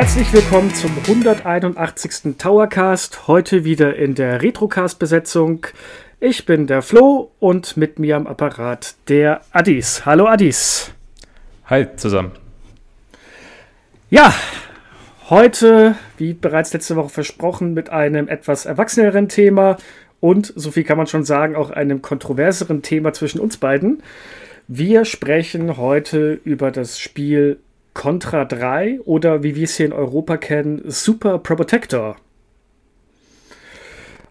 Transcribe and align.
Herzlich 0.00 0.32
willkommen 0.32 0.72
zum 0.72 0.90
181. 0.96 2.38
Towercast. 2.38 3.28
Heute 3.28 3.64
wieder 3.64 3.96
in 3.96 4.14
der 4.14 4.40
Retrocast-Besetzung. 4.40 5.66
Ich 6.20 6.46
bin 6.46 6.66
der 6.66 6.80
Flo 6.80 7.32
und 7.38 7.76
mit 7.76 7.98
mir 7.98 8.16
am 8.16 8.26
Apparat 8.26 8.94
der 9.08 9.42
Addis. 9.52 10.06
Hallo 10.06 10.24
Addis. 10.24 10.90
Hi 11.66 11.86
zusammen. 11.96 12.32
Ja, 14.08 14.32
heute, 15.28 15.96
wie 16.16 16.32
bereits 16.32 16.72
letzte 16.72 16.96
Woche 16.96 17.10
versprochen, 17.10 17.74
mit 17.74 17.90
einem 17.90 18.26
etwas 18.26 18.64
erwachseneren 18.64 19.28
Thema 19.28 19.76
und, 20.18 20.50
so 20.56 20.70
viel 20.70 20.84
kann 20.84 20.96
man 20.96 21.08
schon 21.08 21.24
sagen, 21.24 21.56
auch 21.56 21.68
einem 21.68 22.00
kontroverseren 22.00 22.80
Thema 22.80 23.12
zwischen 23.12 23.38
uns 23.38 23.58
beiden. 23.58 24.02
Wir 24.66 25.04
sprechen 25.04 25.76
heute 25.76 26.40
über 26.42 26.70
das 26.70 26.98
Spiel 26.98 27.58
Contra 27.94 28.44
3 28.44 29.00
oder 29.00 29.42
wie 29.42 29.56
wir 29.56 29.64
es 29.64 29.76
hier 29.76 29.86
in 29.86 29.92
Europa 29.92 30.36
kennen, 30.36 30.82
Super 30.86 31.38
Protector. 31.38 32.16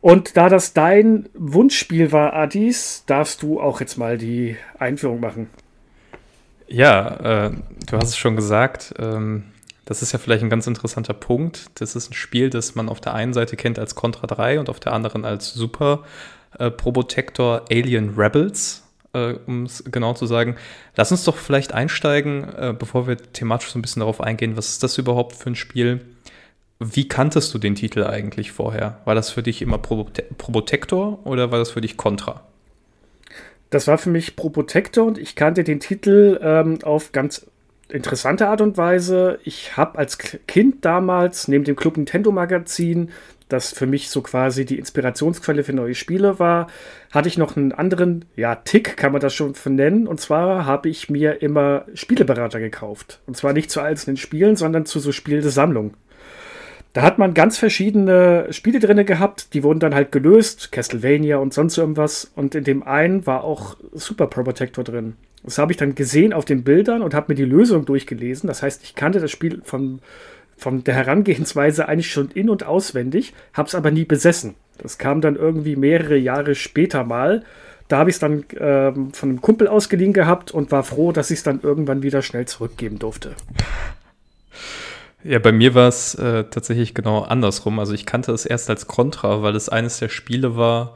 Und 0.02 0.38
da 0.38 0.48
das 0.48 0.74
dein 0.74 1.28
Wunschspiel 1.34 2.12
war, 2.12 2.34
Adis, 2.34 3.04
darfst 3.06 3.44
du 3.44 3.60
auch 3.60 3.82
jetzt 3.82 3.98
mal 3.98 4.18
die 4.18 4.56
Einführung 4.78 5.20
machen. 5.20 5.50
Ja, 6.68 7.48
äh, 7.48 7.52
du 7.88 7.98
hast 7.98 8.10
es 8.10 8.18
schon 8.18 8.36
gesagt. 8.36 8.94
Ähm, 8.98 9.44
das 9.86 10.02
ist 10.02 10.12
ja 10.12 10.20
vielleicht 10.20 10.44
ein 10.44 10.50
ganz 10.50 10.68
interessanter 10.68 11.14
Punkt. 11.14 11.66
Das 11.76 11.96
ist 11.96 12.12
ein 12.12 12.14
Spiel, 12.14 12.50
das 12.50 12.76
man 12.76 12.88
auf 12.88 13.02
der 13.02 13.14
einen 13.14 13.34
Seite 13.34 13.58
kennt 13.58 13.80
als 13.80 13.96
Contra 13.96 14.28
3 14.28 14.60
und 14.60 14.70
auf 14.70 14.80
der 14.80 14.94
anderen 14.94 15.26
als 15.26 15.54
Super 15.54 16.04
äh, 16.58 16.72
Probotector 16.72 17.66
Alien 17.70 18.14
Rebels 18.16 18.84
äh, 19.14 19.34
um 19.46 19.64
es 19.64 19.84
genau 19.86 20.14
zu 20.14 20.26
sagen. 20.26 20.56
Lass 20.96 21.12
uns 21.12 21.24
doch 21.24 21.38
vielleicht 21.38 21.74
einsteigen, 21.74 22.44
äh, 22.44 22.76
bevor 22.78 23.08
wir 23.08 23.18
thematisch 23.18 23.70
so 23.70 23.80
ein 23.80 23.82
bisschen 23.82 24.02
darauf 24.02 24.22
eingehen, 24.22 24.58
was 24.58 24.70
ist 24.70 24.84
das 24.84 24.98
überhaupt 24.98 25.36
für 25.36 25.50
ein 25.50 25.56
Spiel? 25.56 26.02
Wie 26.80 27.08
kanntest 27.08 27.54
du 27.54 27.58
den 27.58 27.76
Titel 27.76 28.06
eigentlich 28.06 28.52
vorher? 28.52 29.00
War 29.04 29.16
das 29.16 29.32
für 29.32 29.44
dich 29.44 29.62
immer 29.62 29.78
Probotector 29.78 31.26
oder 31.26 31.52
war 31.52 31.60
das 31.60 31.72
für 31.72 31.82
dich 31.82 31.98
Contra? 31.98 32.44
Das 33.70 33.88
war 33.88 33.98
für 33.98 34.10
mich 34.10 34.36
Probotector 34.36 35.06
und 35.06 35.18
ich 35.18 35.36
kannte 35.36 35.64
den 35.64 35.80
Titel 35.80 36.40
ähm, 36.42 36.80
auf 36.84 37.12
ganz 37.12 37.46
interessante 37.90 38.48
Art 38.48 38.62
und 38.62 38.78
Weise. 38.78 39.40
Ich 39.44 39.76
habe 39.76 39.98
als 39.98 40.18
Kind 40.18 40.86
damals 40.86 41.48
neben 41.48 41.64
dem 41.66 41.76
Club 41.76 41.98
Nintendo 41.98 42.32
Magazin 42.32 43.10
das 43.50 43.74
für 43.74 43.88
mich 43.88 44.10
so 44.10 44.22
quasi 44.22 44.64
die 44.64 44.80
Inspirationsquelle 44.80 45.64
für 45.64 45.74
neue 45.74 45.96
Spiele 45.96 46.40
war, 46.40 46.68
hatte 47.12 47.28
ich 47.28 47.38
noch 47.38 47.58
einen 47.58 47.72
anderen, 47.72 48.26
ja, 48.36 48.56
Tick 48.56 48.96
kann 48.96 49.12
man 49.12 49.22
das 49.22 49.34
schon 49.34 49.54
nennen. 49.66 50.08
Und 50.08 50.22
zwar 50.22 50.66
habe 50.66 50.88
ich 50.88 51.10
mir 51.10 51.42
immer 51.42 51.86
Spieleberater 51.94 52.60
gekauft. 52.60 53.20
Und 53.26 53.36
zwar 53.36 53.54
nicht 53.54 53.72
zu 53.72 53.82
einzelnen 53.82 54.18
Spielen, 54.18 54.56
sondern 54.56 54.86
zu 54.86 55.00
so 55.00 55.12
Spielesammlung. 55.12 55.96
Da 56.94 57.02
hat 57.04 57.20
man 57.20 57.34
ganz 57.34 57.58
verschiedene 57.58 58.48
Spiele 58.52 58.80
drin 58.80 59.06
gehabt, 59.06 59.54
die 59.54 59.64
wurden 59.64 59.80
dann 59.80 59.94
halt 59.94 60.12
gelöst, 60.12 60.72
Castlevania 60.72 61.38
und 61.38 61.54
sonst 61.54 61.78
irgendwas. 61.78 62.32
Und 62.36 62.56
in 62.56 62.64
dem 62.64 62.84
einen 62.84 63.28
war 63.28 63.44
auch 63.44 63.78
Super 63.94 64.28
Pro 64.28 64.44
Protector 64.44 64.84
drin. 64.84 65.16
Das 65.44 65.58
habe 65.58 65.72
ich 65.72 65.78
dann 65.78 65.96
gesehen 65.96 66.34
auf 66.34 66.46
den 66.46 66.64
Bildern 66.64 67.02
und 67.02 67.14
habe 67.14 67.32
mir 67.32 67.36
die 67.36 67.46
Lösung 67.46 67.86
durchgelesen. 67.86 68.48
Das 68.48 68.62
heißt, 68.62 68.84
ich 68.84 68.96
kannte 68.96 69.20
das 69.20 69.32
Spiel 69.32 69.62
von 69.64 70.00
von 70.60 70.84
der 70.84 70.94
Herangehensweise 70.94 71.88
eigentlich 71.88 72.12
schon 72.12 72.30
in- 72.32 72.50
und 72.50 72.66
auswendig, 72.66 73.34
habe 73.54 73.68
es 73.68 73.76
aber 73.76 73.92
nie 73.92 74.06
besessen. 74.06 74.56
Das 74.78 74.98
kam 74.98 75.22
dann 75.22 75.36
irgendwie 75.36 75.76
mehrere 75.76 76.18
Jahre 76.18 76.56
später 76.56 77.04
mal. 77.04 77.44
Da 77.88 77.98
habe 77.98 78.10
ich 78.10 78.18
es 78.18 78.20
dann 78.20 78.46
ähm, 78.60 79.14
von 79.14 79.30
einem 79.30 79.42
Kumpel 79.42 79.68
ausgeliehen 79.68 80.14
gehabt 80.14 80.52
und 80.52 80.72
war 80.72 80.84
froh, 80.84 81.12
dass 81.12 81.32
ich 81.32 81.40
es 81.40 81.44
dann 81.44 81.62
irgendwann 81.62 82.04
wieder 82.04 82.22
schnell 82.22 82.46
zurückgeben 82.46 83.00
durfte. 83.00 83.36
Ja, 85.24 85.40
bei 85.40 85.52
mir 85.52 85.76
war 85.76 85.88
es 85.88 86.16
äh, 86.16 86.46
tatsächlich 86.46 86.94
genau 86.94 87.24
andersrum. 87.24 87.80
Also 87.80 87.94
ich 87.94 88.06
kannte 88.06 88.32
es 88.32 88.46
erst 88.46 88.70
als 88.70 88.88
Contra, 88.88 89.42
weil 89.42 89.56
es 89.56 89.68
eines 89.68 90.00
der 90.00 90.10
Spiele 90.10 90.56
war, 90.56 90.96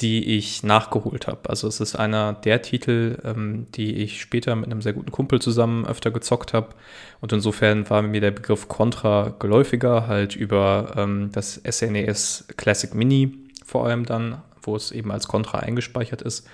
die 0.00 0.36
ich 0.36 0.62
nachgeholt 0.64 1.28
habe. 1.28 1.48
Also 1.48 1.68
es 1.68 1.80
ist 1.80 1.94
einer 1.94 2.32
der 2.32 2.62
Titel, 2.62 3.18
ähm, 3.24 3.66
die 3.74 3.94
ich 3.96 4.20
später 4.20 4.56
mit 4.56 4.66
einem 4.66 4.82
sehr 4.82 4.92
guten 4.92 5.12
Kumpel 5.12 5.40
zusammen 5.40 5.86
öfter 5.86 6.10
gezockt 6.10 6.52
habe. 6.52 6.70
Und 7.20 7.32
insofern 7.32 7.88
war 7.88 8.02
mir 8.02 8.20
der 8.20 8.32
Begriff 8.32 8.66
Contra 8.68 9.34
geläufiger, 9.38 10.08
halt 10.08 10.34
über 10.34 10.94
ähm, 10.96 11.30
das 11.32 11.60
SNES 11.68 12.46
e 12.50 12.54
Classic 12.54 12.92
Mini 12.94 13.44
vor 13.64 13.86
allem 13.86 14.04
dann, 14.04 14.42
wo 14.62 14.76
es 14.76 14.90
eben 14.90 15.10
als 15.10 15.28
Contra 15.28 15.60
eingespeichert 15.60 16.22
ist. 16.22 16.46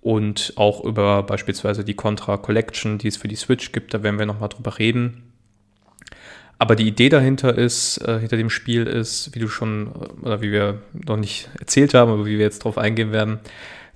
Und 0.00 0.52
auch 0.56 0.84
über 0.84 1.22
beispielsweise 1.22 1.82
die 1.82 1.94
Contra 1.94 2.36
Collection, 2.36 2.98
die 2.98 3.08
es 3.08 3.16
für 3.16 3.28
die 3.28 3.36
Switch 3.36 3.72
gibt, 3.72 3.92
da 3.92 4.02
werden 4.02 4.18
wir 4.18 4.26
nochmal 4.26 4.50
drüber 4.50 4.78
reden. 4.78 5.32
Aber 6.58 6.74
die 6.74 6.88
Idee 6.88 7.08
dahinter 7.08 7.56
ist, 7.56 7.98
äh, 7.98 8.18
hinter 8.18 8.36
dem 8.36 8.50
Spiel 8.50 8.86
ist, 8.86 9.34
wie 9.34 9.40
du 9.40 9.48
schon, 9.48 9.88
äh, 9.88 10.24
oder 10.26 10.40
wie 10.40 10.52
wir 10.52 10.80
noch 10.92 11.16
nicht 11.16 11.50
erzählt 11.58 11.94
haben, 11.94 12.10
aber 12.10 12.24
wie 12.24 12.38
wir 12.38 12.44
jetzt 12.44 12.64
drauf 12.64 12.78
eingehen 12.78 13.12
werden, 13.12 13.40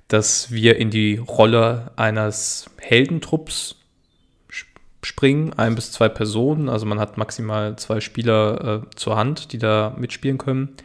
dass 0.07 0.51
wir 0.51 0.77
in 0.77 0.89
die 0.89 1.17
Rolle 1.17 1.91
eines 1.95 2.69
Heldentrupps 2.77 3.77
springen, 5.03 5.53
ein 5.53 5.73
bis 5.73 5.91
zwei 5.91 6.09
Personen. 6.09 6.69
Also 6.69 6.85
man 6.85 6.99
hat 6.99 7.17
maximal 7.17 7.75
zwei 7.77 7.99
Spieler 8.01 8.83
äh, 8.83 8.95
zur 8.95 9.15
Hand, 9.17 9.53
die 9.53 9.57
da 9.57 9.95
mitspielen 9.97 10.37
können. 10.37 10.75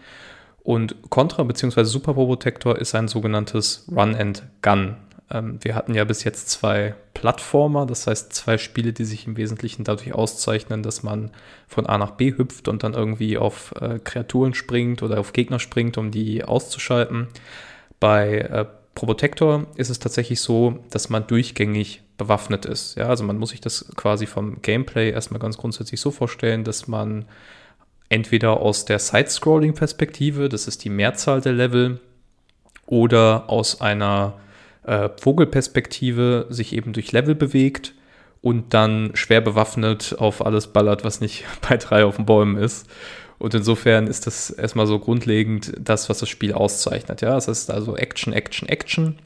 Und 0.62 0.96
Contra 1.10 1.42
bzw. 1.42 1.84
Super 1.84 2.14
Probotector 2.14 2.78
ist 2.78 2.94
ein 2.94 3.08
sogenanntes 3.08 3.86
Run 3.94 4.14
and 4.14 4.42
Gun 4.62 4.96
ähm, 5.30 5.58
wir 5.62 5.74
hatten 5.74 5.94
ja 5.94 6.04
bis 6.04 6.24
jetzt 6.24 6.50
zwei 6.50 6.94
Plattformer, 7.14 7.86
das 7.86 8.06
heißt 8.06 8.32
zwei 8.32 8.58
Spiele, 8.58 8.92
die 8.92 9.04
sich 9.04 9.26
im 9.26 9.36
Wesentlichen 9.36 9.84
dadurch 9.84 10.14
auszeichnen, 10.14 10.82
dass 10.82 11.02
man 11.02 11.30
von 11.66 11.86
A 11.86 11.98
nach 11.98 12.12
B 12.12 12.36
hüpft 12.36 12.68
und 12.68 12.82
dann 12.82 12.94
irgendwie 12.94 13.38
auf 13.38 13.74
äh, 13.80 13.98
Kreaturen 13.98 14.54
springt 14.54 15.02
oder 15.02 15.18
auf 15.18 15.32
Gegner 15.32 15.58
springt, 15.58 15.98
um 15.98 16.10
die 16.10 16.44
auszuschalten. 16.44 17.28
Bei 17.98 18.38
äh, 18.38 18.66
Probotector 18.94 19.66
ist 19.76 19.90
es 19.90 19.98
tatsächlich 19.98 20.40
so, 20.40 20.78
dass 20.90 21.10
man 21.10 21.26
durchgängig 21.26 22.02
bewaffnet 22.16 22.64
ist. 22.64 22.96
Ja, 22.96 23.08
also 23.08 23.24
man 23.24 23.36
muss 23.36 23.50
sich 23.50 23.60
das 23.60 23.86
quasi 23.94 24.26
vom 24.26 24.62
Gameplay 24.62 25.10
erstmal 25.10 25.40
ganz 25.40 25.58
grundsätzlich 25.58 26.00
so 26.00 26.10
vorstellen, 26.10 26.64
dass 26.64 26.88
man 26.88 27.26
entweder 28.08 28.60
aus 28.60 28.84
der 28.84 28.98
Side-Scrolling-Perspektive, 28.98 30.48
das 30.48 30.66
ist 30.66 30.84
die 30.84 30.90
Mehrzahl 30.90 31.40
der 31.40 31.52
Level, 31.52 32.00
oder 32.86 33.50
aus 33.50 33.80
einer 33.80 34.34
äh, 34.86 35.10
Vogelperspektive 35.20 36.46
sich 36.48 36.72
eben 36.72 36.92
durch 36.92 37.12
Level 37.12 37.34
bewegt 37.34 37.94
und 38.40 38.72
dann 38.72 39.10
schwer 39.14 39.40
bewaffnet 39.40 40.14
auf 40.18 40.44
alles 40.44 40.68
ballert, 40.68 41.04
was 41.04 41.20
nicht 41.20 41.44
bei 41.68 41.76
drei 41.76 42.04
auf 42.04 42.16
den 42.16 42.26
Bäumen 42.26 42.56
ist. 42.56 42.88
Und 43.38 43.54
insofern 43.54 44.06
ist 44.06 44.26
das 44.26 44.48
erstmal 44.48 44.86
so 44.86 44.98
grundlegend 44.98 45.72
das, 45.78 46.08
was 46.08 46.20
das 46.20 46.28
Spiel 46.28 46.54
auszeichnet. 46.54 47.20
Ja, 47.20 47.36
es 47.36 47.48
ist 47.48 47.70
also 47.70 47.96
Action, 47.96 48.32
Action, 48.32 48.66
Action. 48.68 49.18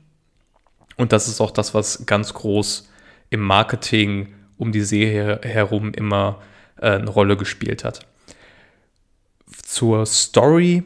Und 0.96 1.12
das 1.12 1.28
ist 1.28 1.40
auch 1.40 1.52
das, 1.52 1.74
was 1.74 2.06
ganz 2.06 2.34
groß 2.34 2.88
im 3.28 3.40
Marketing 3.40 4.34
um 4.58 4.72
die 4.72 4.80
Serie 4.80 5.40
herum 5.42 5.92
immer 5.94 6.40
äh, 6.80 6.92
eine 6.92 7.08
Rolle 7.08 7.36
gespielt 7.36 7.84
hat. 7.84 8.00
Zur 9.62 10.06
Story 10.06 10.82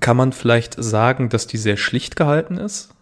kann 0.00 0.16
man 0.16 0.32
vielleicht 0.32 0.82
sagen, 0.82 1.28
dass 1.28 1.46
die 1.46 1.58
sehr 1.58 1.76
schlicht 1.76 2.16
gehalten 2.16 2.56
ist 2.56 2.94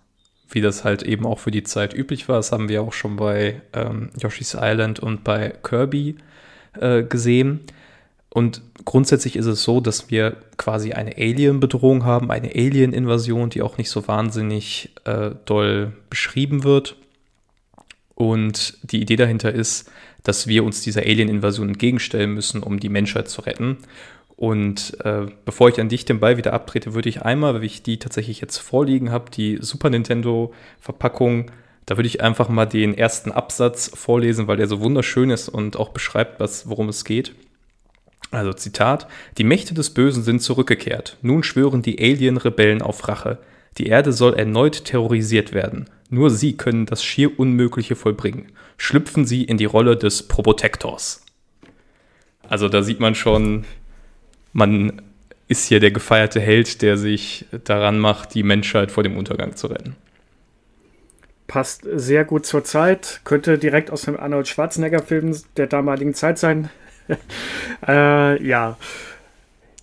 wie 0.48 0.60
das 0.60 0.84
halt 0.84 1.02
eben 1.02 1.26
auch 1.26 1.38
für 1.38 1.50
die 1.50 1.62
Zeit 1.62 1.94
üblich 1.94 2.28
war. 2.28 2.36
Das 2.36 2.52
haben 2.52 2.68
wir 2.68 2.82
auch 2.82 2.92
schon 2.92 3.16
bei 3.16 3.62
ähm, 3.72 4.10
Yoshi's 4.20 4.56
Island 4.58 5.00
und 5.00 5.24
bei 5.24 5.54
Kirby 5.62 6.16
äh, 6.80 7.02
gesehen. 7.02 7.60
Und 8.30 8.60
grundsätzlich 8.84 9.36
ist 9.36 9.46
es 9.46 9.62
so, 9.62 9.80
dass 9.80 10.10
wir 10.10 10.36
quasi 10.58 10.92
eine 10.92 11.16
Alien-Bedrohung 11.16 12.04
haben, 12.04 12.30
eine 12.30 12.50
Alien-Invasion, 12.50 13.48
die 13.48 13.62
auch 13.62 13.78
nicht 13.78 13.88
so 13.88 14.06
wahnsinnig 14.08 14.90
äh, 15.04 15.30
doll 15.46 15.94
beschrieben 16.10 16.62
wird. 16.62 16.96
Und 18.14 18.78
die 18.82 19.00
Idee 19.00 19.16
dahinter 19.16 19.52
ist, 19.52 19.90
dass 20.22 20.46
wir 20.46 20.64
uns 20.64 20.82
dieser 20.82 21.02
Alien-Invasion 21.02 21.68
entgegenstellen 21.68 22.32
müssen, 22.32 22.62
um 22.62 22.78
die 22.78 22.88
Menschheit 22.88 23.28
zu 23.28 23.42
retten. 23.42 23.78
Und 24.36 24.98
äh, 25.02 25.26
bevor 25.46 25.70
ich 25.70 25.80
an 25.80 25.88
dich 25.88 26.04
den 26.04 26.20
Ball 26.20 26.36
wieder 26.36 26.52
abtrete, 26.52 26.92
würde 26.94 27.08
ich 27.08 27.22
einmal, 27.22 27.54
weil 27.54 27.64
ich 27.64 27.82
die 27.82 27.98
tatsächlich 27.98 28.40
jetzt 28.40 28.58
vorliegen 28.58 29.10
habe, 29.10 29.30
die 29.30 29.58
Super 29.60 29.88
Nintendo-Verpackung, 29.88 31.50
da 31.86 31.96
würde 31.96 32.08
ich 32.08 32.20
einfach 32.20 32.48
mal 32.48 32.66
den 32.66 32.96
ersten 32.96 33.32
Absatz 33.32 33.90
vorlesen, 33.94 34.46
weil 34.46 34.58
der 34.58 34.66
so 34.66 34.80
wunderschön 34.80 35.30
ist 35.30 35.48
und 35.48 35.76
auch 35.76 35.88
beschreibt, 35.90 36.38
was, 36.38 36.68
worum 36.68 36.90
es 36.90 37.04
geht. 37.04 37.34
Also 38.30 38.52
Zitat, 38.52 39.06
die 39.38 39.44
Mächte 39.44 39.72
des 39.72 39.90
Bösen 39.90 40.22
sind 40.22 40.42
zurückgekehrt. 40.42 41.16
Nun 41.22 41.42
schwören 41.42 41.80
die 41.80 41.98
Alien-Rebellen 41.98 42.82
auf 42.82 43.08
Rache. 43.08 43.38
Die 43.78 43.86
Erde 43.86 44.12
soll 44.12 44.34
erneut 44.34 44.84
terrorisiert 44.84 45.52
werden. 45.52 45.88
Nur 46.10 46.30
sie 46.30 46.56
können 46.56 46.86
das 46.86 47.04
schier 47.04 47.38
Unmögliche 47.38 47.96
vollbringen. 47.96 48.52
Schlüpfen 48.76 49.24
sie 49.24 49.44
in 49.44 49.56
die 49.56 49.64
Rolle 49.64 49.96
des 49.96 50.28
Probotectors. 50.28 51.24
Also 52.48 52.68
da 52.68 52.82
sieht 52.82 53.00
man 53.00 53.14
schon, 53.14 53.64
man 54.56 55.02
ist 55.48 55.66
hier 55.66 55.80
der 55.80 55.90
gefeierte 55.90 56.40
Held, 56.40 56.82
der 56.82 56.96
sich 56.96 57.44
daran 57.64 57.98
macht, 57.98 58.34
die 58.34 58.42
Menschheit 58.42 58.90
vor 58.90 59.02
dem 59.02 59.16
Untergang 59.16 59.54
zu 59.54 59.68
retten. 59.68 59.94
Passt 61.46 61.86
sehr 61.94 62.24
gut 62.24 62.46
zur 62.46 62.64
Zeit, 62.64 63.20
könnte 63.22 63.58
direkt 63.58 63.90
aus 63.92 64.02
dem 64.02 64.18
Arnold 64.18 64.48
Schwarzenegger-Film 64.48 65.36
der 65.56 65.68
damaligen 65.68 66.14
Zeit 66.14 66.38
sein. 66.38 66.70
äh, 67.86 68.42
ja. 68.42 68.76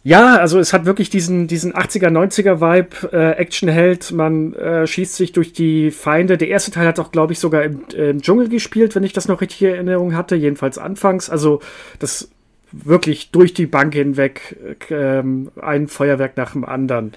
Ja, 0.05 0.35
also 0.35 0.59
es 0.59 0.73
hat 0.73 0.85
wirklich 0.85 1.09
diesen, 1.09 1.47
diesen 1.47 1.73
80er, 1.73 2.09
90er 2.09 2.59
Vibe, 2.59 3.13
äh, 3.13 3.31
Actionheld, 3.39 4.11
man 4.11 4.53
äh, 4.55 4.85
schießt 4.85 5.15
sich 5.15 5.31
durch 5.31 5.53
die 5.53 5.91
Feinde. 5.91 6.37
Der 6.37 6.49
erste 6.49 6.71
Teil 6.71 6.87
hat 6.87 6.99
auch, 6.99 7.13
glaube 7.13 7.31
ich, 7.31 7.39
sogar 7.39 7.63
im, 7.63 7.83
im, 7.95 8.21
Dschungel 8.21 8.49
gespielt, 8.49 8.95
wenn 8.95 9.03
ich 9.03 9.13
das 9.13 9.29
noch 9.29 9.39
richtig 9.39 9.61
in 9.61 9.69
Erinnerung 9.69 10.13
hatte, 10.13 10.35
jedenfalls 10.35 10.77
anfangs. 10.77 11.29
Also 11.29 11.61
das 11.99 12.29
wirklich 12.73 13.31
durch 13.31 13.53
die 13.53 13.67
Bank 13.67 13.93
hinweg 13.93 14.57
äh, 14.89 15.23
ein 15.61 15.87
Feuerwerk 15.87 16.35
nach 16.37 16.53
dem 16.53 16.65
anderen. 16.65 17.13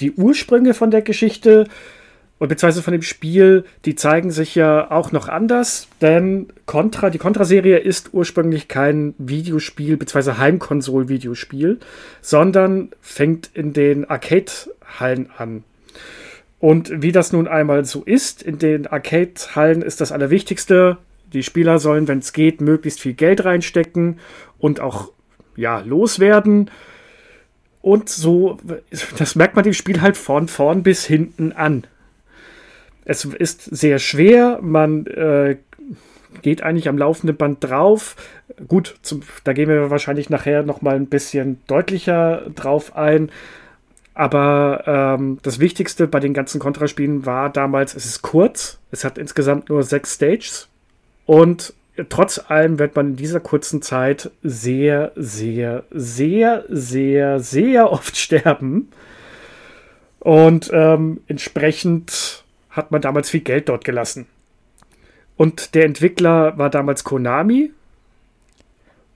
Die 0.00 0.12
Ursprünge 0.12 0.74
von 0.74 0.90
der 0.90 1.02
Geschichte 1.02 1.66
und 2.42 2.48
beziehungsweise 2.48 2.82
von 2.82 2.92
dem 2.92 3.02
Spiel, 3.02 3.64
die 3.84 3.94
zeigen 3.94 4.32
sich 4.32 4.56
ja 4.56 4.90
auch 4.90 5.12
noch 5.12 5.28
anders, 5.28 5.86
denn 6.00 6.48
Contra, 6.66 7.08
die 7.08 7.18
Contra-Serie 7.18 7.78
ist 7.78 8.14
ursprünglich 8.14 8.66
kein 8.66 9.14
Videospiel, 9.16 9.96
beziehungsweise 9.96 10.38
Heimkonsol-Videospiel, 10.38 11.78
sondern 12.20 12.88
fängt 13.00 13.50
in 13.54 13.72
den 13.72 14.10
Arcade-Hallen 14.10 15.30
an. 15.38 15.62
Und 16.58 17.00
wie 17.00 17.12
das 17.12 17.32
nun 17.32 17.46
einmal 17.46 17.84
so 17.84 18.02
ist, 18.02 18.42
in 18.42 18.58
den 18.58 18.88
Arcade-Hallen 18.88 19.82
ist 19.82 20.00
das 20.00 20.10
Allerwichtigste, 20.10 20.98
die 21.32 21.44
Spieler 21.44 21.78
sollen, 21.78 22.08
wenn 22.08 22.18
es 22.18 22.32
geht, 22.32 22.60
möglichst 22.60 23.00
viel 23.00 23.14
Geld 23.14 23.44
reinstecken 23.44 24.18
und 24.62 24.80
auch 24.80 25.10
ja, 25.56 25.80
loswerden. 25.80 26.70
Und 27.82 28.08
so, 28.08 28.58
das 29.18 29.34
merkt 29.34 29.56
man 29.56 29.64
dem 29.64 29.74
Spiel 29.74 30.00
halt 30.00 30.16
von 30.16 30.48
vorn 30.48 30.82
bis 30.82 31.04
hinten 31.04 31.52
an. 31.52 31.84
Es 33.04 33.24
ist 33.24 33.62
sehr 33.62 33.98
schwer, 33.98 34.60
man 34.62 35.06
äh, 35.06 35.56
geht 36.40 36.62
eigentlich 36.62 36.88
am 36.88 36.96
laufenden 36.96 37.36
Band 37.36 37.62
drauf. 37.64 38.14
Gut, 38.68 38.94
zum, 39.02 39.22
da 39.42 39.52
gehen 39.52 39.68
wir 39.68 39.90
wahrscheinlich 39.90 40.30
nachher 40.30 40.62
nochmal 40.62 40.94
ein 40.94 41.08
bisschen 41.08 41.60
deutlicher 41.66 42.46
drauf 42.54 42.96
ein. 42.96 43.30
Aber 44.14 44.84
ähm, 44.86 45.38
das 45.42 45.58
Wichtigste 45.58 46.06
bei 46.06 46.20
den 46.20 46.34
ganzen 46.34 46.60
Kontraspielen 46.60 47.26
war 47.26 47.50
damals, 47.50 47.96
es 47.96 48.06
ist 48.06 48.22
kurz. 48.22 48.78
Es 48.92 49.04
hat 49.04 49.18
insgesamt 49.18 49.70
nur 49.70 49.82
sechs 49.82 50.14
Stages. 50.14 50.68
Und 51.26 51.74
trotz 52.08 52.38
allem 52.48 52.78
wird 52.78 52.96
man 52.96 53.10
in 53.10 53.16
dieser 53.16 53.40
kurzen 53.40 53.82
Zeit 53.82 54.30
sehr, 54.42 55.12
sehr, 55.16 55.84
sehr, 55.90 56.64
sehr, 56.68 57.40
sehr 57.40 57.90
oft 57.90 58.16
sterben. 58.16 58.88
Und 60.20 60.70
ähm, 60.72 61.20
entsprechend 61.26 62.44
hat 62.70 62.90
man 62.90 63.02
damals 63.02 63.30
viel 63.30 63.40
Geld 63.40 63.68
dort 63.68 63.84
gelassen. 63.84 64.26
Und 65.36 65.74
der 65.74 65.84
Entwickler 65.84 66.56
war 66.58 66.70
damals 66.70 67.04
Konami. 67.04 67.72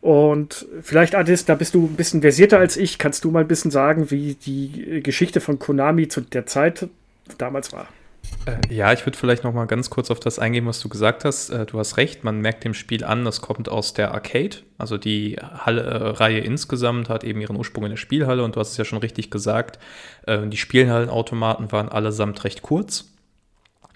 Und 0.00 0.66
vielleicht, 0.82 1.14
Adis, 1.14 1.44
da 1.44 1.54
bist 1.54 1.74
du 1.74 1.84
ein 1.84 1.96
bisschen 1.96 2.20
versierter 2.20 2.58
als 2.58 2.76
ich. 2.76 2.98
Kannst 2.98 3.24
du 3.24 3.30
mal 3.30 3.40
ein 3.40 3.48
bisschen 3.48 3.70
sagen, 3.70 4.10
wie 4.10 4.34
die 4.34 5.02
Geschichte 5.02 5.40
von 5.40 5.58
Konami 5.58 6.08
zu 6.08 6.20
der 6.20 6.46
Zeit 6.46 6.88
damals 7.38 7.72
war? 7.72 7.88
Äh, 8.46 8.74
ja, 8.74 8.92
ich 8.92 9.04
würde 9.04 9.18
vielleicht 9.18 9.44
noch 9.44 9.52
mal 9.52 9.66
ganz 9.66 9.90
kurz 9.90 10.10
auf 10.10 10.20
das 10.20 10.38
eingehen, 10.38 10.66
was 10.66 10.80
du 10.80 10.88
gesagt 10.88 11.24
hast. 11.24 11.50
Äh, 11.50 11.66
du 11.66 11.78
hast 11.78 11.96
recht, 11.96 12.24
man 12.24 12.40
merkt 12.40 12.64
dem 12.64 12.74
Spiel 12.74 13.04
an, 13.04 13.24
das 13.24 13.40
kommt 13.40 13.68
aus 13.68 13.92
der 13.92 14.12
Arcade. 14.12 14.58
Also 14.78 14.98
die 14.98 15.36
Halle, 15.36 15.82
äh, 15.82 16.08
Reihe 16.10 16.38
insgesamt 16.38 17.08
hat 17.08 17.24
eben 17.24 17.40
ihren 17.40 17.56
Ursprung 17.56 17.84
in 17.84 17.90
der 17.90 17.96
Spielhalle 17.96 18.44
und 18.44 18.56
du 18.56 18.60
hast 18.60 18.72
es 18.72 18.76
ja 18.76 18.84
schon 18.84 18.98
richtig 18.98 19.30
gesagt, 19.30 19.78
äh, 20.26 20.46
die 20.46 20.56
Spielhallenautomaten 20.56 21.72
waren 21.72 21.88
allesamt 21.88 22.44
recht 22.44 22.62
kurz 22.62 23.06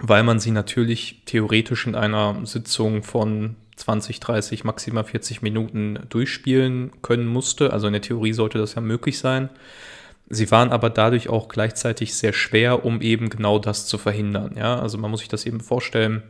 weil 0.01 0.23
man 0.23 0.41
sie 0.41 0.51
natürlich 0.51 1.23
theoretisch 1.27 1.87
in 1.87 1.95
einer 1.95 2.35
Sitzung 2.45 3.03
von 3.03 3.57
20, 3.77 4.21
30, 4.21 4.65
maximal 4.65 5.05
40 5.05 5.43
Minuten 5.43 5.99
durchspielen 6.09 6.91
können 7.03 7.27
musste. 7.27 7.73
Also 7.73 7.87
in 7.87 7.93
der 7.93 8.03
Theorie 8.03 8.33
sollte 8.33 8.59
das 8.59 8.75
ja 8.75 8.81
möglich 8.81 9.19
sein. 9.19 9.51
Sie 10.33 10.51
waren 10.53 10.71
aber 10.71 10.91
dadurch 10.91 11.29
auch 11.29 11.49
gleichzeitig 11.49 12.15
sehr 12.15 12.33
schwer, 12.33 12.85
um 12.85 13.01
eben 13.01 13.31
genau 13.31 13.59
das 13.59 13.87
zu 13.87 13.99
verhindern. 13.99 14.55
Ja, 14.57 14.79
also 14.79 14.97
man 14.97 15.11
muss 15.11 15.21
sich 15.21 15.29
das 15.29 15.45
eben 15.45 15.61
vorstellen. 15.61 16.23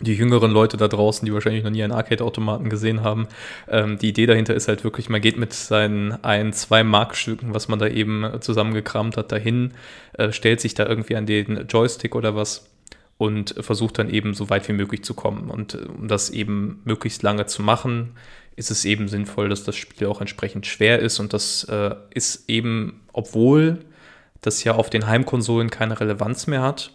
Die 0.00 0.14
jüngeren 0.14 0.50
Leute 0.50 0.76
da 0.76 0.88
draußen, 0.88 1.24
die 1.24 1.32
wahrscheinlich 1.32 1.62
noch 1.62 1.70
nie 1.70 1.84
einen 1.84 1.92
Arcade-Automaten 1.92 2.68
gesehen 2.68 3.02
haben, 3.02 3.28
ähm, 3.68 3.96
die 3.98 4.08
Idee 4.08 4.26
dahinter 4.26 4.52
ist 4.52 4.66
halt 4.66 4.82
wirklich, 4.82 5.08
man 5.08 5.20
geht 5.20 5.38
mit 5.38 5.52
seinen 5.52 6.24
ein, 6.24 6.52
zwei 6.52 6.82
Markstücken, 6.82 7.54
was 7.54 7.68
man 7.68 7.78
da 7.78 7.86
eben 7.86 8.40
zusammengekramt 8.40 9.16
hat, 9.16 9.30
dahin, 9.30 9.72
äh, 10.14 10.32
stellt 10.32 10.60
sich 10.60 10.74
da 10.74 10.84
irgendwie 10.84 11.14
an 11.14 11.26
den 11.26 11.68
Joystick 11.68 12.16
oder 12.16 12.34
was 12.34 12.68
und 13.16 13.54
versucht 13.60 13.98
dann 13.98 14.10
eben 14.10 14.34
so 14.34 14.50
weit 14.50 14.68
wie 14.68 14.72
möglich 14.72 15.04
zu 15.04 15.14
kommen. 15.14 15.48
Und 15.50 15.74
äh, 15.74 15.86
um 15.86 16.08
das 16.08 16.30
eben 16.30 16.80
möglichst 16.84 17.22
lange 17.22 17.46
zu 17.46 17.62
machen, 17.62 18.16
ist 18.56 18.70
es 18.70 18.84
eben 18.84 19.08
sinnvoll, 19.08 19.48
dass 19.48 19.64
das 19.64 19.76
Spiel 19.76 20.06
auch 20.06 20.20
entsprechend 20.20 20.66
schwer 20.66 21.00
ist. 21.00 21.18
Und 21.18 21.32
das 21.32 21.64
äh, 21.64 21.94
ist 22.10 22.48
eben, 22.48 23.02
obwohl 23.12 23.80
das 24.40 24.62
ja 24.64 24.74
auf 24.74 24.90
den 24.90 25.06
Heimkonsolen 25.06 25.70
keine 25.70 25.98
Relevanz 25.98 26.46
mehr 26.46 26.62
hat, 26.62 26.92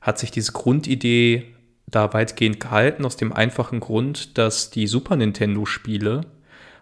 hat 0.00 0.18
sich 0.18 0.30
diese 0.30 0.52
Grundidee 0.52 1.46
da 1.86 2.12
weitgehend 2.12 2.60
gehalten, 2.60 3.04
aus 3.04 3.16
dem 3.16 3.32
einfachen 3.32 3.80
Grund, 3.80 4.38
dass 4.38 4.70
die 4.70 4.86
Super 4.86 5.16
Nintendo-Spiele 5.16 6.22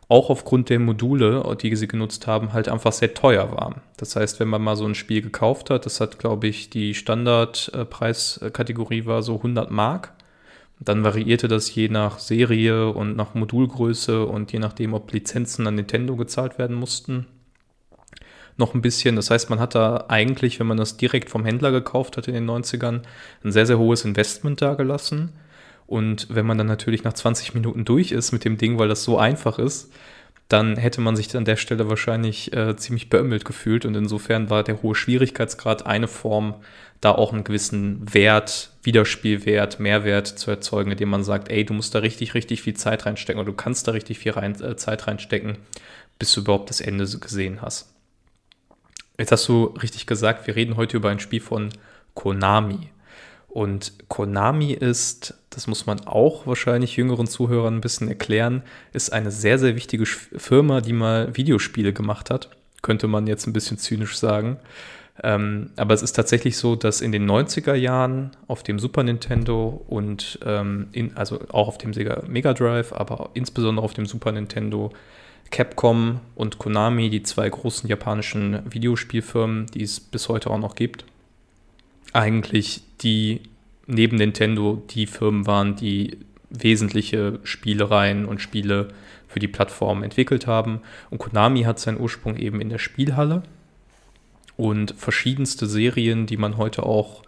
auch 0.09 0.29
aufgrund 0.29 0.69
der 0.71 0.81
Module, 0.81 1.57
die 1.63 1.77
sie 1.77 1.87
genutzt 1.87 2.27
haben, 2.27 2.53
halt 2.53 2.69
einfach 2.69 2.93
sehr 2.93 3.15
teuer 3.15 3.53
waren. 3.53 3.81
Das 3.97 4.17
heißt, 4.17 4.41
wenn 4.41 4.49
man 4.49 4.61
mal 4.61 4.77
so 4.77 4.85
ein 4.85 4.97
Spiel 4.97 5.23
gekauft 5.23 5.71
hat, 5.71 5.87
das 5.87 6.01
hat, 6.01 6.19
glaube 6.19 6.49
ich, 6.49 6.69
die 6.69 6.95
Standardpreiskategorie 6.95 9.07
war 9.07 9.23
so 9.23 9.37
100 9.37 9.71
Mark. 9.71 10.13
Dann 10.81 11.05
variierte 11.05 11.47
das 11.47 11.73
je 11.75 11.89
nach 11.89 12.19
Serie 12.19 12.89
und 12.89 13.15
nach 13.15 13.35
Modulgröße 13.35 14.25
und 14.25 14.51
je 14.53 14.59
nachdem, 14.59 14.95
ob 14.95 15.13
Lizenzen 15.13 15.67
an 15.67 15.75
Nintendo 15.75 16.17
gezahlt 16.17 16.59
werden 16.59 16.75
mussten. 16.75 17.27
Noch 18.57 18.75
ein 18.75 18.81
bisschen. 18.81 19.17
Das 19.17 19.31
heißt, 19.31 19.51
man 19.51 19.61
hat 19.61 19.75
da 19.75 20.07
eigentlich, 20.09 20.59
wenn 20.59 20.67
man 20.67 20.79
das 20.79 20.97
direkt 20.97 21.29
vom 21.29 21.45
Händler 21.45 21.71
gekauft 21.71 22.17
hat 22.17 22.29
in 22.29 22.35
den 22.35 22.49
90ern, 22.49 23.03
ein 23.45 23.53
sehr, 23.53 23.67
sehr 23.67 23.79
hohes 23.79 24.05
Investment 24.05 24.63
dagelassen. 24.63 25.33
Und 25.87 26.29
wenn 26.31 26.47
man 26.47 26.57
dann 26.57 26.67
natürlich 26.67 27.05
nach 27.05 27.13
20 27.13 27.55
Minuten 27.55 27.85
durch 27.85 28.13
ist 28.13 28.33
mit 28.33 28.45
dem 28.45 28.57
Ding, 28.57 28.79
weil 28.79 28.89
das 28.89 29.05
so 29.05 29.19
einfach 29.19 29.59
ist, 29.59 29.93
dann 30.49 30.77
hätte 30.77 31.01
man 31.01 31.15
sich 31.15 31.35
an 31.37 31.45
der 31.45 31.57
Stelle 31.57 31.89
wahrscheinlich 31.89 32.53
äh, 32.53 32.77
ziemlich 32.77 33.09
beömmelt 33.09 33.45
gefühlt. 33.45 33.85
Und 33.85 33.95
insofern 33.95 34.51
war 34.51 34.63
der 34.63 34.83
hohe 34.83 34.95
Schwierigkeitsgrad 34.95 35.87
eine 35.87 36.09
Form, 36.09 36.57
da 37.01 37.13
auch 37.13 37.33
einen 37.33 37.45
gewissen 37.45 38.13
Wert, 38.13 38.71
Wiederspielwert, 38.83 39.81
Mehrwert 39.81 40.27
zu 40.27 40.51
erzeugen, 40.51 40.91
indem 40.91 41.09
man 41.09 41.25
sagt, 41.25 41.51
ey, 41.51 41.65
du 41.65 41.73
musst 41.73 41.95
da 41.95 42.01
richtig, 42.01 42.35
richtig 42.35 42.63
viel 42.63 42.75
Zeit 42.75 43.07
reinstecken 43.07 43.41
oder 43.41 43.51
du 43.51 43.57
kannst 43.57 43.89
da 43.89 43.93
richtig 43.93 44.19
viel 44.19 44.33
rein, 44.33 44.61
äh, 44.61 44.77
Zeit 44.77 45.07
reinstecken, 45.07 45.59
bis 46.19 46.33
du 46.35 46.43
überhaupt 46.43 46.69
das 46.69 46.81
Ende 46.81 47.07
gesehen 47.07 47.63
hast. 47.63 47.95
Jetzt 49.19 49.33
hast 49.33 49.49
du 49.49 49.65
richtig 49.83 50.07
gesagt, 50.07 50.47
wir 50.47 50.57
reden 50.57 50.77
heute 50.77 50.97
über 50.97 51.11
ein 51.11 51.21
Spiel 51.21 51.41
von 51.41 51.71
Konami. 52.15 52.89
Und 53.49 53.93
Konami 54.09 54.73
ist, 54.73 55.35
das 55.51 55.67
muss 55.67 55.85
man 55.85 56.07
auch 56.07 56.47
wahrscheinlich 56.47 56.97
jüngeren 56.97 57.27
Zuhörern 57.27 57.77
ein 57.77 57.81
bisschen 57.81 58.09
erklären, 58.09 58.63
ist 58.93 59.13
eine 59.13 59.31
sehr, 59.31 59.59
sehr 59.59 59.75
wichtige 59.75 60.07
Firma, 60.07 60.81
die 60.81 60.93
mal 60.93 61.37
Videospiele 61.37 61.93
gemacht 61.93 62.31
hat. 62.31 62.51
Könnte 62.81 63.09
man 63.09 63.27
jetzt 63.27 63.47
ein 63.47 63.53
bisschen 63.53 63.77
zynisch 63.77 64.17
sagen. 64.17 64.59
Ähm, 65.23 65.71
aber 65.77 65.93
es 65.93 66.03
ist 66.03 66.13
tatsächlich 66.13 66.57
so, 66.57 66.77
dass 66.77 67.01
in 67.01 67.13
den 67.13 67.31
90er 67.31 67.75
Jahren 67.75 68.31
auf 68.47 68.63
dem 68.63 68.79
Super 68.79 69.03
Nintendo 69.03 69.85
und 69.89 70.39
ähm, 70.47 70.89
in, 70.93 71.17
also 71.17 71.41
auch 71.51 71.69
auf 71.69 71.79
dem 71.79 71.93
Sega 71.93 72.23
Mega 72.27 72.55
Drive, 72.55 72.93
aber 72.93 73.31
insbesondere 73.35 73.85
auf 73.85 73.93
dem 73.93 74.07
Super 74.07 74.33
Nintendo 74.33 74.93
Capcom 75.51 76.21
und 76.37 76.59
Konami, 76.59 77.11
die 77.11 77.23
zwei 77.23 77.49
großen 77.49 77.89
japanischen 77.89 78.61
Videospielfirmen, 78.73 79.67
die 79.67 79.83
es 79.83 80.01
bis 80.01 80.29
heute 80.29 80.51
auch 80.51 80.59
noch 80.59 80.75
gibt, 80.75 81.05
eigentlich 82.13 82.83
die 83.03 83.43
neben 83.87 84.17
Nintendo 84.17 84.83
die 84.91 85.07
Firmen 85.07 85.47
waren, 85.47 85.77
die 85.77 86.19
wesentliche 86.51 87.41
Spielereien 87.43 88.25
und 88.25 88.41
Spiele 88.41 88.89
für 89.29 89.39
die 89.39 89.49
Plattform 89.49 90.03
entwickelt 90.03 90.47
haben. 90.47 90.81
Und 91.11 91.19
Konami 91.19 91.63
hat 91.63 91.79
seinen 91.79 92.01
Ursprung 92.01 92.37
eben 92.37 92.61
in 92.61 92.69
der 92.69 92.79
Spielhalle 92.79 93.43
und 94.61 94.95
verschiedenste 94.97 95.67
Serien, 95.67 96.27
die 96.27 96.37
man 96.37 96.59
heute 96.59 96.83
auch 96.83 97.23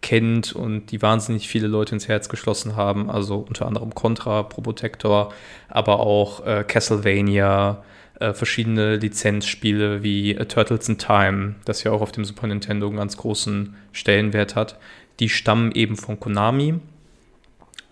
kennt 0.00 0.52
und 0.52 0.86
die 0.92 1.02
wahnsinnig 1.02 1.48
viele 1.48 1.66
Leute 1.66 1.94
ins 1.94 2.06
Herz 2.06 2.28
geschlossen 2.28 2.76
haben. 2.76 3.10
Also 3.10 3.44
unter 3.48 3.66
anderem 3.66 3.94
Contra, 3.94 4.44
Probotector, 4.44 5.32
aber 5.68 6.00
auch 6.00 6.46
äh, 6.46 6.64
Castlevania, 6.66 7.82
äh, 8.20 8.32
verschiedene 8.32 8.96
Lizenzspiele 8.96 10.04
wie 10.04 10.36
äh, 10.36 10.46
Turtles 10.46 10.88
in 10.88 10.98
Time, 10.98 11.56
das 11.64 11.82
ja 11.82 11.90
auch 11.90 12.00
auf 12.00 12.12
dem 12.12 12.24
Super 12.24 12.46
Nintendo 12.46 12.86
einen 12.86 12.96
ganz 12.96 13.16
großen 13.16 13.74
Stellenwert 13.90 14.54
hat, 14.54 14.78
die 15.18 15.28
stammen 15.28 15.72
eben 15.72 15.96
von 15.96 16.20
Konami. 16.20 16.74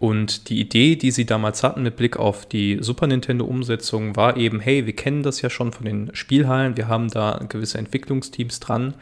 Und 0.01 0.49
die 0.49 0.59
Idee, 0.59 0.97
die 0.97 1.11
sie 1.11 1.27
damals 1.27 1.63
hatten 1.63 1.83
mit 1.83 1.97
Blick 1.97 2.17
auf 2.17 2.47
die 2.47 2.79
Super 2.81 3.07
Nintendo-Umsetzung, 3.07 4.17
war 4.17 4.39
eben, 4.39 4.59
hey, 4.59 4.87
wir 4.87 4.97
kennen 4.97 5.23
das 5.23 5.43
ja 5.43 5.51
schon 5.51 5.73
von 5.73 5.85
den 5.85 6.11
Spielhallen, 6.15 6.79
wir 6.79 6.89
haben 6.89 7.09
da 7.09 7.39
gewisse 7.47 7.77
Entwicklungsteams 7.77 8.61
dran 8.61 8.95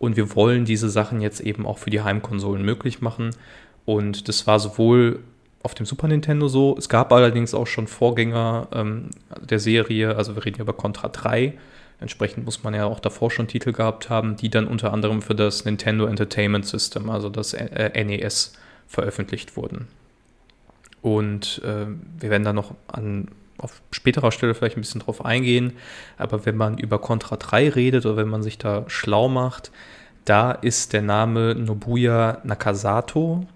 und 0.00 0.16
wir 0.16 0.34
wollen 0.34 0.64
diese 0.64 0.90
Sachen 0.90 1.20
jetzt 1.20 1.38
eben 1.38 1.64
auch 1.66 1.78
für 1.78 1.90
die 1.90 2.00
Heimkonsolen 2.00 2.64
möglich 2.64 3.00
machen. 3.00 3.30
Und 3.84 4.26
das 4.26 4.48
war 4.48 4.58
sowohl 4.58 5.20
auf 5.62 5.74
dem 5.74 5.86
Super 5.86 6.08
Nintendo 6.08 6.48
so. 6.48 6.74
Es 6.76 6.88
gab 6.88 7.12
allerdings 7.12 7.54
auch 7.54 7.68
schon 7.68 7.86
Vorgänger 7.86 8.66
ähm, 8.72 9.10
der 9.40 9.60
Serie, 9.60 10.16
also 10.16 10.34
wir 10.34 10.44
reden 10.44 10.56
ja 10.56 10.62
über 10.62 10.72
Contra 10.72 11.10
3. 11.10 11.54
Entsprechend 12.00 12.44
muss 12.44 12.64
man 12.64 12.74
ja 12.74 12.86
auch 12.86 12.98
davor 12.98 13.30
schon 13.30 13.46
Titel 13.46 13.70
gehabt 13.70 14.10
haben, 14.10 14.34
die 14.34 14.50
dann 14.50 14.66
unter 14.66 14.92
anderem 14.92 15.22
für 15.22 15.36
das 15.36 15.64
Nintendo 15.64 16.06
Entertainment 16.06 16.66
System, 16.66 17.08
also 17.08 17.28
das 17.28 17.54
äh, 17.54 18.04
NES, 18.04 18.54
veröffentlicht 18.88 19.56
wurden. 19.56 19.86
Und 21.02 21.62
äh, 21.64 21.86
wir 22.20 22.30
werden 22.30 22.44
da 22.44 22.52
noch 22.52 22.74
an 22.88 23.28
auf 23.58 23.82
späterer 23.90 24.32
Stelle 24.32 24.54
vielleicht 24.54 24.76
ein 24.76 24.80
bisschen 24.80 25.02
drauf 25.02 25.24
eingehen. 25.24 25.74
Aber 26.16 26.46
wenn 26.46 26.56
man 26.56 26.78
über 26.78 26.98
Contra 26.98 27.36
3 27.36 27.70
redet 27.70 28.06
oder 28.06 28.16
wenn 28.16 28.28
man 28.28 28.42
sich 28.42 28.58
da 28.58 28.84
schlau 28.88 29.28
macht, 29.28 29.70
da 30.24 30.52
ist 30.52 30.92
der 30.92 31.02
Name 31.02 31.54
Nobuya 31.54 32.38
Nakasato 32.44 33.46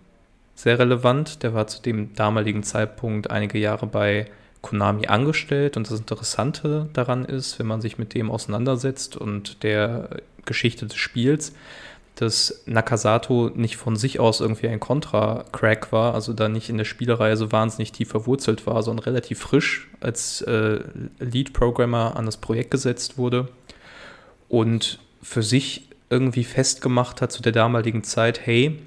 sehr 0.54 0.78
relevant. 0.78 1.42
Der 1.42 1.54
war 1.54 1.66
zu 1.66 1.82
dem 1.82 2.14
damaligen 2.14 2.62
Zeitpunkt 2.62 3.30
einige 3.30 3.58
Jahre 3.58 3.86
bei 3.86 4.26
Konami 4.62 5.06
angestellt. 5.06 5.76
Und 5.76 5.90
das 5.90 5.98
Interessante 5.98 6.88
daran 6.92 7.24
ist, 7.24 7.58
wenn 7.58 7.66
man 7.66 7.80
sich 7.80 7.98
mit 7.98 8.14
dem 8.14 8.30
auseinandersetzt 8.30 9.16
und 9.16 9.62
der 9.62 10.08
Geschichte 10.44 10.86
des 10.86 10.96
Spiels, 10.96 11.54
dass 12.16 12.62
Nakasato 12.66 13.50
nicht 13.54 13.76
von 13.76 13.96
sich 13.96 14.20
aus 14.20 14.40
irgendwie 14.40 14.68
ein 14.68 14.78
Contra-Crack 14.78 15.90
war, 15.90 16.14
also 16.14 16.32
da 16.32 16.48
nicht 16.48 16.68
in 16.68 16.78
der 16.78 16.84
Spielereihe 16.84 17.36
so 17.36 17.50
wahnsinnig 17.50 17.90
tief 17.92 18.08
verwurzelt 18.08 18.66
war, 18.66 18.82
sondern 18.82 19.04
relativ 19.04 19.40
frisch 19.40 19.88
als 20.00 20.40
äh, 20.42 20.80
Lead-Programmer 21.18 22.16
an 22.16 22.26
das 22.26 22.36
Projekt 22.36 22.70
gesetzt 22.70 23.18
wurde 23.18 23.48
und 24.48 25.00
für 25.22 25.42
sich 25.42 25.88
irgendwie 26.10 26.44
festgemacht 26.44 27.20
hat 27.20 27.32
zu 27.32 27.42
der 27.42 27.52
damaligen 27.52 28.04
Zeit, 28.04 28.46
hey, 28.46 28.78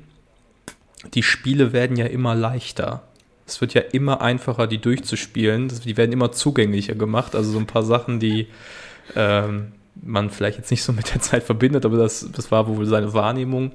die 1.13 1.24
Spiele 1.24 1.74
werden 1.74 1.98
ja 1.98 2.05
immer 2.05 2.36
leichter. 2.36 3.03
Es 3.46 3.62
wird 3.62 3.74
ja 3.74 3.81
immer 3.81 4.22
einfacher, 4.22 4.67
die 4.67 4.79
durchzuspielen. 4.79 5.72
Die 5.86 5.98
werden 5.98 6.12
immer 6.12 6.31
zugänglicher 6.31 6.96
gemacht. 6.96 7.36
Also 7.36 7.51
so 7.51 7.60
ein 7.60 7.67
paar 7.67 7.84
Sachen, 7.84 8.19
die 8.19 8.48
ähm, 9.15 9.72
man 10.04 10.30
vielleicht 10.30 10.58
jetzt 10.58 10.72
nicht 10.72 10.84
so 10.84 10.94
mit 10.94 11.13
der 11.13 11.22
Zeit 11.22 11.44
verbindet, 11.44 11.86
aber 11.86 11.98
das, 11.98 12.30
das 12.32 12.51
war 12.51 12.68
wohl 12.68 12.86
seine 12.86 13.13
Wahrnehmung. 13.13 13.72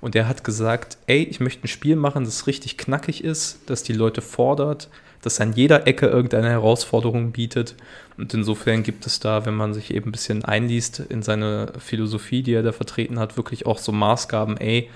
Und 0.00 0.14
er 0.14 0.28
hat 0.28 0.44
gesagt, 0.44 0.98
ey, 1.06 1.22
ich 1.22 1.40
möchte 1.40 1.64
ein 1.64 1.68
Spiel 1.68 1.96
machen, 1.96 2.24
das 2.24 2.46
richtig 2.46 2.78
knackig 2.78 3.24
ist, 3.24 3.60
das 3.66 3.82
die 3.82 3.92
Leute 3.92 4.22
fordert, 4.22 4.88
das 5.22 5.40
an 5.40 5.52
jeder 5.54 5.86
Ecke 5.86 6.06
irgendeine 6.06 6.50
Herausforderung 6.50 7.32
bietet. 7.32 7.74
Und 8.16 8.32
insofern 8.32 8.82
gibt 8.82 9.06
es 9.06 9.20
da, 9.20 9.44
wenn 9.44 9.54
man 9.54 9.74
sich 9.74 9.92
eben 9.92 10.08
ein 10.08 10.12
bisschen 10.12 10.44
einliest 10.44 11.00
in 11.00 11.22
seine 11.22 11.72
Philosophie, 11.78 12.42
die 12.42 12.54
er 12.54 12.62
da 12.62 12.72
vertreten 12.72 13.18
hat, 13.18 13.36
wirklich 13.36 13.66
auch 13.66 13.78
so 13.78 13.92
Maßgaben, 13.92 14.56
ey, 14.56 14.90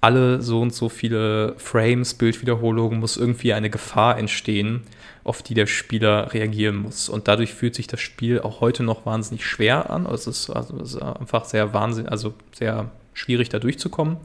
alle 0.00 0.40
so 0.40 0.60
und 0.60 0.74
so 0.74 0.88
viele 0.88 1.54
Frames, 1.58 2.14
Bildwiederholungen 2.14 3.00
muss 3.00 3.16
irgendwie 3.16 3.52
eine 3.52 3.70
Gefahr 3.70 4.18
entstehen, 4.18 4.82
auf 5.24 5.42
die 5.42 5.54
der 5.54 5.66
Spieler 5.66 6.32
reagieren 6.32 6.76
muss. 6.76 7.08
Und 7.08 7.28
dadurch 7.28 7.54
fühlt 7.54 7.74
sich 7.74 7.86
das 7.86 8.00
Spiel 8.00 8.40
auch 8.40 8.60
heute 8.60 8.82
noch 8.82 9.06
wahnsinnig 9.06 9.44
schwer 9.44 9.90
an. 9.90 10.06
Also 10.06 10.30
es 10.30 10.48
ist, 10.48 10.50
also 10.50 10.76
es 10.78 10.94
ist 10.94 11.02
einfach 11.02 11.44
sehr 11.44 11.74
wahnsinnig, 11.74 12.10
also 12.10 12.34
sehr 12.52 12.90
schwierig 13.12 13.48
da 13.48 13.58
durchzukommen. 13.58 14.16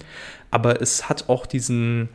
Aber 0.52 0.82
es 0.82 1.10
hat 1.10 1.30
auch 1.30 1.46
diesen 1.46 2.10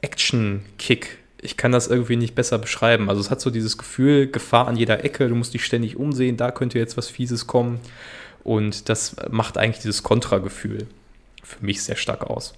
Action-Kick. 0.00 1.18
Ich 1.42 1.56
kann 1.56 1.72
das 1.72 1.88
irgendwie 1.88 2.16
nicht 2.16 2.34
besser 2.34 2.58
beschreiben. 2.58 3.08
Also 3.08 3.20
es 3.20 3.30
hat 3.30 3.40
so 3.40 3.50
dieses 3.50 3.78
Gefühl, 3.78 4.30
Gefahr 4.30 4.68
an 4.68 4.76
jeder 4.76 5.04
Ecke, 5.04 5.28
du 5.28 5.34
musst 5.34 5.54
dich 5.54 5.64
ständig 5.64 5.96
umsehen, 5.96 6.36
da 6.36 6.50
könnte 6.50 6.78
jetzt 6.78 6.96
was 6.96 7.08
Fieses 7.08 7.46
kommen. 7.46 7.80
Und 8.44 8.88
das 8.88 9.16
macht 9.30 9.58
eigentlich 9.58 9.82
dieses 9.82 10.02
Kontragefühl 10.02 10.86
für 11.42 11.64
mich 11.64 11.82
sehr 11.82 11.96
stark 11.96 12.24
aus. 12.24 12.54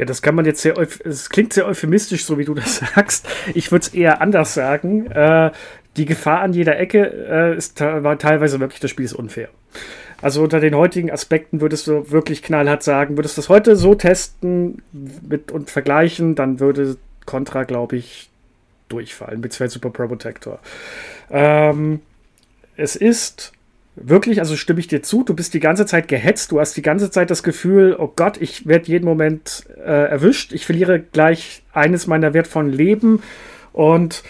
Ja, 0.00 0.06
das 0.06 0.22
kann 0.22 0.34
man 0.34 0.46
jetzt 0.46 0.62
sehr, 0.62 0.78
es 0.78 1.28
klingt 1.28 1.52
sehr 1.52 1.66
euphemistisch, 1.66 2.24
so 2.24 2.38
wie 2.38 2.46
du 2.46 2.54
das 2.54 2.76
sagst. 2.94 3.28
Ich 3.52 3.70
würde 3.70 3.82
es 3.82 3.92
eher 3.92 4.22
anders 4.22 4.54
sagen. 4.54 5.10
Äh, 5.10 5.50
die 5.98 6.06
Gefahr 6.06 6.40
an 6.40 6.54
jeder 6.54 6.78
Ecke 6.78 7.04
äh, 7.28 7.54
ist 7.54 7.78
war 7.82 8.18
teilweise 8.18 8.60
wirklich, 8.60 8.80
das 8.80 8.90
Spiel 8.90 9.04
ist 9.04 9.12
unfair. 9.12 9.50
Also 10.22 10.42
unter 10.42 10.58
den 10.58 10.74
heutigen 10.74 11.10
Aspekten 11.10 11.60
würdest 11.60 11.86
du 11.86 12.10
wirklich 12.10 12.42
knallhart 12.42 12.82
sagen, 12.82 13.18
würdest 13.18 13.36
du 13.36 13.42
das 13.42 13.50
heute 13.50 13.76
so 13.76 13.94
testen 13.94 14.80
mit, 15.28 15.52
und 15.52 15.68
vergleichen, 15.68 16.34
dann 16.34 16.60
würde 16.60 16.96
Contra, 17.26 17.64
glaube 17.64 17.96
ich, 17.96 18.30
durchfallen, 18.88 19.42
beziehungsweise 19.42 19.74
Super 19.74 19.90
Pro 19.90 20.08
Protector. 20.08 20.60
Ähm, 21.30 22.00
es 22.74 22.96
ist 22.96 23.52
wirklich, 23.96 24.40
also 24.40 24.56
stimme 24.56 24.80
ich 24.80 24.88
dir 24.88 25.02
zu, 25.02 25.24
du 25.24 25.34
bist 25.34 25.54
die 25.54 25.60
ganze 25.60 25.86
Zeit 25.86 26.08
gehetzt, 26.08 26.52
du 26.52 26.60
hast 26.60 26.76
die 26.76 26.82
ganze 26.82 27.10
Zeit 27.10 27.30
das 27.30 27.42
Gefühl, 27.42 27.96
oh 27.98 28.12
Gott, 28.14 28.40
ich 28.40 28.66
werde 28.66 28.88
jeden 28.88 29.04
Moment 29.04 29.64
äh, 29.78 30.10
erwischt, 30.10 30.52
ich 30.52 30.66
verliere 30.66 31.00
gleich 31.00 31.62
eines 31.72 32.06
meiner 32.06 32.34
wertvollen 32.34 32.72
Leben. 32.72 33.22
Und 33.72 34.22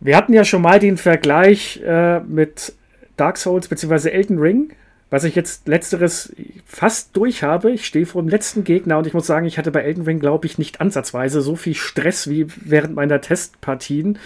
wir 0.00 0.16
hatten 0.16 0.32
ja 0.32 0.44
schon 0.44 0.62
mal 0.62 0.78
den 0.78 0.96
Vergleich 0.96 1.80
äh, 1.84 2.20
mit 2.20 2.74
Dark 3.16 3.38
Souls 3.38 3.68
bzw. 3.68 4.10
Elden 4.10 4.38
Ring, 4.38 4.72
was 5.08 5.24
ich 5.24 5.34
jetzt 5.34 5.68
letzteres 5.68 6.34
fast 6.66 7.16
durch 7.16 7.42
habe. 7.42 7.70
Ich 7.70 7.86
stehe 7.86 8.06
vor 8.06 8.22
dem 8.22 8.28
letzten 8.28 8.64
Gegner 8.64 8.98
und 8.98 9.06
ich 9.06 9.14
muss 9.14 9.26
sagen, 9.26 9.46
ich 9.46 9.56
hatte 9.56 9.70
bei 9.70 9.82
Elden 9.82 10.04
Ring, 10.04 10.20
glaube 10.20 10.46
ich, 10.46 10.58
nicht 10.58 10.80
ansatzweise 10.80 11.40
so 11.40 11.56
viel 11.56 11.74
Stress 11.74 12.28
wie 12.28 12.46
während 12.56 12.94
meiner 12.94 13.20
Testpartien 13.20 14.18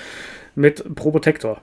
mit 0.54 0.94
Probotector. 0.94 1.60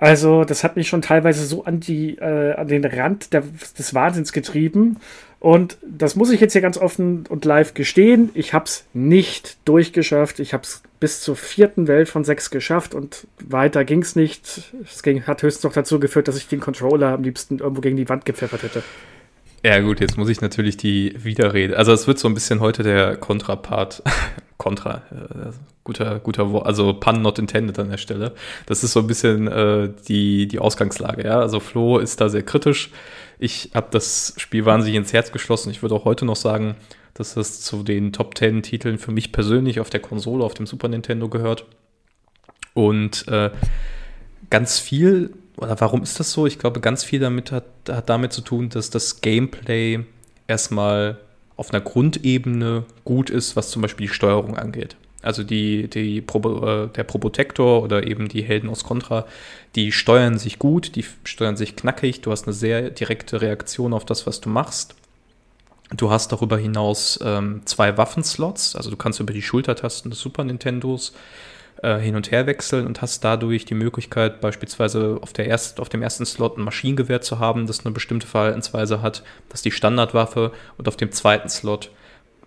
Also, 0.00 0.44
das 0.44 0.64
hat 0.64 0.76
mich 0.76 0.88
schon 0.88 1.02
teilweise 1.02 1.44
so 1.44 1.64
an, 1.64 1.78
die, 1.78 2.16
äh, 2.16 2.54
an 2.54 2.68
den 2.68 2.86
Rand 2.86 3.34
der, 3.34 3.42
des 3.78 3.92
Wahnsinns 3.92 4.32
getrieben. 4.32 4.96
Und 5.40 5.76
das 5.86 6.16
muss 6.16 6.30
ich 6.30 6.40
jetzt 6.40 6.54
hier 6.54 6.62
ganz 6.62 6.78
offen 6.78 7.26
und 7.28 7.44
live 7.44 7.74
gestehen. 7.74 8.30
Ich 8.32 8.54
habe 8.54 8.64
es 8.64 8.86
nicht 8.94 9.58
durchgeschafft. 9.66 10.40
Ich 10.40 10.54
habe 10.54 10.62
es 10.62 10.82
bis 11.00 11.20
zur 11.20 11.36
vierten 11.36 11.86
Welt 11.86 12.08
von 12.08 12.24
sechs 12.24 12.50
geschafft 12.50 12.94
und 12.94 13.26
weiter 13.46 13.84
ging 13.84 14.00
es 14.00 14.16
nicht. 14.16 14.72
Es 14.82 15.02
hat 15.26 15.42
höchstens 15.42 15.64
noch 15.64 15.74
dazu 15.74 16.00
geführt, 16.00 16.28
dass 16.28 16.36
ich 16.38 16.48
den 16.48 16.60
Controller 16.60 17.08
am 17.08 17.22
liebsten 17.22 17.58
irgendwo 17.58 17.82
gegen 17.82 17.98
die 17.98 18.08
Wand 18.08 18.24
gepfeffert 18.24 18.62
hätte. 18.62 18.82
Ja, 19.62 19.78
gut, 19.80 20.00
jetzt 20.00 20.16
muss 20.16 20.30
ich 20.30 20.40
natürlich 20.40 20.78
die 20.78 21.14
Widerrede. 21.22 21.76
Also, 21.76 21.92
es 21.92 22.06
wird 22.06 22.18
so 22.18 22.28
ein 22.28 22.34
bisschen 22.34 22.60
heute 22.60 22.82
der 22.82 23.16
Kontrapart. 23.16 24.02
Kontra, 24.56 25.02
äh, 25.10 25.52
guter, 25.84 26.18
guter 26.18 26.52
Wort, 26.52 26.66
also 26.66 26.92
Pun 26.92 27.22
not 27.22 27.38
intended 27.38 27.78
an 27.78 27.88
der 27.88 27.96
Stelle. 27.96 28.34
Das 28.66 28.84
ist 28.84 28.92
so 28.92 29.00
ein 29.00 29.06
bisschen 29.06 29.48
äh, 29.48 29.90
die, 30.06 30.48
die 30.48 30.58
Ausgangslage, 30.58 31.24
ja. 31.24 31.40
Also, 31.40 31.60
Flo 31.60 31.98
ist 31.98 32.20
da 32.20 32.28
sehr 32.30 32.42
kritisch. 32.42 32.90
Ich 33.38 33.70
habe 33.74 33.88
das 33.90 34.34
Spiel 34.38 34.64
wahnsinnig 34.64 34.96
ins 34.96 35.12
Herz 35.12 35.32
geschlossen. 35.32 35.70
Ich 35.70 35.82
würde 35.82 35.94
auch 35.94 36.04
heute 36.04 36.24
noch 36.24 36.36
sagen, 36.36 36.76
dass 37.14 37.36
es 37.36 37.60
zu 37.60 37.82
den 37.82 38.12
Top 38.12 38.36
10 38.36 38.62
Titeln 38.62 38.98
für 38.98 39.12
mich 39.12 39.32
persönlich 39.32 39.80
auf 39.80 39.90
der 39.90 40.00
Konsole, 40.00 40.44
auf 40.44 40.54
dem 40.54 40.66
Super 40.66 40.88
Nintendo 40.88 41.28
gehört. 41.28 41.66
Und 42.72 43.28
äh, 43.28 43.50
ganz 44.48 44.78
viel 44.78 45.34
oder 45.60 45.80
warum 45.80 46.02
ist 46.02 46.18
das 46.18 46.32
so? 46.32 46.46
Ich 46.46 46.58
glaube, 46.58 46.80
ganz 46.80 47.04
viel 47.04 47.20
damit 47.20 47.52
hat, 47.52 47.64
hat 47.88 48.08
damit 48.08 48.32
zu 48.32 48.40
tun, 48.40 48.68
dass 48.68 48.90
das 48.90 49.20
Gameplay 49.20 50.00
erstmal 50.46 51.18
auf 51.56 51.72
einer 51.72 51.82
Grundebene 51.82 52.84
gut 53.04 53.30
ist, 53.30 53.56
was 53.56 53.70
zum 53.70 53.82
Beispiel 53.82 54.06
die 54.06 54.12
Steuerung 54.12 54.56
angeht. 54.56 54.96
Also 55.22 55.44
die, 55.44 55.88
die 55.88 56.22
Probo, 56.22 56.84
äh, 56.84 56.88
der 56.88 57.04
Probotector 57.04 57.82
oder 57.82 58.06
eben 58.06 58.28
die 58.28 58.42
Helden 58.42 58.70
aus 58.70 58.84
Contra, 58.84 59.26
die 59.76 59.92
steuern 59.92 60.38
sich 60.38 60.58
gut, 60.58 60.96
die 60.96 61.04
steuern 61.24 61.56
sich 61.56 61.76
knackig, 61.76 62.22
du 62.22 62.30
hast 62.30 62.46
eine 62.46 62.54
sehr 62.54 62.90
direkte 62.90 63.42
Reaktion 63.42 63.92
auf 63.92 64.06
das, 64.06 64.26
was 64.26 64.40
du 64.40 64.48
machst. 64.48 64.94
Du 65.94 66.10
hast 66.10 66.32
darüber 66.32 66.56
hinaus 66.56 67.18
ähm, 67.22 67.62
zwei 67.66 67.98
Waffenslots, 67.98 68.76
also 68.76 68.90
du 68.90 68.96
kannst 68.96 69.20
über 69.20 69.34
die 69.34 69.42
Schultertasten 69.42 70.10
des 70.10 70.20
Super 70.20 70.44
Nintendos 70.44 71.12
äh, 71.82 71.98
hin 71.98 72.16
und 72.16 72.30
her 72.30 72.46
wechseln 72.46 72.86
und 72.86 73.02
hast 73.02 73.24
dadurch 73.24 73.64
die 73.64 73.74
Möglichkeit, 73.74 74.40
beispielsweise 74.40 75.18
auf, 75.22 75.32
der 75.32 75.46
erst, 75.46 75.80
auf 75.80 75.88
dem 75.88 76.02
ersten 76.02 76.26
Slot 76.26 76.58
ein 76.58 76.64
Maschinengewehr 76.64 77.20
zu 77.20 77.38
haben, 77.38 77.66
das 77.66 77.84
eine 77.84 77.92
bestimmte 77.92 78.26
Verhaltensweise 78.26 79.02
hat, 79.02 79.22
das 79.48 79.60
ist 79.60 79.64
die 79.64 79.70
Standardwaffe, 79.70 80.52
und 80.76 80.88
auf 80.88 80.96
dem 80.96 81.12
zweiten 81.12 81.48
Slot 81.48 81.90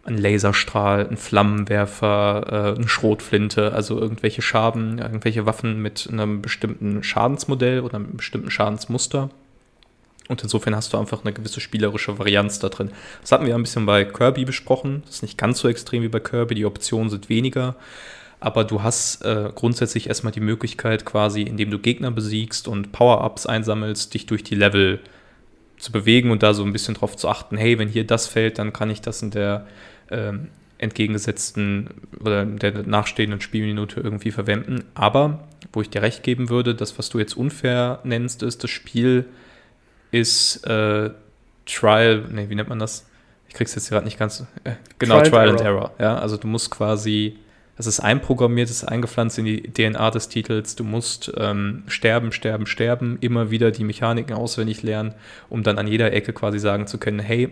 ein 0.06 0.18
Laserstrahl, 0.18 1.08
ein 1.10 1.18
Flammenwerfer, 1.18 2.74
äh, 2.76 2.78
eine 2.78 2.88
Schrotflinte, 2.88 3.74
also 3.74 4.00
irgendwelche 4.00 4.42
Schaden, 4.42 5.00
irgendwelche 5.00 5.46
Waffen 5.46 5.82
mit 5.82 6.10
einem 6.12 6.42
bestimmten 6.42 7.04
Schadensmodell 7.04 7.80
oder 7.80 7.96
einem 7.96 8.18
bestimmten 8.18 8.52
Schadensmuster. 8.52 9.30
Und 10.28 10.42
insofern 10.44 10.76
hast 10.76 10.94
du 10.94 10.98
einfach 10.98 11.24
eine 11.24 11.34
gewisse 11.34 11.60
spielerische 11.60 12.18
Varianz 12.18 12.60
da 12.60 12.70
drin. 12.70 12.92
Das 13.22 13.32
hatten 13.32 13.46
wir 13.46 13.56
ein 13.56 13.64
bisschen 13.64 13.86
bei 13.86 14.06
Kirby 14.06 14.46
besprochen. 14.46 15.04
Das 15.06 15.16
ist 15.16 15.22
nicht 15.22 15.38
ganz 15.38 15.60
so 15.60 15.68
extrem 15.68 16.02
wie 16.02 16.08
bei 16.08 16.20
Kirby. 16.20 16.56
Die 16.56 16.66
Optionen 16.66 17.10
sind 17.10 17.30
weniger 17.30 17.76
aber 18.44 18.66
du 18.66 18.84
hast 18.84 19.24
äh, 19.24 19.52
grundsätzlich 19.56 20.08
erstmal 20.08 20.34
die 20.34 20.42
Möglichkeit, 20.42 21.06
quasi, 21.06 21.44
indem 21.44 21.72
du 21.72 21.80
Gegner 21.80 22.12
besiegst 22.12 22.68
und 22.68 22.92
Power-Ups 22.92 23.46
einsammelst, 23.46 24.14
dich 24.14 24.26
durch 24.26 24.44
die 24.44 24.56
Level 24.56 25.00
zu 25.78 25.94
bewegen 25.94 26.30
und 26.30 26.44
da 26.44 26.54
so 26.54 26.64
ein 26.66 26.74
bisschen 26.74 26.96
drauf 26.96 27.16
zu 27.16 27.30
achten, 27.30 27.56
hey, 27.56 27.80
wenn 27.80 27.88
hier 27.88 28.06
das 28.06 28.28
fällt, 28.28 28.60
dann 28.60 28.74
kann 28.74 28.90
ich 28.90 29.00
das 29.00 29.22
in 29.22 29.32
der 29.32 29.66
äh, 30.10 30.34
entgegengesetzten 30.78 31.90
oder 32.20 32.46
der 32.46 32.84
nachstehenden 32.84 33.40
Spielminute 33.40 34.02
irgendwie 34.02 34.32
verwenden. 34.32 34.84
Aber, 34.94 35.48
wo 35.72 35.82
ich 35.82 35.90
dir 35.90 36.02
recht 36.02 36.22
geben 36.22 36.50
würde, 36.50 36.76
das, 36.76 36.98
was 36.98 37.08
du 37.10 37.20
jetzt 37.20 37.38
unfair 37.38 38.00
nennst, 38.04 38.44
ist, 38.44 38.62
das 38.62 38.72
Spiel 38.72 39.26
ist 40.12 40.68
äh, 40.68 41.12
Trial, 41.66 42.26
nee, 42.30 42.50
wie 42.50 42.56
nennt 42.56 42.68
man 42.68 42.80
das? 42.80 43.08
Ich 43.48 43.54
krieg's 43.54 43.74
jetzt 43.74 43.90
gerade 43.90 44.04
nicht 44.04 44.20
ganz, 44.20 44.46
äh, 44.66 44.74
genau, 45.00 45.22
Trial, 45.22 45.30
Trial 45.30 45.50
and 45.52 45.62
Error. 45.62 45.92
Error. 45.98 46.16
Ja, 46.16 46.18
also 46.18 46.36
du 46.36 46.48
musst 46.48 46.70
quasi 46.70 47.38
Es 47.76 47.88
ist 47.88 48.00
einprogrammiert, 48.00 48.70
es 48.70 48.84
ist 48.84 48.84
eingepflanzt 48.84 49.40
in 49.40 49.46
die 49.46 49.64
DNA 49.64 50.12
des 50.12 50.30
Titels. 50.30 50.76
Du 50.76 50.84
musst 50.84 51.32
ähm, 51.38 51.84
sterben, 51.88 52.32
sterben, 52.32 52.68
sterben, 52.68 53.18
immer 53.22 53.50
wieder 53.50 53.72
die 53.72 53.84
Mechaniken 53.84 54.36
auswendig 54.36 54.84
lernen, 54.84 55.16
um 55.50 55.64
dann 55.64 55.80
an 55.80 55.88
jeder 55.88 56.14
Ecke 56.14 56.34
quasi 56.34 56.60
sagen 56.60 56.86
zu 56.86 57.00
können, 57.00 57.20
hey, 57.20 57.50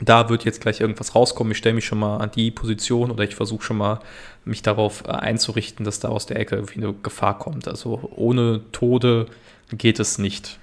da 0.00 0.28
wird 0.28 0.44
jetzt 0.44 0.60
gleich 0.60 0.80
irgendwas 0.80 1.14
rauskommen, 1.14 1.52
ich 1.52 1.58
stelle 1.58 1.74
mich 1.74 1.86
schon 1.86 1.98
mal 1.98 2.18
an 2.18 2.30
die 2.30 2.50
Position 2.50 3.10
oder 3.10 3.24
ich 3.24 3.34
versuche 3.34 3.64
schon 3.64 3.78
mal 3.78 4.00
mich 4.44 4.62
darauf 4.62 5.04
äh, 5.06 5.10
einzurichten, 5.10 5.84
dass 5.84 6.00
da 6.00 6.08
aus 6.08 6.26
der 6.26 6.38
Ecke 6.38 6.56
irgendwie 6.56 6.84
eine 6.84 6.92
Gefahr 6.92 7.38
kommt. 7.38 7.66
Also 7.66 8.08
ohne 8.14 8.60
Tode 8.72 9.26
geht 9.72 9.98
es 9.98 10.18
nicht. 10.18 10.58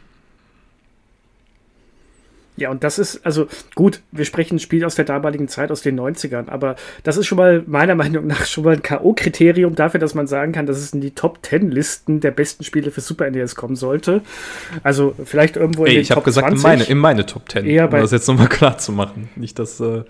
Ja, 2.56 2.70
und 2.70 2.84
das 2.84 3.00
ist, 3.00 3.26
also 3.26 3.48
gut, 3.74 4.02
wir 4.12 4.26
sprechen 4.26 4.56
ein 4.56 4.60
Spiel 4.60 4.86
aus 4.86 4.96
der 4.96 5.06
damaligen 5.06 5.48
Zeit, 5.48 5.72
aus 5.72 5.82
den 5.82 6.00
90ern, 6.00 6.50
aber 6.50 6.76
das 7.04 7.18
ist 7.18 7.26
schon 7.26 7.38
mal 7.38 7.64
meiner 7.66 7.96
Meinung 8.04 8.28
nach 8.28 8.46
schon 8.46 8.64
mal 8.64 8.76
ein 8.76 8.84
K.O.-Kriterium 8.84 9.76
dafür, 9.76 10.00
dass 10.00 10.14
man 10.14 10.28
sagen 10.28 10.52
kann, 10.52 10.66
dass 10.66 10.78
es 10.78 10.94
in 10.94 11.02
die 11.02 11.12
Top 11.12 11.40
10 11.42 11.72
Listen 11.72 12.20
der 12.20 12.32
besten 12.32 12.64
Spiele 12.64 12.92
für 12.92 13.02
Super 13.02 13.30
NES 13.30 13.56
kommen 13.56 13.76
sollte. 13.76 14.22
Also 14.84 15.16
vielleicht 15.26 15.56
irgendwo 15.56 15.86
in 15.86 15.90
Ey, 15.90 15.96
den 15.96 16.02
ich 16.02 16.12
habe 16.12 16.22
gesagt, 16.22 16.48
20. 16.48 16.58
in 16.58 16.64
meine, 16.64 16.84
in 16.84 16.98
meine 16.98 17.26
Top 17.26 17.50
10, 17.50 17.66
Eher 17.66 17.86
um 17.86 17.92
das 17.92 18.12
jetzt 18.12 18.28
nochmal 18.28 18.50
klar 18.50 18.78
zu 18.78 18.92
machen. 18.92 19.30
Nicht, 19.36 19.58
dass. 19.58 19.80
Äh 19.80 20.04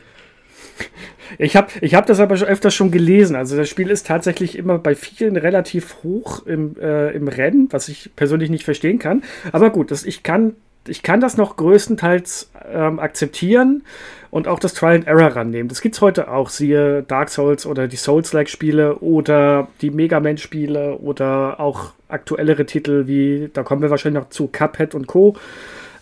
ich 1.37 1.55
habe 1.55 1.67
ich 1.81 1.95
hab 1.95 2.05
das 2.05 2.19
aber 2.19 2.37
schon 2.37 2.47
öfters 2.47 2.73
schon 2.73 2.91
gelesen. 2.91 3.35
Also 3.35 3.55
das 3.55 3.69
Spiel 3.69 3.89
ist 3.89 4.07
tatsächlich 4.07 4.57
immer 4.57 4.77
bei 4.79 4.95
vielen 4.95 5.37
relativ 5.37 5.97
hoch 6.03 6.45
im, 6.45 6.75
äh, 6.79 7.11
im 7.11 7.27
Rennen, 7.27 7.67
was 7.71 7.87
ich 7.87 8.11
persönlich 8.15 8.49
nicht 8.49 8.65
verstehen 8.65 8.99
kann. 8.99 9.23
Aber 9.51 9.69
gut, 9.69 9.91
das, 9.91 10.03
ich 10.03 10.23
kann 10.23 10.53
ich 10.87 11.03
kann 11.03 11.21
das 11.21 11.37
noch 11.37 11.55
größtenteils 11.55 12.51
ähm, 12.71 12.99
akzeptieren 12.99 13.83
und 14.31 14.47
auch 14.47 14.59
das 14.59 14.73
Trial 14.73 14.95
and 14.95 15.07
Error 15.07 15.35
rannehmen. 15.35 15.69
Das 15.69 15.81
gibt 15.81 15.95
es 15.95 16.01
heute 16.01 16.29
auch, 16.29 16.49
siehe 16.49 17.03
Dark 17.03 17.29
Souls 17.29 17.65
oder 17.65 17.87
die 17.87 17.95
Souls-like-Spiele 17.95 18.97
oder 18.97 19.67
die 19.81 19.91
Mega 19.91 20.19
Man-Spiele 20.19 20.97
oder 20.97 21.59
auch 21.59 21.91
aktuellere 22.07 22.65
Titel 22.65 23.07
wie, 23.07 23.49
da 23.53 23.63
kommen 23.63 23.81
wir 23.81 23.89
wahrscheinlich 23.89 24.21
noch 24.21 24.29
zu 24.29 24.47
Cuphead 24.47 24.95
und 24.95 25.07
Co. 25.07 25.35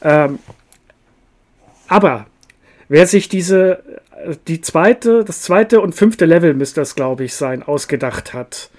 Ähm, 0.02 0.40
aber 1.88 2.26
wer 2.90 3.06
sich 3.06 3.30
diese, 3.30 3.84
die 4.48 4.62
zweite, 4.62 5.24
das 5.24 5.42
zweite 5.42 5.82
und 5.82 5.94
fünfte 5.94 6.26
Level 6.26 6.54
müsste 6.54 6.82
das, 6.82 6.96
glaube 6.96 7.26
ich, 7.26 7.36
sein, 7.36 7.64
ausgedacht 7.64 8.34
hat, 8.34 8.70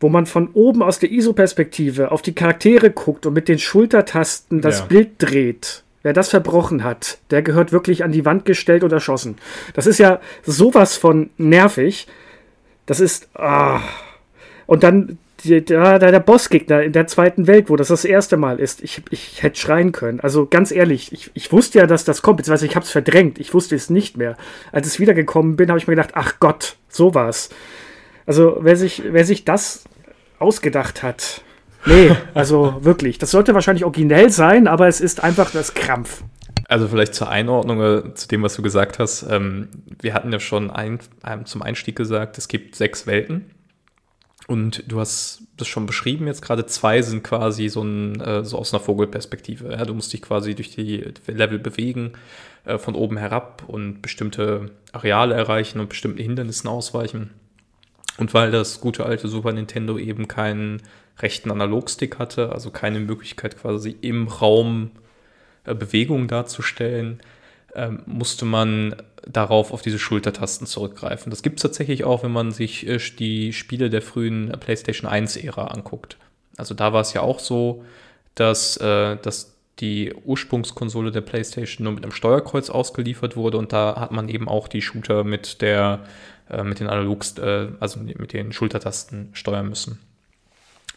wo 0.00 0.08
man 0.08 0.26
von 0.26 0.48
oben 0.54 0.82
aus 0.82 0.98
der 0.98 1.12
ISO-Perspektive 1.12 2.10
auf 2.10 2.22
die 2.22 2.34
Charaktere 2.34 2.90
guckt 2.90 3.26
und 3.26 3.34
mit 3.34 3.48
den 3.48 3.58
Schultertasten 3.58 4.62
das 4.62 4.80
ja. 4.80 4.84
Bild 4.86 5.10
dreht. 5.18 5.84
Wer 6.02 6.14
das 6.14 6.30
verbrochen 6.30 6.82
hat, 6.82 7.18
der 7.30 7.42
gehört 7.42 7.72
wirklich 7.72 8.02
an 8.02 8.10
die 8.10 8.24
Wand 8.24 8.46
gestellt 8.46 8.82
und 8.82 8.92
erschossen. 8.92 9.36
Das 9.74 9.86
ist 9.86 9.98
ja 9.98 10.20
sowas 10.42 10.96
von 10.96 11.28
nervig. 11.36 12.06
Das 12.86 13.00
ist. 13.00 13.28
Ah. 13.34 13.82
Und 14.66 14.82
dann 14.82 15.18
die, 15.44 15.62
der, 15.62 15.98
der 15.98 16.20
Bossgegner 16.20 16.82
in 16.82 16.92
der 16.92 17.06
zweiten 17.06 17.46
Welt, 17.46 17.68
wo 17.68 17.76
das 17.76 17.88
das 17.88 18.06
erste 18.06 18.38
Mal 18.38 18.58
ist. 18.58 18.82
Ich, 18.82 19.02
ich 19.10 19.42
hätte 19.42 19.60
schreien 19.60 19.92
können. 19.92 20.20
Also 20.20 20.46
ganz 20.46 20.70
ehrlich, 20.70 21.12
ich, 21.12 21.30
ich 21.34 21.52
wusste 21.52 21.78
ja, 21.78 21.86
dass 21.86 22.04
das 22.04 22.22
kommt, 22.22 22.38
beziehungsweise 22.38 22.66
ich 22.66 22.76
habe 22.76 22.84
es 22.84 22.90
verdrängt. 22.90 23.38
Ich 23.38 23.52
wusste 23.52 23.74
es 23.74 23.90
nicht 23.90 24.16
mehr. 24.16 24.36
Als 24.72 24.86
es 24.86 25.00
wiedergekommen 25.00 25.56
bin, 25.56 25.68
habe 25.68 25.78
ich 25.78 25.86
mir 25.86 25.96
gedacht, 25.96 26.12
ach 26.14 26.34
Gott, 26.40 26.76
sowas. 26.88 27.50
Also 28.26 28.58
wer 28.60 28.76
sich, 28.76 29.02
wer 29.06 29.24
sich 29.24 29.44
das 29.44 29.84
ausgedacht 30.40 31.02
hat. 31.02 31.42
Nee, 31.86 32.10
also 32.34 32.78
wirklich. 32.80 33.18
Das 33.18 33.30
sollte 33.30 33.54
wahrscheinlich 33.54 33.84
originell 33.84 34.30
sein, 34.30 34.68
aber 34.68 34.88
es 34.88 35.00
ist 35.00 35.22
einfach 35.22 35.50
das 35.50 35.74
Krampf. 35.74 36.22
Also 36.68 36.86
vielleicht 36.88 37.14
zur 37.14 37.28
Einordnung 37.28 37.80
äh, 37.80 38.14
zu 38.14 38.28
dem, 38.28 38.42
was 38.42 38.54
du 38.54 38.62
gesagt 38.62 38.98
hast. 38.98 39.26
Ähm, 39.28 39.68
wir 40.00 40.14
hatten 40.14 40.32
ja 40.32 40.38
schon 40.38 40.70
ein, 40.70 41.00
zum 41.44 41.62
Einstieg 41.62 41.96
gesagt, 41.96 42.38
es 42.38 42.48
gibt 42.48 42.76
sechs 42.76 43.06
Welten. 43.06 43.50
Und 44.46 44.82
du 44.90 44.98
hast 44.98 45.42
das 45.56 45.68
schon 45.68 45.86
beschrieben, 45.86 46.26
jetzt 46.26 46.42
gerade 46.42 46.66
zwei 46.66 47.02
sind 47.02 47.22
quasi 47.22 47.68
so, 47.68 47.82
ein, 47.82 48.20
äh, 48.20 48.44
so 48.44 48.58
aus 48.58 48.74
einer 48.74 48.80
Vogelperspektive. 48.80 49.70
Ja? 49.70 49.84
Du 49.84 49.94
musst 49.94 50.12
dich 50.12 50.22
quasi 50.22 50.54
durch 50.56 50.70
die 50.74 51.12
Level 51.26 51.58
bewegen, 51.58 52.14
äh, 52.64 52.78
von 52.78 52.94
oben 52.94 53.16
herab 53.16 53.62
und 53.66 54.02
bestimmte 54.02 54.70
Areale 54.92 55.34
erreichen 55.34 55.78
und 55.80 55.88
bestimmten 55.88 56.18
Hindernissen 56.18 56.68
ausweichen. 56.68 57.30
Und 58.20 58.34
weil 58.34 58.50
das 58.50 58.82
gute 58.82 59.06
alte 59.06 59.28
Super 59.28 59.50
Nintendo 59.50 59.96
eben 59.96 60.28
keinen 60.28 60.82
rechten 61.20 61.50
Analogstick 61.50 62.18
hatte, 62.18 62.52
also 62.52 62.70
keine 62.70 63.00
Möglichkeit 63.00 63.58
quasi 63.58 63.96
im 64.02 64.28
Raum 64.28 64.90
äh, 65.64 65.74
Bewegungen 65.74 66.28
darzustellen, 66.28 67.20
ähm, 67.74 68.02
musste 68.04 68.44
man 68.44 68.94
darauf 69.26 69.72
auf 69.72 69.80
diese 69.80 69.98
Schultertasten 69.98 70.66
zurückgreifen. 70.66 71.30
Das 71.30 71.42
gibt 71.42 71.60
es 71.60 71.62
tatsächlich 71.62 72.04
auch, 72.04 72.22
wenn 72.22 72.30
man 72.30 72.52
sich 72.52 72.86
äh, 72.86 72.98
die 73.18 73.54
Spiele 73.54 73.88
der 73.88 74.02
frühen 74.02 74.52
PlayStation 74.60 75.10
1-Ära 75.10 75.68
anguckt. 75.68 76.18
Also 76.58 76.74
da 76.74 76.92
war 76.92 77.00
es 77.00 77.14
ja 77.14 77.22
auch 77.22 77.38
so, 77.38 77.86
dass, 78.34 78.76
äh, 78.76 79.16
dass 79.16 79.56
die 79.80 80.14
Ursprungskonsole 80.24 81.10
der 81.10 81.22
PlayStation 81.22 81.84
nur 81.84 81.94
mit 81.94 82.04
einem 82.04 82.12
Steuerkreuz 82.12 82.70
ausgeliefert 82.70 83.36
wurde 83.36 83.58
und 83.58 83.72
da 83.72 83.96
hat 83.98 84.12
man 84.12 84.28
eben 84.28 84.48
auch 84.48 84.68
die 84.68 84.82
Shooter 84.82 85.24
mit 85.24 85.62
der 85.62 86.00
äh, 86.50 86.64
mit 86.64 86.80
den 86.80 86.88
Analogs, 86.88 87.38
äh, 87.38 87.68
also 87.78 88.00
mit 88.00 88.32
den 88.32 88.52
Schultertasten 88.52 89.30
steuern 89.32 89.68
müssen. 89.68 90.00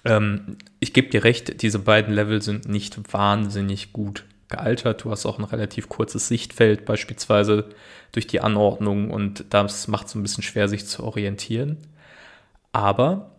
Ähm, 0.04 0.58
ich 0.80 0.93
gebe 0.93 1.10
dir 1.10 1.24
recht, 1.24 1.62
diese 1.62 1.80
beiden 1.80 2.13
Level 2.13 2.41
sind 2.41 2.67
nicht 2.67 3.13
wahnsinnig 3.13 3.93
gut 3.93 4.26
gealtert. 4.50 5.04
Du 5.04 5.12
hast 5.12 5.26
auch 5.26 5.38
ein 5.39 5.46
relativ 5.46 5.89
kurzes 5.89 6.28
Sichtfeld, 6.28 6.86
beispielsweise 6.86 7.69
durch 8.12 8.28
die 8.28 8.41
Anordnung, 8.41 9.12
und 9.12 9.46
das 9.50 9.88
macht 9.88 10.08
es 10.08 10.15
ein 10.15 10.24
bisschen 10.24 10.43
schwer, 10.43 10.67
sich 10.67 10.86
zu 10.86 11.04
orientieren. 11.04 11.78
Aber, 12.72 13.32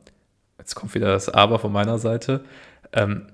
jetzt 0.59 0.75
kommt 0.75 0.95
wieder 0.95 1.09
das 1.09 1.29
Aber 1.29 1.59
von 1.59 1.73
meiner 1.73 1.99
Seite, 1.99 2.45
ähm, 2.93 3.27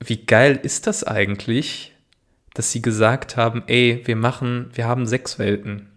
wie 0.00 0.24
geil 0.24 0.58
ist 0.62 0.86
das 0.86 1.04
eigentlich, 1.04 1.92
dass 2.54 2.72
sie 2.72 2.82
gesagt 2.82 3.36
haben, 3.36 3.62
ey, 3.66 4.02
wir 4.04 4.16
machen, 4.16 4.70
wir 4.74 4.86
haben 4.86 5.06
sechs 5.06 5.38
Welten. 5.38 5.88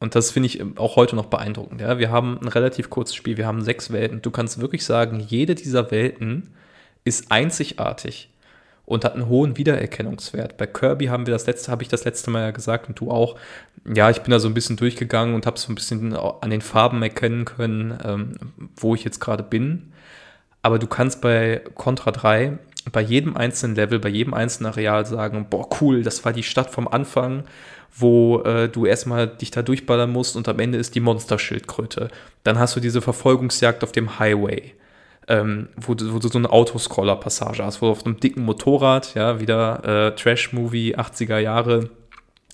Und 0.00 0.14
das 0.14 0.30
finde 0.30 0.46
ich 0.46 0.62
auch 0.78 0.96
heute 0.96 1.16
noch 1.16 1.26
beeindruckend. 1.26 1.80
Ja? 1.80 1.98
Wir 1.98 2.10
haben 2.10 2.38
ein 2.40 2.48
relativ 2.48 2.88
kurzes 2.88 3.16
Spiel, 3.16 3.36
wir 3.36 3.46
haben 3.46 3.62
sechs 3.62 3.92
Welten. 3.92 4.22
Du 4.22 4.30
kannst 4.30 4.60
wirklich 4.60 4.84
sagen, 4.84 5.20
jede 5.20 5.54
dieser 5.54 5.90
Welten 5.90 6.54
ist 7.04 7.32
einzigartig 7.32 8.30
und 8.84 9.04
hat 9.04 9.14
einen 9.14 9.28
hohen 9.28 9.56
Wiedererkennungswert. 9.56 10.56
Bei 10.56 10.66
Kirby 10.66 11.06
haben 11.06 11.26
wir 11.26 11.34
das 11.34 11.46
letzte, 11.46 11.70
habe 11.70 11.82
ich 11.82 11.88
das 11.88 12.04
letzte 12.04 12.30
Mal 12.30 12.40
ja 12.40 12.50
gesagt 12.52 12.88
und 12.88 12.98
du 12.98 13.10
auch. 13.10 13.36
Ja, 13.92 14.08
ich 14.08 14.20
bin 14.22 14.30
da 14.30 14.38
so 14.38 14.48
ein 14.48 14.54
bisschen 14.54 14.76
durchgegangen 14.76 15.34
und 15.34 15.46
habe 15.46 15.58
so 15.58 15.70
ein 15.70 15.74
bisschen 15.74 16.14
an 16.14 16.50
den 16.50 16.60
Farben 16.62 17.02
erkennen 17.02 17.44
können, 17.44 17.98
ähm, 18.04 18.34
wo 18.76 18.94
ich 18.94 19.04
jetzt 19.04 19.20
gerade 19.20 19.42
bin. 19.42 19.92
Aber 20.62 20.78
du 20.78 20.86
kannst 20.86 21.20
bei 21.20 21.62
Contra 21.74 22.10
3 22.12 22.58
bei 22.92 23.00
jedem 23.00 23.36
einzelnen 23.36 23.76
Level, 23.76 23.98
bei 23.98 24.08
jedem 24.08 24.34
einzelnen 24.34 24.72
Areal 24.72 25.06
sagen, 25.06 25.46
boah, 25.50 25.68
cool, 25.80 26.02
das 26.02 26.24
war 26.24 26.32
die 26.32 26.42
Stadt 26.42 26.70
vom 26.70 26.88
Anfang 26.88 27.44
wo 27.96 28.42
äh, 28.42 28.68
du 28.68 28.86
erstmal 28.86 29.26
dich 29.26 29.50
da 29.50 29.62
durchballern 29.62 30.10
musst 30.10 30.36
und 30.36 30.48
am 30.48 30.58
Ende 30.58 30.78
ist 30.78 30.94
die 30.94 31.00
Monsterschildkröte. 31.00 32.08
Dann 32.44 32.58
hast 32.58 32.76
du 32.76 32.80
diese 32.80 33.00
Verfolgungsjagd 33.00 33.82
auf 33.82 33.92
dem 33.92 34.18
Highway. 34.18 34.74
Ähm, 35.26 35.68
wo, 35.76 35.92
du, 35.94 36.14
wo 36.14 36.18
du 36.18 36.28
so 36.28 36.38
eine 36.38 36.50
Autoscroller-Passage 36.50 37.62
hast, 37.62 37.82
wo 37.82 37.86
du 37.86 37.92
auf 37.92 38.06
einem 38.06 38.18
dicken 38.18 38.44
Motorrad, 38.44 39.14
ja, 39.14 39.40
wieder 39.40 39.84
äh, 39.84 40.16
Trash-Movie 40.16 40.96
80er 40.96 41.38
Jahre 41.38 41.90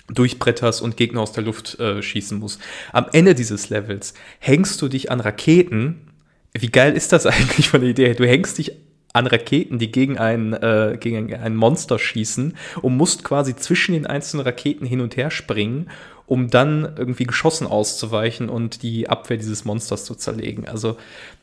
durchbretterst 0.08 0.82
und 0.82 0.96
Gegner 0.96 1.20
aus 1.20 1.30
der 1.30 1.44
Luft 1.44 1.78
äh, 1.78 2.02
schießen 2.02 2.38
musst. 2.38 2.60
Am 2.92 3.06
Ende 3.12 3.36
dieses 3.36 3.70
Levels 3.70 4.14
hängst 4.40 4.82
du 4.82 4.88
dich 4.88 5.12
an 5.12 5.20
Raketen. 5.20 6.08
Wie 6.52 6.68
geil 6.68 6.96
ist 6.96 7.12
das 7.12 7.26
eigentlich 7.26 7.68
von 7.68 7.80
der 7.80 7.90
Idee? 7.90 8.14
Du 8.14 8.26
hängst 8.26 8.58
dich 8.58 8.72
an 9.14 9.26
Raketen, 9.26 9.78
die 9.78 9.90
gegen 9.90 10.18
ein, 10.18 10.52
äh, 10.52 10.98
gegen 11.00 11.32
ein 11.32 11.56
Monster 11.56 11.98
schießen 11.98 12.54
und 12.82 12.96
musst 12.96 13.24
quasi 13.24 13.56
zwischen 13.56 13.92
den 13.92 14.06
einzelnen 14.06 14.44
Raketen 14.44 14.84
hin 14.84 15.00
und 15.00 15.16
her 15.16 15.30
springen, 15.30 15.88
um 16.26 16.50
dann 16.50 16.94
irgendwie 16.98 17.24
Geschossen 17.24 17.66
auszuweichen 17.66 18.48
und 18.48 18.82
die 18.82 19.08
Abwehr 19.08 19.36
dieses 19.36 19.64
Monsters 19.64 20.04
zu 20.04 20.16
zerlegen. 20.16 20.68
Also 20.68 20.96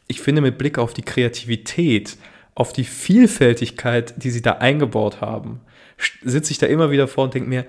ich 0.08 0.20
finde 0.20 0.42
mit 0.42 0.58
Blick 0.58 0.78
auf 0.78 0.94
die 0.94 1.02
Kreativität, 1.02 2.18
auf 2.56 2.74
die 2.74 2.84
Vielfältigkeit, 2.84 4.22
die 4.22 4.32
sie 4.32 4.42
da 4.42 4.54
eingebaut 4.54 5.22
haben, 5.22 5.62
sitze 6.24 6.52
ich 6.52 6.58
da 6.58 6.68
immer 6.68 6.92
wieder 6.92 7.08
vor 7.08 7.24
und 7.24 7.34
denke 7.34 7.48
mir, 7.48 7.66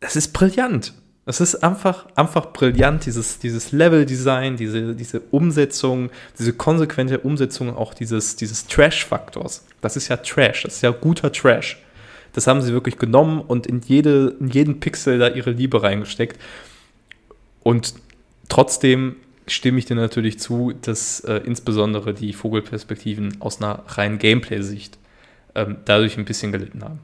das 0.00 0.16
ist 0.16 0.32
brillant. 0.32 0.94
Es 1.28 1.40
ist 1.40 1.56
einfach, 1.56 2.06
einfach 2.14 2.52
brillant, 2.52 3.04
dieses, 3.04 3.40
dieses 3.40 3.72
Level-Design, 3.72 4.56
diese, 4.56 4.94
diese 4.94 5.20
Umsetzung, 5.32 6.10
diese 6.38 6.52
konsequente 6.52 7.18
Umsetzung 7.18 7.76
auch 7.76 7.94
dieses, 7.94 8.36
dieses 8.36 8.68
Trash-Faktors. 8.68 9.64
Das 9.80 9.96
ist 9.96 10.06
ja 10.06 10.18
Trash, 10.18 10.62
das 10.62 10.76
ist 10.76 10.82
ja 10.82 10.90
guter 10.90 11.32
Trash. 11.32 11.82
Das 12.32 12.46
haben 12.46 12.62
sie 12.62 12.72
wirklich 12.72 12.96
genommen 12.96 13.40
und 13.40 13.66
in, 13.66 13.80
jede, 13.80 14.36
in 14.38 14.48
jeden 14.50 14.78
Pixel 14.78 15.18
da 15.18 15.28
ihre 15.28 15.50
Liebe 15.50 15.82
reingesteckt. 15.82 16.40
Und 17.64 17.94
trotzdem 18.48 19.16
stimme 19.48 19.80
ich 19.80 19.86
dir 19.86 19.96
natürlich 19.96 20.38
zu, 20.38 20.74
dass 20.82 21.20
äh, 21.20 21.40
insbesondere 21.44 22.14
die 22.14 22.34
Vogelperspektiven 22.34 23.40
aus 23.40 23.60
einer 23.60 23.82
reinen 23.88 24.18
Gameplay-Sicht 24.18 24.96
ähm, 25.56 25.78
dadurch 25.86 26.18
ein 26.18 26.24
bisschen 26.24 26.52
gelitten 26.52 26.84
haben. 26.84 27.00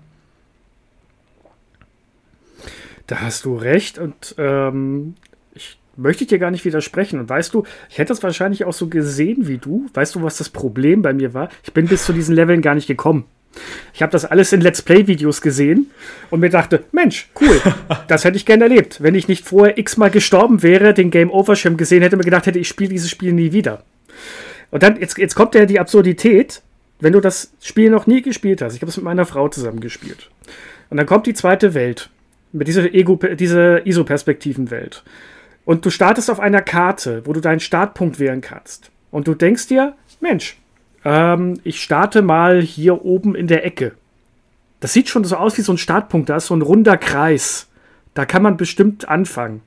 Da 3.13 3.21
hast 3.21 3.45
du 3.45 3.57
recht 3.57 3.99
und 3.99 4.35
ähm, 4.39 5.17
ich 5.55 5.77
möchte 5.99 6.25
ich 6.25 6.29
dir 6.29 6.39
gar 6.39 6.51
nicht 6.51 6.65
widersprechen. 6.65 7.21
Und 7.21 7.29
weißt 7.29 7.53
du, 7.53 7.65
ich 7.91 7.99
hätte 7.99 8.15
es 8.15 8.23
wahrscheinlich 8.23 8.65
auch 8.65 8.73
so 8.73 8.87
gesehen 8.87 9.47
wie 9.49 9.59
du. 9.59 9.91
Weißt 9.93 10.15
du, 10.15 10.23
was 10.23 10.39
das 10.39 10.49
Problem 10.49 11.03
bei 11.03 11.13
mir 11.13 11.35
war? 11.35 11.51
Ich 11.63 11.75
bin 11.75 11.89
bis 11.89 12.07
zu 12.07 12.15
diesen 12.15 12.35
Leveln 12.35 12.63
gar 12.63 12.75
nicht 12.75 12.87
gekommen. 12.87 13.27
Ich 13.93 14.01
habe 14.01 14.11
das 14.11 14.25
alles 14.25 14.55
in 14.55 14.63
Let's 14.63 14.81
Play-Videos 14.81 15.43
gesehen 15.43 15.91
und 16.31 16.41
mir 16.41 16.49
dachte, 16.49 16.85
Mensch, 16.91 17.29
cool, 17.39 17.61
das 18.09 18.25
hätte 18.25 18.39
ich 18.39 18.47
gerne 18.47 18.65
erlebt. 18.65 19.03
Wenn 19.03 19.15
ich 19.15 19.29
nicht 19.29 19.45
vorher 19.47 19.77
x-mal 19.77 20.09
gestorben 20.11 20.63
wäre, 20.63 20.95
den 20.95 21.11
Game 21.11 21.31
Over-Schirm 21.31 21.77
gesehen 21.77 22.01
hätte, 22.01 22.17
mir 22.17 22.25
gedacht 22.25 22.47
hätte, 22.47 22.61
ich 22.61 22.69
spiele 22.69 22.89
dieses 22.89 23.11
Spiel 23.11 23.35
nie 23.35 23.53
wieder. 23.53 23.85
Und 24.71 24.83
dann, 24.83 24.99
jetzt, 24.99 25.19
jetzt 25.19 25.35
kommt 25.35 25.55
ja 25.55 25.67
die 25.67 25.81
Absurdität, 25.81 26.63
wenn 26.99 27.13
du 27.13 27.21
das 27.21 27.53
Spiel 27.61 27.91
noch 27.91 28.07
nie 28.07 28.23
gespielt 28.23 28.63
hast. 28.63 28.75
Ich 28.75 28.81
habe 28.81 28.89
es 28.89 28.97
mit 28.97 29.05
meiner 29.05 29.27
Frau 29.27 29.51
zusammen 29.51 29.81
gespielt. 29.81 30.31
Und 30.89 30.97
dann 30.97 31.05
kommt 31.05 31.27
die 31.27 31.35
zweite 31.35 31.75
Welt. 31.75 32.09
Mit 32.53 32.69
dieser, 32.69 32.93
Ego, 32.93 33.17
dieser 33.17 33.87
ISO-Perspektiven-Welt. 33.87 35.03
Und 35.65 35.87
du 35.87 35.91
startest 35.91 36.31
auf 36.31 36.41
einer 36.41 36.61
Karte, 36.61 37.23
wo 37.25 37.33
du 37.33 37.41
deinen 37.41 37.61
Startpunkt 37.61 38.19
wählen 38.19 38.41
kannst. 38.41 38.91
Und 39.11 39.27
du 39.27 39.35
denkst 39.35 39.69
dir, 39.69 39.95
Mensch, 40.21 40.59
ähm, 41.05 41.61
ich 41.65 41.83
starte 41.83 42.23
mal 42.23 42.61
hier 42.61 43.05
oben 43.05 43.35
in 43.35 43.47
der 43.47 43.65
Ecke. 43.65 43.93
Das 44.81 44.93
sieht 44.93 45.09
schon 45.09 45.25
so 45.25 45.37
aus 45.37 45.57
wie 45.59 45.63
so 45.63 45.73
ein 45.73 45.79
Startpunkt. 45.79 46.29
Da 46.29 46.37
ist 46.37 46.47
so 46.47 46.57
ein 46.57 46.63
runder 46.63 46.97
Kreis. 46.97 47.69
Da 48.15 48.27
kann 48.27 48.43
man 48.43 48.57
bestimmt 48.57 49.09
anfangen. 49.09 49.63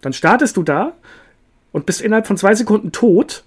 Dann 0.00 0.12
startest 0.12 0.56
du 0.56 0.62
da 0.62 0.92
und 1.72 1.86
bist 1.86 2.00
innerhalb 2.00 2.26
von 2.26 2.36
zwei 2.36 2.54
Sekunden 2.54 2.92
tot, 2.92 3.44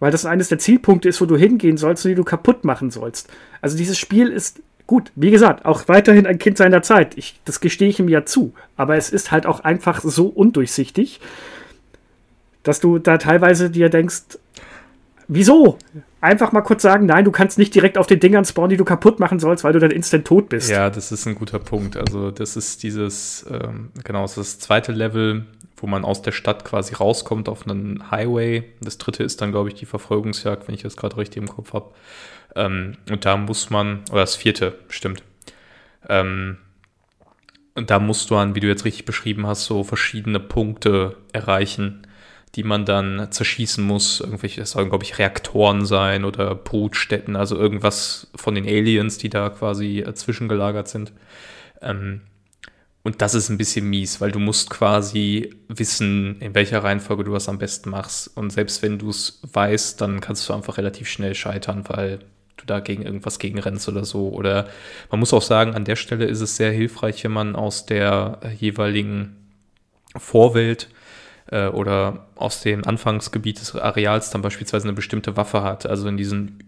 weil 0.00 0.10
das 0.10 0.26
eines 0.26 0.48
der 0.48 0.58
Zielpunkte 0.58 1.08
ist, 1.08 1.20
wo 1.20 1.26
du 1.26 1.36
hingehen 1.36 1.76
sollst 1.76 2.04
und 2.04 2.10
die 2.10 2.14
du 2.14 2.24
kaputt 2.24 2.64
machen 2.64 2.90
sollst. 2.90 3.32
Also 3.62 3.76
dieses 3.76 3.98
Spiel 3.98 4.28
ist 4.28 4.60
gut, 4.86 5.12
wie 5.14 5.30
gesagt, 5.30 5.64
auch 5.64 5.88
weiterhin 5.88 6.26
ein 6.26 6.38
Kind 6.38 6.58
seiner 6.58 6.82
Zeit. 6.82 7.16
Ich, 7.16 7.40
das 7.44 7.60
gestehe 7.60 7.88
ich 7.88 7.98
ihm 7.98 8.08
ja 8.08 8.24
zu. 8.24 8.52
Aber 8.76 8.96
es 8.96 9.10
ist 9.10 9.30
halt 9.30 9.46
auch 9.46 9.60
einfach 9.60 10.00
so 10.02 10.26
undurchsichtig, 10.26 11.20
dass 12.62 12.80
du 12.80 12.98
da 12.98 13.18
teilweise 13.18 13.70
dir 13.70 13.88
denkst, 13.88 14.38
wieso? 15.28 15.78
Einfach 16.20 16.52
mal 16.52 16.62
kurz 16.62 16.82
sagen, 16.82 17.06
nein, 17.06 17.24
du 17.24 17.30
kannst 17.30 17.58
nicht 17.58 17.74
direkt 17.74 17.98
auf 17.98 18.06
den 18.06 18.20
Dingern 18.20 18.44
spawnen, 18.44 18.70
die 18.70 18.76
du 18.76 18.84
kaputt 18.84 19.20
machen 19.20 19.38
sollst, 19.38 19.64
weil 19.64 19.74
du 19.74 19.78
dann 19.78 19.90
instant 19.90 20.26
tot 20.26 20.48
bist. 20.48 20.70
Ja, 20.70 20.88
das 20.88 21.12
ist 21.12 21.26
ein 21.26 21.34
guter 21.34 21.58
Punkt. 21.58 21.96
Also 21.96 22.30
das 22.30 22.56
ist 22.56 22.82
dieses, 22.82 23.44
ähm, 23.50 23.90
genau, 24.04 24.22
das, 24.22 24.38
ist 24.38 24.38
das 24.38 24.58
zweite 24.60 24.92
Level, 24.92 25.46
wo 25.76 25.86
man 25.86 26.04
aus 26.04 26.22
der 26.22 26.32
Stadt 26.32 26.64
quasi 26.64 26.94
rauskommt 26.94 27.48
auf 27.48 27.68
einen 27.68 28.10
Highway. 28.10 28.64
Das 28.80 28.96
dritte 28.96 29.22
ist 29.22 29.42
dann, 29.42 29.50
glaube 29.50 29.68
ich, 29.68 29.74
die 29.74 29.86
Verfolgungsjagd, 29.86 30.66
wenn 30.66 30.74
ich 30.74 30.82
das 30.82 30.96
gerade 30.96 31.18
richtig 31.18 31.42
im 31.42 31.48
Kopf 31.48 31.74
habe. 31.74 31.90
Ähm, 32.56 32.96
und 33.10 33.24
da 33.24 33.36
muss 33.36 33.70
man, 33.70 34.02
oder 34.10 34.20
das 34.20 34.36
vierte, 34.36 34.78
stimmt. 34.88 35.22
Ähm, 36.08 36.58
und 37.74 37.90
da 37.90 37.98
musst 37.98 38.30
du 38.30 38.36
an, 38.36 38.54
wie 38.54 38.60
du 38.60 38.68
jetzt 38.68 38.84
richtig 38.84 39.04
beschrieben 39.04 39.46
hast, 39.46 39.64
so 39.64 39.82
verschiedene 39.82 40.38
Punkte 40.38 41.16
erreichen, 41.32 42.06
die 42.54 42.62
man 42.62 42.84
dann 42.84 43.32
zerschießen 43.32 43.84
muss. 43.84 44.20
Irgendwelche, 44.20 44.62
es 44.62 44.70
sollen, 44.72 44.88
glaube 44.88 45.04
ich, 45.04 45.18
Reaktoren 45.18 45.84
sein 45.84 46.24
oder 46.24 46.54
Brutstätten, 46.54 47.34
also 47.34 47.56
irgendwas 47.56 48.30
von 48.36 48.54
den 48.54 48.64
Aliens, 48.64 49.18
die 49.18 49.28
da 49.28 49.50
quasi 49.50 50.00
äh, 50.00 50.14
zwischengelagert 50.14 50.86
sind. 50.88 51.12
Ähm, 51.82 52.20
und 53.02 53.20
das 53.20 53.34
ist 53.34 53.50
ein 53.50 53.58
bisschen 53.58 53.90
mies, 53.90 54.20
weil 54.20 54.30
du 54.30 54.38
musst 54.38 54.70
quasi 54.70 55.54
wissen, 55.68 56.40
in 56.40 56.54
welcher 56.54 56.82
Reihenfolge 56.82 57.24
du 57.24 57.32
was 57.32 57.50
am 57.50 57.58
besten 57.58 57.90
machst. 57.90 58.34
Und 58.34 58.50
selbst 58.50 58.82
wenn 58.82 58.98
du 58.98 59.10
es 59.10 59.40
weißt, 59.42 60.00
dann 60.00 60.20
kannst 60.20 60.48
du 60.48 60.54
einfach 60.54 60.78
relativ 60.78 61.08
schnell 61.08 61.34
scheitern, 61.34 61.84
weil 61.88 62.20
du 62.56 62.66
da 62.66 62.80
gegen 62.80 63.02
irgendwas 63.02 63.38
gegenrennst 63.38 63.88
oder 63.88 64.04
so. 64.04 64.28
Oder 64.28 64.68
man 65.10 65.20
muss 65.20 65.32
auch 65.32 65.42
sagen, 65.42 65.74
an 65.74 65.84
der 65.84 65.96
Stelle 65.96 66.26
ist 66.26 66.40
es 66.40 66.56
sehr 66.56 66.72
hilfreich, 66.72 67.24
wenn 67.24 67.32
man 67.32 67.56
aus 67.56 67.86
der 67.86 68.40
jeweiligen 68.58 69.36
Vorwelt 70.16 70.88
äh, 71.50 71.66
oder 71.66 72.26
aus 72.36 72.60
dem 72.60 72.84
Anfangsgebiet 72.84 73.60
des 73.60 73.74
Areals 73.74 74.30
dann 74.30 74.42
beispielsweise 74.42 74.86
eine 74.86 74.94
bestimmte 74.94 75.36
Waffe 75.36 75.62
hat. 75.62 75.86
Also 75.86 76.08
in 76.08 76.16
diesen 76.16 76.62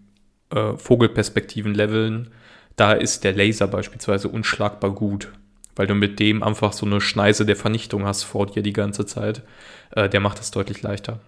äh, 0.51 0.72
Vogelperspektiven-Leveln, 0.77 2.31
da 2.77 2.92
ist 2.92 3.25
der 3.25 3.33
Laser 3.33 3.68
beispielsweise 3.68 4.29
unschlagbar 4.29 4.90
gut 4.90 5.29
weil 5.77 5.87
du 5.87 5.94
mit 5.94 6.18
dem 6.18 6.42
einfach 6.42 6.72
so 6.72 6.87
eine 6.87 7.01
Schneise 7.01 7.46
der 7.46 7.55
Vernichtung 7.55 8.07
hast 8.07 8.25
vor 8.25 8.46
dir 8.46 8.62
die 8.62 8.72
ganze 8.72 9.07
Zeit. 9.07 9.42
Äh, 9.90 10.09
der 10.09 10.20
macht 10.20 10.40
es 10.40 10.51
deutlich 10.51 10.83
leichter. 10.83 11.20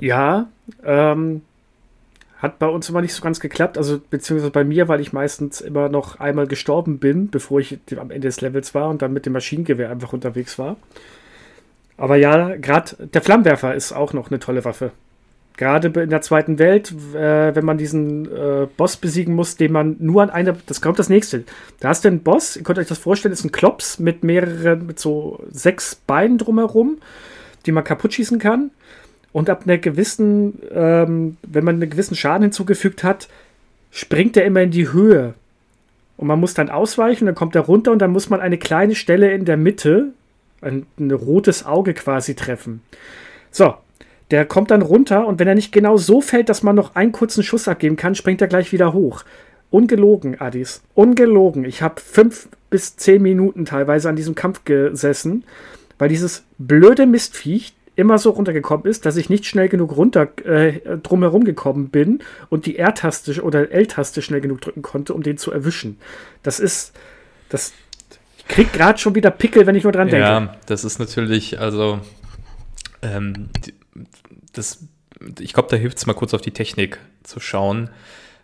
Ja, 0.00 0.46
ähm, 0.84 1.42
hat 2.44 2.58
bei 2.58 2.68
uns 2.68 2.90
immer 2.90 3.00
nicht 3.00 3.14
so 3.14 3.22
ganz 3.22 3.40
geklappt, 3.40 3.78
also 3.78 3.98
beziehungsweise 4.10 4.50
bei 4.50 4.64
mir, 4.64 4.86
weil 4.86 5.00
ich 5.00 5.14
meistens 5.14 5.62
immer 5.62 5.88
noch 5.88 6.20
einmal 6.20 6.46
gestorben 6.46 6.98
bin, 6.98 7.30
bevor 7.30 7.58
ich 7.58 7.78
am 7.96 8.10
Ende 8.10 8.28
des 8.28 8.42
Levels 8.42 8.74
war 8.74 8.90
und 8.90 9.00
dann 9.00 9.14
mit 9.14 9.24
dem 9.24 9.32
Maschinengewehr 9.32 9.90
einfach 9.90 10.12
unterwegs 10.12 10.58
war. 10.58 10.76
Aber 11.96 12.16
ja, 12.16 12.54
gerade 12.56 13.08
der 13.14 13.22
Flammenwerfer 13.22 13.74
ist 13.74 13.92
auch 13.92 14.12
noch 14.12 14.30
eine 14.30 14.40
tolle 14.40 14.64
Waffe. 14.64 14.92
Gerade 15.56 15.88
in 16.00 16.10
der 16.10 16.20
zweiten 16.20 16.58
Welt, 16.58 16.92
äh, 17.14 17.54
wenn 17.54 17.64
man 17.64 17.78
diesen 17.78 18.26
äh, 18.26 18.66
Boss 18.76 18.98
besiegen 18.98 19.34
muss, 19.34 19.56
den 19.56 19.72
man 19.72 19.96
nur 20.00 20.22
an 20.22 20.30
einer, 20.30 20.54
das 20.66 20.82
kommt 20.82 20.98
das 20.98 21.08
nächste. 21.08 21.44
Da 21.80 21.88
hast 21.88 22.04
du 22.04 22.08
einen 22.08 22.24
Boss, 22.24 22.56
ihr 22.56 22.62
könnt 22.62 22.78
euch 22.78 22.88
das 22.88 22.98
vorstellen, 22.98 23.32
ist 23.32 23.44
ein 23.44 23.52
Klops 23.52 23.98
mit 23.98 24.22
mehreren, 24.22 24.86
mit 24.86 24.98
so 24.98 25.42
sechs 25.50 25.94
Beinen 25.94 26.36
drumherum, 26.36 26.98
die 27.64 27.72
man 27.72 27.84
kaputt 27.84 28.12
schießen 28.12 28.38
kann. 28.38 28.70
Und 29.34 29.50
ab 29.50 29.64
einer 29.64 29.78
gewissen, 29.78 30.60
ähm, 30.72 31.36
wenn 31.42 31.64
man 31.64 31.74
einen 31.74 31.90
gewissen 31.90 32.14
Schaden 32.14 32.44
hinzugefügt 32.44 33.02
hat, 33.02 33.28
springt 33.90 34.36
er 34.36 34.44
immer 34.44 34.62
in 34.62 34.70
die 34.70 34.92
Höhe. 34.92 35.34
Und 36.16 36.28
man 36.28 36.38
muss 36.38 36.54
dann 36.54 36.70
ausweichen, 36.70 37.26
dann 37.26 37.34
kommt 37.34 37.56
er 37.56 37.62
runter 37.62 37.90
und 37.90 37.98
dann 37.98 38.12
muss 38.12 38.30
man 38.30 38.38
eine 38.40 38.58
kleine 38.58 38.94
Stelle 38.94 39.32
in 39.32 39.44
der 39.44 39.56
Mitte, 39.56 40.12
ein, 40.62 40.86
ein 41.00 41.10
rotes 41.10 41.66
Auge 41.66 41.94
quasi 41.94 42.36
treffen. 42.36 42.80
So, 43.50 43.74
der 44.30 44.46
kommt 44.46 44.70
dann 44.70 44.82
runter 44.82 45.26
und 45.26 45.40
wenn 45.40 45.48
er 45.48 45.56
nicht 45.56 45.72
genau 45.72 45.96
so 45.96 46.20
fällt, 46.20 46.48
dass 46.48 46.62
man 46.62 46.76
noch 46.76 46.94
einen 46.94 47.10
kurzen 47.10 47.42
Schuss 47.42 47.66
abgeben 47.66 47.96
kann, 47.96 48.14
springt 48.14 48.40
er 48.40 48.46
gleich 48.48 48.72
wieder 48.72 48.92
hoch. 48.92 49.24
Ungelogen, 49.70 50.40
Adis. 50.40 50.80
Ungelogen. 50.94 51.64
Ich 51.64 51.82
habe 51.82 52.00
fünf 52.00 52.48
bis 52.70 52.96
zehn 52.96 53.20
Minuten 53.20 53.64
teilweise 53.64 54.08
an 54.08 54.14
diesem 54.14 54.36
Kampf 54.36 54.64
gesessen, 54.64 55.42
weil 55.98 56.08
dieses 56.08 56.44
blöde 56.58 57.06
Mistviech 57.06 57.73
immer 57.96 58.18
so 58.18 58.30
runtergekommen 58.30 58.86
ist, 58.86 59.06
dass 59.06 59.16
ich 59.16 59.30
nicht 59.30 59.46
schnell 59.46 59.68
genug 59.68 59.96
runter 59.96 60.28
äh, 60.44 60.80
drumherum 60.98 61.44
gekommen 61.44 61.88
bin 61.88 62.20
und 62.50 62.66
die 62.66 62.78
R-Taste 62.78 63.42
oder 63.42 63.70
L-Taste 63.70 64.22
schnell 64.22 64.40
genug 64.40 64.60
drücken 64.60 64.82
konnte, 64.82 65.14
um 65.14 65.22
den 65.22 65.38
zu 65.38 65.52
erwischen. 65.52 65.98
Das 66.42 66.60
ist, 66.60 66.92
das, 67.48 67.72
ich 68.38 68.46
krieg 68.48 68.72
gerade 68.72 68.98
schon 68.98 69.14
wieder 69.14 69.30
Pickel, 69.30 69.66
wenn 69.66 69.76
ich 69.76 69.84
nur 69.84 69.92
dran 69.92 70.08
denke. 70.08 70.26
Ja, 70.26 70.56
das 70.66 70.84
ist 70.84 70.98
natürlich, 70.98 71.60
also, 71.60 72.00
ähm, 73.02 73.48
das, 74.52 74.86
ich 75.38 75.52
glaube, 75.52 75.68
da 75.70 75.76
hilft 75.76 75.98
es 75.98 76.06
mal 76.06 76.14
kurz 76.14 76.34
auf 76.34 76.40
die 76.40 76.52
Technik 76.52 76.98
zu 77.22 77.38
schauen, 77.38 77.90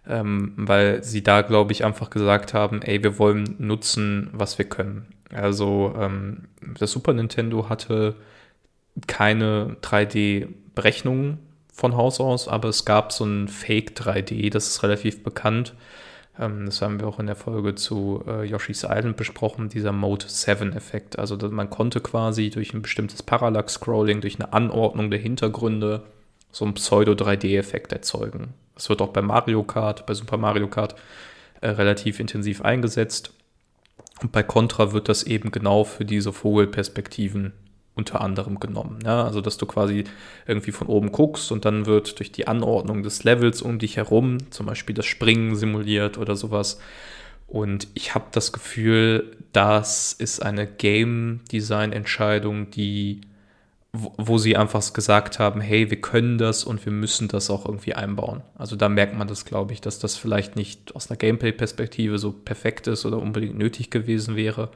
ähm, 0.08 0.52
weil 0.56 1.02
sie 1.02 1.22
da, 1.22 1.42
glaube 1.42 1.72
ich, 1.72 1.84
einfach 1.84 2.10
gesagt 2.10 2.54
haben, 2.54 2.82
ey, 2.82 3.02
wir 3.02 3.18
wollen 3.18 3.56
nutzen, 3.58 4.30
was 4.32 4.58
wir 4.58 4.64
können. 4.64 5.06
Also 5.32 5.94
ähm, 5.98 6.48
das 6.78 6.90
Super 6.92 7.12
Nintendo 7.12 7.68
hatte 7.68 8.16
keine 9.06 9.76
3D-Berechnungen 9.82 11.38
von 11.72 11.96
Haus 11.96 12.20
aus, 12.20 12.48
aber 12.48 12.68
es 12.68 12.84
gab 12.84 13.12
so 13.12 13.24
ein 13.24 13.48
Fake 13.48 13.92
3D, 13.92 14.50
das 14.50 14.68
ist 14.68 14.82
relativ 14.82 15.22
bekannt. 15.22 15.74
Ähm, 16.38 16.66
das 16.66 16.82
haben 16.82 17.00
wir 17.00 17.08
auch 17.08 17.18
in 17.18 17.26
der 17.26 17.36
Folge 17.36 17.74
zu 17.74 18.24
äh, 18.26 18.44
Yoshi's 18.44 18.84
Island 18.84 19.16
besprochen, 19.16 19.68
dieser 19.68 19.92
Mode 19.92 20.26
7-Effekt. 20.26 21.18
Also 21.18 21.36
man 21.50 21.70
konnte 21.70 22.00
quasi 22.00 22.50
durch 22.50 22.74
ein 22.74 22.82
bestimmtes 22.82 23.22
Parallax-Scrolling, 23.22 24.20
durch 24.20 24.40
eine 24.40 24.52
Anordnung 24.52 25.10
der 25.10 25.20
Hintergründe 25.20 26.02
so 26.52 26.64
einen 26.64 26.74
Pseudo-3D-Effekt 26.74 27.92
erzeugen. 27.92 28.54
Das 28.74 28.88
wird 28.88 29.02
auch 29.02 29.12
bei 29.12 29.22
Mario 29.22 29.62
Kart, 29.62 30.06
bei 30.06 30.14
Super 30.14 30.36
Mario 30.36 30.68
Kart 30.68 30.94
äh, 31.60 31.68
relativ 31.68 32.20
intensiv 32.20 32.62
eingesetzt. 32.62 33.32
Und 34.22 34.32
bei 34.32 34.42
Contra 34.42 34.92
wird 34.92 35.08
das 35.08 35.22
eben 35.22 35.50
genau 35.50 35.84
für 35.84 36.04
diese 36.04 36.32
Vogelperspektiven 36.32 37.52
unter 37.94 38.20
anderem 38.20 38.60
genommen. 38.60 39.00
Ja? 39.04 39.24
Also, 39.24 39.40
dass 39.40 39.58
du 39.58 39.66
quasi 39.66 40.04
irgendwie 40.46 40.72
von 40.72 40.86
oben 40.86 41.12
guckst 41.12 41.52
und 41.52 41.64
dann 41.64 41.86
wird 41.86 42.18
durch 42.18 42.32
die 42.32 42.46
Anordnung 42.46 43.02
des 43.02 43.24
Levels 43.24 43.62
um 43.62 43.78
dich 43.78 43.96
herum 43.96 44.38
zum 44.50 44.66
Beispiel 44.66 44.94
das 44.94 45.06
Springen 45.06 45.56
simuliert 45.56 46.18
oder 46.18 46.36
sowas. 46.36 46.78
Und 47.46 47.88
ich 47.94 48.14
habe 48.14 48.26
das 48.30 48.52
Gefühl, 48.52 49.36
das 49.52 50.12
ist 50.12 50.40
eine 50.40 50.66
Game 50.66 51.40
Design 51.50 51.92
Entscheidung, 51.92 52.70
die 52.70 53.22
wo 53.92 54.38
sie 54.38 54.56
einfach 54.56 54.92
gesagt 54.92 55.38
haben, 55.40 55.60
hey, 55.60 55.90
wir 55.90 56.00
können 56.00 56.38
das 56.38 56.62
und 56.62 56.84
wir 56.84 56.92
müssen 56.92 57.26
das 57.26 57.50
auch 57.50 57.66
irgendwie 57.66 57.94
einbauen. 57.94 58.42
Also 58.56 58.76
da 58.76 58.88
merkt 58.88 59.16
man 59.16 59.26
das, 59.26 59.44
glaube 59.44 59.72
ich, 59.72 59.80
dass 59.80 59.98
das 59.98 60.16
vielleicht 60.16 60.54
nicht 60.54 60.94
aus 60.94 61.10
einer 61.10 61.16
Gameplay-Perspektive 61.16 62.18
so 62.18 62.30
perfekt 62.30 62.86
ist 62.86 63.04
oder 63.04 63.18
unbedingt 63.18 63.58
nötig 63.58 63.90
gewesen 63.90 64.36
wäre, 64.36 64.70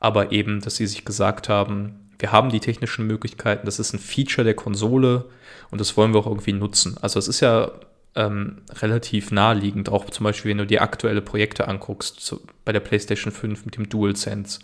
aber 0.00 0.32
eben, 0.32 0.60
dass 0.60 0.76
sie 0.76 0.86
sich 0.86 1.04
gesagt 1.04 1.50
haben, 1.50 2.07
wir 2.18 2.32
haben 2.32 2.50
die 2.50 2.60
technischen 2.60 3.06
Möglichkeiten, 3.06 3.66
das 3.66 3.78
ist 3.78 3.92
ein 3.92 3.98
Feature 3.98 4.44
der 4.44 4.54
Konsole 4.54 5.26
und 5.70 5.80
das 5.80 5.96
wollen 5.96 6.12
wir 6.12 6.20
auch 6.20 6.26
irgendwie 6.26 6.52
nutzen. 6.52 6.96
Also 7.00 7.18
es 7.18 7.28
ist 7.28 7.40
ja 7.40 7.70
ähm, 8.16 8.62
relativ 8.80 9.30
naheliegend, 9.30 9.88
auch 9.88 10.10
zum 10.10 10.24
Beispiel, 10.24 10.50
wenn 10.50 10.58
du 10.58 10.66
dir 10.66 10.82
aktuelle 10.82 11.20
Projekte 11.22 11.68
anguckst, 11.68 12.20
so 12.20 12.40
bei 12.64 12.72
der 12.72 12.80
PlayStation 12.80 13.32
5 13.32 13.64
mit 13.64 13.76
dem 13.76 13.88
DualSense. 13.88 14.60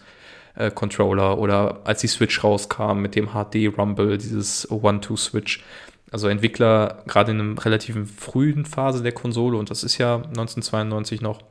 äh, 0.56 0.70
Controller 0.70 1.38
oder 1.38 1.80
als 1.84 2.00
die 2.00 2.06
Switch 2.06 2.42
rauskam 2.42 3.00
mit 3.00 3.14
dem 3.14 3.28
HD 3.28 3.76
Rumble, 3.76 4.18
dieses 4.18 4.70
One-Two-Switch. 4.70 5.64
Also 6.10 6.28
Entwickler 6.28 7.02
gerade 7.06 7.32
in 7.32 7.40
einer 7.40 7.64
relativen 7.64 8.06
frühen 8.06 8.64
Phase 8.64 9.02
der 9.02 9.12
Konsole, 9.12 9.56
und 9.58 9.70
das 9.70 9.82
ist 9.82 9.98
ja 9.98 10.16
1992 10.16 11.20
noch, 11.20 11.42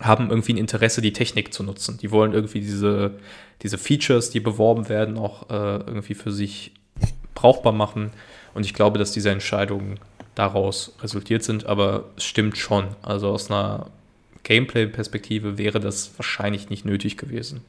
haben 0.00 0.30
irgendwie 0.30 0.54
ein 0.54 0.58
Interesse, 0.58 1.00
die 1.00 1.12
Technik 1.12 1.52
zu 1.52 1.62
nutzen. 1.62 1.98
Die 1.98 2.10
wollen 2.10 2.32
irgendwie 2.32 2.60
diese, 2.60 3.18
diese 3.62 3.78
Features, 3.78 4.30
die 4.30 4.40
beworben 4.40 4.88
werden, 4.88 5.16
auch 5.18 5.50
äh, 5.50 5.76
irgendwie 5.86 6.14
für 6.14 6.32
sich 6.32 6.72
brauchbar 7.34 7.72
machen. 7.72 8.10
Und 8.54 8.66
ich 8.66 8.74
glaube, 8.74 8.98
dass 8.98 9.12
diese 9.12 9.30
Entscheidungen 9.30 9.98
daraus 10.34 10.96
resultiert 11.02 11.42
sind, 11.42 11.66
aber 11.66 12.04
es 12.16 12.24
stimmt 12.24 12.56
schon. 12.56 12.88
Also 13.02 13.28
aus 13.28 13.50
einer 13.50 13.86
Gameplay-Perspektive 14.44 15.58
wäre 15.58 15.80
das 15.80 16.12
wahrscheinlich 16.16 16.70
nicht 16.70 16.84
nötig 16.84 17.16
gewesen. 17.16 17.62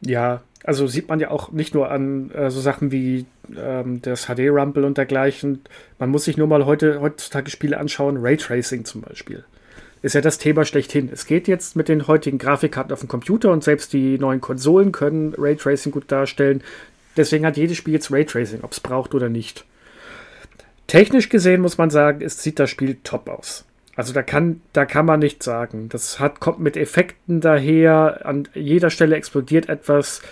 Ja, 0.00 0.42
also 0.64 0.86
sieht 0.86 1.08
man 1.08 1.18
ja 1.18 1.30
auch 1.30 1.50
nicht 1.50 1.74
nur 1.74 1.90
an 1.90 2.30
äh, 2.30 2.50
so 2.50 2.60
Sachen 2.60 2.92
wie 2.92 3.26
ähm, 3.56 4.00
das 4.02 4.26
HD-Rumble 4.26 4.84
und 4.84 4.96
dergleichen. 4.96 5.62
Man 5.98 6.10
muss 6.10 6.24
sich 6.24 6.36
nur 6.36 6.46
mal 6.46 6.66
heute, 6.66 7.00
heutzutage 7.00 7.50
Spiele 7.50 7.78
anschauen, 7.78 8.18
Raytracing 8.20 8.84
zum 8.84 9.00
Beispiel. 9.00 9.44
Ist 10.02 10.14
ja 10.14 10.20
das 10.20 10.38
Thema 10.38 10.64
schlechthin. 10.64 11.10
Es 11.12 11.26
geht 11.26 11.48
jetzt 11.48 11.74
mit 11.74 11.88
den 11.88 12.06
heutigen 12.06 12.38
Grafikkarten 12.38 12.92
auf 12.92 13.00
dem 13.00 13.08
Computer 13.08 13.50
und 13.50 13.64
selbst 13.64 13.92
die 13.92 14.18
neuen 14.18 14.40
Konsolen 14.40 14.92
können 14.92 15.34
Raytracing 15.36 15.92
gut 15.92 16.10
darstellen. 16.10 16.62
Deswegen 17.16 17.44
hat 17.44 17.56
jedes 17.56 17.76
Spiel 17.76 17.94
jetzt 17.94 18.12
Raytracing, 18.12 18.60
ob 18.62 18.72
es 18.72 18.80
braucht 18.80 19.14
oder 19.14 19.28
nicht. 19.28 19.64
Technisch 20.86 21.28
gesehen 21.28 21.60
muss 21.60 21.78
man 21.78 21.90
sagen, 21.90 22.22
es 22.22 22.42
sieht 22.42 22.58
das 22.58 22.70
Spiel 22.70 22.96
top 23.02 23.28
aus. 23.28 23.64
Also 23.96 24.12
da 24.12 24.22
kann, 24.22 24.60
da 24.72 24.86
kann 24.86 25.06
man 25.06 25.18
nichts 25.18 25.44
sagen. 25.44 25.88
Das 25.88 26.20
hat, 26.20 26.38
kommt 26.38 26.60
mit 26.60 26.76
Effekten 26.76 27.40
daher. 27.40 28.24
An 28.24 28.46
jeder 28.54 28.90
Stelle 28.90 29.16
explodiert 29.16 29.68
etwas. 29.68 30.22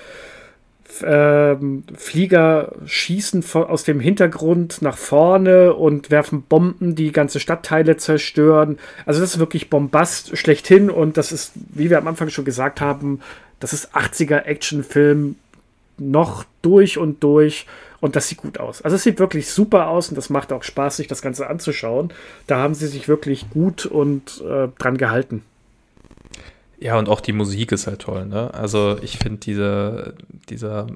Ähm, 1.04 1.84
Flieger 1.96 2.72
schießen 2.86 3.44
aus 3.54 3.84
dem 3.84 4.00
Hintergrund 4.00 4.82
nach 4.82 4.96
vorne 4.96 5.74
und 5.74 6.10
werfen 6.10 6.42
Bomben, 6.42 6.94
die 6.94 7.12
ganze 7.12 7.40
Stadtteile 7.40 7.96
zerstören. 7.96 8.78
Also 9.04 9.20
das 9.20 9.34
ist 9.34 9.38
wirklich 9.38 9.70
Bombast 9.70 10.36
schlechthin 10.36 10.90
und 10.90 11.16
das 11.16 11.32
ist, 11.32 11.52
wie 11.54 11.90
wir 11.90 11.98
am 11.98 12.08
Anfang 12.08 12.30
schon 12.30 12.44
gesagt 12.44 12.80
haben, 12.80 13.20
das 13.60 13.72
ist 13.72 13.94
80er 13.94 14.44
Actionfilm 14.44 15.36
noch 15.98 16.44
durch 16.62 16.98
und 16.98 17.22
durch. 17.22 17.66
Und 18.00 18.14
das 18.14 18.28
sieht 18.28 18.38
gut 18.38 18.60
aus. 18.60 18.82
Also 18.82 18.96
es 18.96 19.02
sieht 19.02 19.18
wirklich 19.18 19.48
super 19.50 19.88
aus 19.88 20.10
und 20.10 20.16
das 20.16 20.28
macht 20.28 20.52
auch 20.52 20.62
Spaß, 20.62 20.98
sich 20.98 21.06
das 21.06 21.22
Ganze 21.22 21.48
anzuschauen. 21.48 22.12
Da 22.46 22.58
haben 22.58 22.74
sie 22.74 22.86
sich 22.86 23.08
wirklich 23.08 23.48
gut 23.50 23.86
und 23.86 24.42
äh, 24.46 24.68
dran 24.78 24.98
gehalten. 24.98 25.42
Ja, 26.78 26.98
und 26.98 27.08
auch 27.08 27.20
die 27.20 27.32
Musik 27.32 27.72
ist 27.72 27.86
halt 27.86 28.02
toll, 28.02 28.26
ne? 28.26 28.52
Also 28.52 28.98
ich 29.02 29.18
finde 29.18 29.38
diese, 29.38 30.14
dieser, 30.50 30.86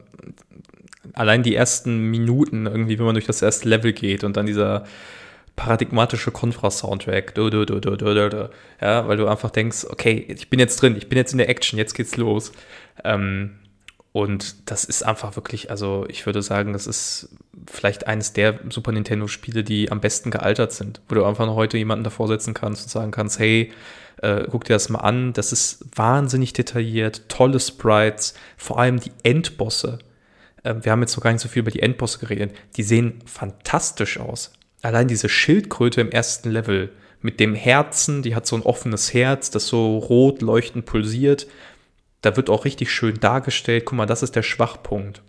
allein 1.14 1.42
die 1.42 1.54
ersten 1.54 2.10
Minuten 2.10 2.66
irgendwie, 2.66 2.98
wenn 2.98 3.06
man 3.06 3.14
durch 3.14 3.26
das 3.26 3.40
erste 3.40 3.68
Level 3.68 3.92
geht 3.92 4.22
und 4.24 4.36
dann 4.36 4.46
dieser 4.46 4.84
paradigmatische 5.56 6.30
Contra-Soundtrack, 6.30 7.34
ja, 7.36 9.08
weil 9.08 9.16
du 9.16 9.26
einfach 9.26 9.50
denkst, 9.50 9.86
okay, 9.90 10.24
ich 10.28 10.48
bin 10.48 10.58
jetzt 10.58 10.80
drin, 10.80 10.96
ich 10.96 11.08
bin 11.08 11.18
jetzt 11.18 11.32
in 11.32 11.38
der 11.38 11.48
Action, 11.48 11.78
jetzt 11.78 11.94
geht's 11.94 12.16
los. 12.16 12.52
Ähm, 13.04 13.56
und 14.12 14.70
das 14.70 14.84
ist 14.84 15.04
einfach 15.04 15.36
wirklich, 15.36 15.70
also 15.70 16.04
ich 16.08 16.26
würde 16.26 16.42
sagen, 16.42 16.72
das 16.72 16.86
ist 16.86 17.28
vielleicht 17.70 18.06
eines 18.06 18.32
der 18.32 18.58
Super 18.68 18.92
Nintendo-Spiele, 18.92 19.62
die 19.62 19.92
am 19.92 20.00
besten 20.00 20.30
gealtert 20.30 20.72
sind, 20.72 21.00
wo 21.08 21.14
du 21.14 21.24
einfach 21.24 21.46
noch 21.46 21.54
heute 21.54 21.78
jemanden 21.78 22.04
davor 22.04 22.26
setzen 22.26 22.54
kannst 22.54 22.84
und 22.84 22.90
sagen 22.90 23.10
kannst, 23.12 23.38
hey, 23.38 23.70
äh, 24.22 24.44
guck 24.50 24.64
dir 24.64 24.74
das 24.74 24.88
mal 24.88 25.00
an, 25.00 25.32
das 25.32 25.52
ist 25.52 25.84
wahnsinnig 25.94 26.52
detailliert, 26.52 27.28
tolle 27.28 27.60
Sprites, 27.60 28.34
vor 28.56 28.78
allem 28.78 29.00
die 29.00 29.12
Endbosse. 29.22 29.98
Äh, 30.62 30.76
wir 30.82 30.92
haben 30.92 31.02
jetzt 31.02 31.16
noch 31.16 31.24
gar 31.24 31.32
nicht 31.32 31.42
so 31.42 31.48
viel 31.48 31.60
über 31.60 31.70
die 31.70 31.82
Endbosse 31.82 32.18
geredet, 32.18 32.54
die 32.76 32.82
sehen 32.82 33.20
fantastisch 33.26 34.18
aus. 34.18 34.52
Allein 34.82 35.08
diese 35.08 35.28
Schildkröte 35.28 36.00
im 36.00 36.10
ersten 36.10 36.50
Level 36.50 36.92
mit 37.20 37.38
dem 37.38 37.54
Herzen, 37.54 38.22
die 38.22 38.34
hat 38.34 38.46
so 38.46 38.56
ein 38.56 38.62
offenes 38.62 39.12
Herz, 39.12 39.50
das 39.50 39.66
so 39.66 39.98
rot 39.98 40.40
leuchtend 40.40 40.86
pulsiert 40.86 41.46
da 42.22 42.36
wird 42.36 42.50
auch 42.50 42.64
richtig 42.64 42.90
schön 42.90 43.18
dargestellt, 43.20 43.84
guck 43.86 43.96
mal, 43.96 44.06
das 44.06 44.22
ist 44.22 44.36
der 44.36 44.42
Schwachpunkt. 44.42 45.22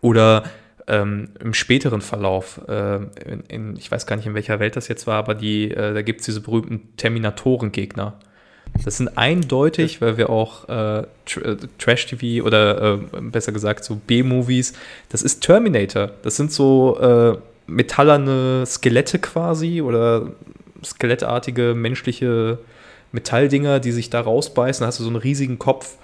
Oder 0.00 0.44
ähm, 0.88 1.28
im 1.40 1.54
späteren 1.54 2.00
Verlauf, 2.00 2.60
äh, 2.66 2.96
in, 2.96 3.42
in, 3.48 3.76
ich 3.76 3.90
weiß 3.90 4.06
gar 4.06 4.16
nicht, 4.16 4.26
in 4.26 4.34
welcher 4.34 4.58
Welt 4.58 4.74
das 4.74 4.88
jetzt 4.88 5.06
war, 5.06 5.16
aber 5.16 5.34
die, 5.34 5.70
äh, 5.70 5.94
da 5.94 6.02
gibt 6.02 6.20
es 6.20 6.26
diese 6.26 6.40
berühmten 6.40 6.96
Terminatoren-Gegner. 6.96 8.14
Das 8.84 8.96
sind 8.96 9.16
eindeutig, 9.16 10.00
weil 10.00 10.16
wir 10.16 10.30
auch 10.30 10.68
äh, 10.68 11.06
Tr 11.26 11.44
äh, 11.44 11.56
Trash-TV 11.78 12.44
oder 12.44 12.94
äh, 12.94 13.20
besser 13.20 13.52
gesagt 13.52 13.84
so 13.84 13.96
B-Movies, 13.96 14.72
das 15.10 15.22
ist 15.22 15.40
Terminator. 15.40 16.10
Das 16.22 16.36
sind 16.36 16.52
so 16.52 16.98
äh, 16.98 17.38
metallerne 17.66 18.64
Skelette 18.66 19.18
quasi 19.18 19.82
oder 19.82 20.32
skelettartige 20.84 21.74
menschliche 21.74 22.58
Metalldinger, 23.12 23.80
die 23.80 23.92
sich 23.92 24.10
da 24.10 24.20
rausbeißen, 24.20 24.82
dann 24.82 24.88
hast 24.88 25.00
du 25.00 25.04
so 25.04 25.10
einen 25.10 25.16
riesigen 25.16 25.58
Kopf. 25.58 25.96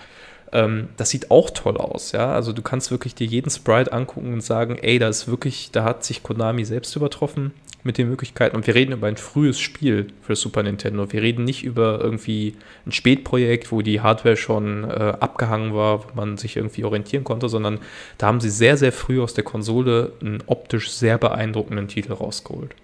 Ähm, 0.54 0.88
das 0.96 1.10
sieht 1.10 1.30
auch 1.30 1.50
toll 1.50 1.76
aus, 1.76 2.12
ja. 2.12 2.32
Also 2.32 2.52
du 2.52 2.62
kannst 2.62 2.90
wirklich 2.90 3.14
dir 3.14 3.26
jeden 3.26 3.50
Sprite 3.50 3.92
angucken 3.92 4.32
und 4.32 4.40
sagen, 4.40 4.78
ey, 4.80 4.98
da 4.98 5.08
ist 5.08 5.28
wirklich, 5.28 5.70
da 5.72 5.84
hat 5.84 6.04
sich 6.04 6.22
Konami 6.22 6.64
selbst 6.64 6.96
übertroffen 6.96 7.52
mit 7.82 7.98
den 7.98 8.08
Möglichkeiten. 8.08 8.56
Und 8.56 8.66
wir 8.66 8.74
reden 8.74 8.92
über 8.92 9.08
ein 9.08 9.18
frühes 9.18 9.60
Spiel 9.60 10.06
für 10.22 10.32
das 10.32 10.40
Super 10.40 10.62
Nintendo. 10.62 11.12
Wir 11.12 11.20
reden 11.20 11.44
nicht 11.44 11.64
über 11.64 12.00
irgendwie 12.00 12.54
ein 12.86 12.92
Spätprojekt, 12.92 13.72
wo 13.72 13.82
die 13.82 14.00
Hardware 14.00 14.38
schon 14.38 14.84
äh, 14.84 15.12
abgehangen 15.20 15.74
war, 15.74 16.04
wo 16.04 16.14
man 16.14 16.38
sich 16.38 16.56
irgendwie 16.56 16.84
orientieren 16.84 17.24
konnte, 17.24 17.50
sondern 17.50 17.80
da 18.16 18.28
haben 18.28 18.40
sie 18.40 18.48
sehr, 18.48 18.78
sehr 18.78 18.92
früh 18.92 19.20
aus 19.20 19.34
der 19.34 19.44
Konsole 19.44 20.12
einen 20.22 20.42
optisch 20.46 20.90
sehr 20.90 21.18
beeindruckenden 21.18 21.88
Titel 21.88 22.14
rausgeholt. 22.14 22.74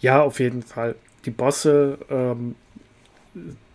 Ja, 0.00 0.22
auf 0.22 0.38
jeden 0.38 0.62
Fall 0.62 0.94
die 1.24 1.30
Bosse 1.30 1.98
ähm, 2.08 2.54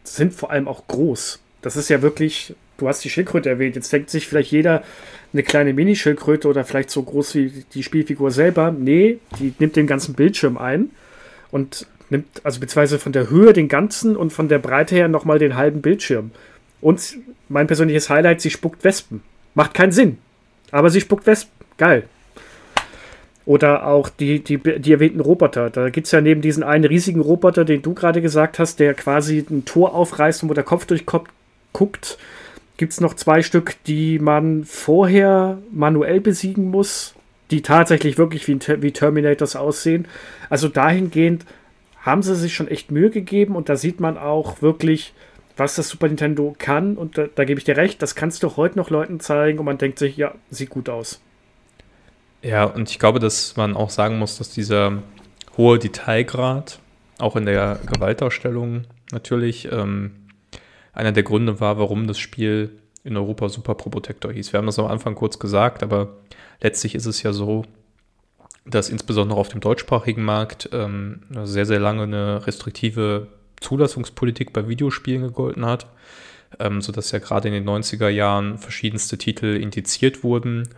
sind 0.03 0.33
vor 0.33 0.51
allem 0.51 0.67
auch 0.67 0.87
groß. 0.87 1.42
Das 1.63 1.75
ist 1.75 1.89
ja 1.89 2.03
wirklich, 2.03 2.53
du 2.77 2.87
hast 2.87 3.03
die 3.03 3.09
Schildkröte 3.09 3.49
erwähnt, 3.49 3.75
jetzt 3.75 3.91
denkt 3.91 4.11
sich 4.11 4.27
vielleicht 4.27 4.51
jeder 4.51 4.83
eine 5.31 5.41
kleine 5.41 5.73
Mini-Schildkröte 5.73 6.47
oder 6.47 6.63
vielleicht 6.63 6.91
so 6.91 7.01
groß 7.01 7.33
wie 7.35 7.65
die 7.73 7.81
Spielfigur 7.81 8.29
selber. 8.29 8.71
Nee, 8.71 9.17
die 9.39 9.53
nimmt 9.57 9.75
den 9.75 9.87
ganzen 9.87 10.13
Bildschirm 10.13 10.57
ein 10.57 10.91
und 11.49 11.87
nimmt, 12.09 12.27
also 12.43 12.59
beziehungsweise 12.59 12.99
von 12.99 13.13
der 13.13 13.29
Höhe 13.29 13.53
den 13.53 13.67
ganzen 13.67 14.15
und 14.15 14.31
von 14.31 14.49
der 14.49 14.59
Breite 14.59 14.93
her 14.93 15.07
nochmal 15.07 15.39
den 15.39 15.55
halben 15.55 15.81
Bildschirm. 15.81 16.31
Und 16.81 17.17
mein 17.49 17.67
persönliches 17.67 18.09
Highlight, 18.09 18.41
sie 18.41 18.51
spuckt 18.51 18.83
Wespen. 18.83 19.21
Macht 19.55 19.73
keinen 19.73 19.91
Sinn. 19.91 20.17
Aber 20.71 20.89
sie 20.89 21.01
spuckt 21.01 21.25
Wespen. 21.25 21.53
Geil. 21.77 22.03
Oder 23.45 23.87
auch 23.87 24.09
die, 24.09 24.39
die, 24.39 24.57
die 24.57 24.93
erwähnten 24.93 25.19
Roboter. 25.19 25.69
Da 25.69 25.89
gibt 25.89 26.05
es 26.05 26.11
ja 26.11 26.21
neben 26.21 26.41
diesen 26.41 26.63
einen 26.63 26.85
riesigen 26.85 27.19
Roboter, 27.19 27.65
den 27.65 27.81
du 27.81 27.93
gerade 27.93 28.21
gesagt 28.21 28.59
hast, 28.59 28.79
der 28.79 28.93
quasi 28.93 29.45
ein 29.49 29.65
Tor 29.65 29.93
aufreißt 29.93 30.43
und 30.43 30.49
wo 30.49 30.53
der 30.53 30.63
Kopf 30.63 30.85
durchguckt, 31.73 32.17
gibt 32.77 32.93
es 32.93 33.01
noch 33.01 33.13
zwei 33.15 33.41
Stück, 33.41 33.75
die 33.85 34.19
man 34.19 34.63
vorher 34.63 35.57
manuell 35.71 36.21
besiegen 36.21 36.69
muss, 36.69 37.15
die 37.51 37.61
tatsächlich 37.61 38.17
wirklich 38.17 38.47
wie, 38.47 38.59
wie 38.81 38.91
Terminators 38.91 39.55
aussehen. 39.55 40.07
Also 40.49 40.67
dahingehend 40.67 41.45
haben 42.01 42.23
sie 42.23 42.35
sich 42.35 42.53
schon 42.53 42.67
echt 42.67 42.91
Mühe 42.91 43.09
gegeben 43.09 43.55
und 43.55 43.69
da 43.69 43.75
sieht 43.75 43.99
man 43.99 44.17
auch 44.17 44.61
wirklich, 44.61 45.13
was 45.55 45.75
das 45.75 45.89
Super 45.89 46.07
Nintendo 46.07 46.55
kann. 46.57 46.97
Und 46.97 47.17
da, 47.17 47.27
da 47.33 47.45
gebe 47.45 47.59
ich 47.59 47.63
dir 47.63 47.77
recht, 47.77 48.01
das 48.01 48.15
kannst 48.15 48.43
du 48.43 48.57
heute 48.57 48.77
noch 48.77 48.89
Leuten 48.89 49.19
zeigen 49.19 49.59
und 49.59 49.65
man 49.65 49.77
denkt 49.77 49.99
sich, 49.99 50.17
ja, 50.17 50.33
sieht 50.49 50.69
gut 50.69 50.89
aus. 50.89 51.21
Ja, 52.41 52.65
und 52.65 52.89
ich 52.89 52.99
glaube, 52.99 53.19
dass 53.19 53.55
man 53.55 53.75
auch 53.75 53.89
sagen 53.89 54.19
muss, 54.19 54.37
dass 54.37 54.49
dieser 54.49 55.01
hohe 55.55 55.79
Detailgrad 55.79 56.79
auch 57.19 57.35
in 57.37 57.45
der 57.45 57.79
Gewaltdarstellung 57.85 58.83
natürlich 59.11 59.71
ähm, 59.71 60.22
einer 60.93 61.11
der 61.11 61.23
Gründe 61.23 61.59
war, 61.59 61.77
warum 61.77 62.07
das 62.07 62.19
Spiel 62.19 62.79
in 63.03 63.17
Europa 63.17 63.49
Super 63.49 63.75
Pro 63.75 63.89
Protector 63.89 64.31
hieß. 64.31 64.53
Wir 64.53 64.59
haben 64.59 64.65
das 64.65 64.79
am 64.79 64.87
Anfang 64.87 65.15
kurz 65.15 65.39
gesagt, 65.39 65.83
aber 65.83 66.17
letztlich 66.61 66.95
ist 66.95 67.05
es 67.05 67.21
ja 67.23 67.33
so, 67.33 67.63
dass 68.65 68.89
insbesondere 68.89 69.39
auf 69.39 69.49
dem 69.49 69.59
deutschsprachigen 69.59 70.23
Markt 70.23 70.69
ähm, 70.71 71.21
sehr, 71.43 71.65
sehr 71.65 71.79
lange 71.79 72.03
eine 72.03 72.47
restriktive 72.47 73.27
Zulassungspolitik 73.59 74.53
bei 74.53 74.69
Videospielen 74.69 75.23
gegolten 75.23 75.65
hat, 75.65 75.87
ähm, 76.59 76.81
sodass 76.81 77.11
ja 77.11 77.19
gerade 77.19 77.49
in 77.49 77.53
den 77.53 77.67
90er 77.67 78.07
Jahren 78.07 78.57
verschiedenste 78.57 79.17
Titel 79.17 79.57
indiziert 79.57 80.23
wurden 80.23 80.69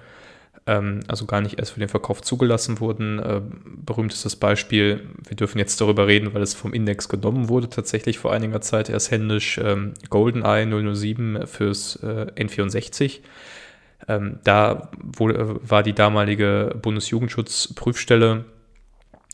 also 1.07 1.25
gar 1.25 1.41
nicht 1.41 1.59
erst 1.59 1.73
für 1.73 1.79
den 1.79 1.89
Verkauf 1.89 2.21
zugelassen 2.21 2.79
wurden. 2.79 3.19
Äh, 3.19 3.41
berühmtestes 3.63 4.35
Beispiel, 4.35 5.07
wir 5.27 5.35
dürfen 5.35 5.59
jetzt 5.59 5.79
darüber 5.79 6.07
reden, 6.07 6.33
weil 6.33 6.41
es 6.41 6.53
vom 6.53 6.73
Index 6.73 7.07
genommen 7.07 7.49
wurde, 7.49 7.69
tatsächlich 7.69 8.17
vor 8.17 8.33
einiger 8.33 8.61
Zeit 8.61 8.89
erst 8.89 9.11
händisch 9.11 9.59
ähm, 9.63 9.93
GoldenEye 10.09 10.65
007 10.95 11.45
fürs 11.45 11.97
äh, 11.97 12.31
N64. 12.35 13.19
Ähm, 14.07 14.39
da 14.43 14.89
äh, 15.19 15.33
war 15.69 15.83
die 15.83 15.93
damalige 15.93 16.75
Bundesjugendschutzprüfstelle 16.81 18.45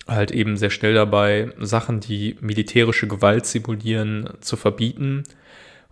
halt 0.07 0.31
eben 0.31 0.57
sehr 0.57 0.71
schnell 0.71 0.95
dabei, 0.95 1.51
Sachen, 1.59 2.01
die 2.01 2.35
militärische 2.41 3.07
Gewalt 3.07 3.45
simulieren, 3.45 4.29
zu 4.41 4.57
verbieten 4.57 5.23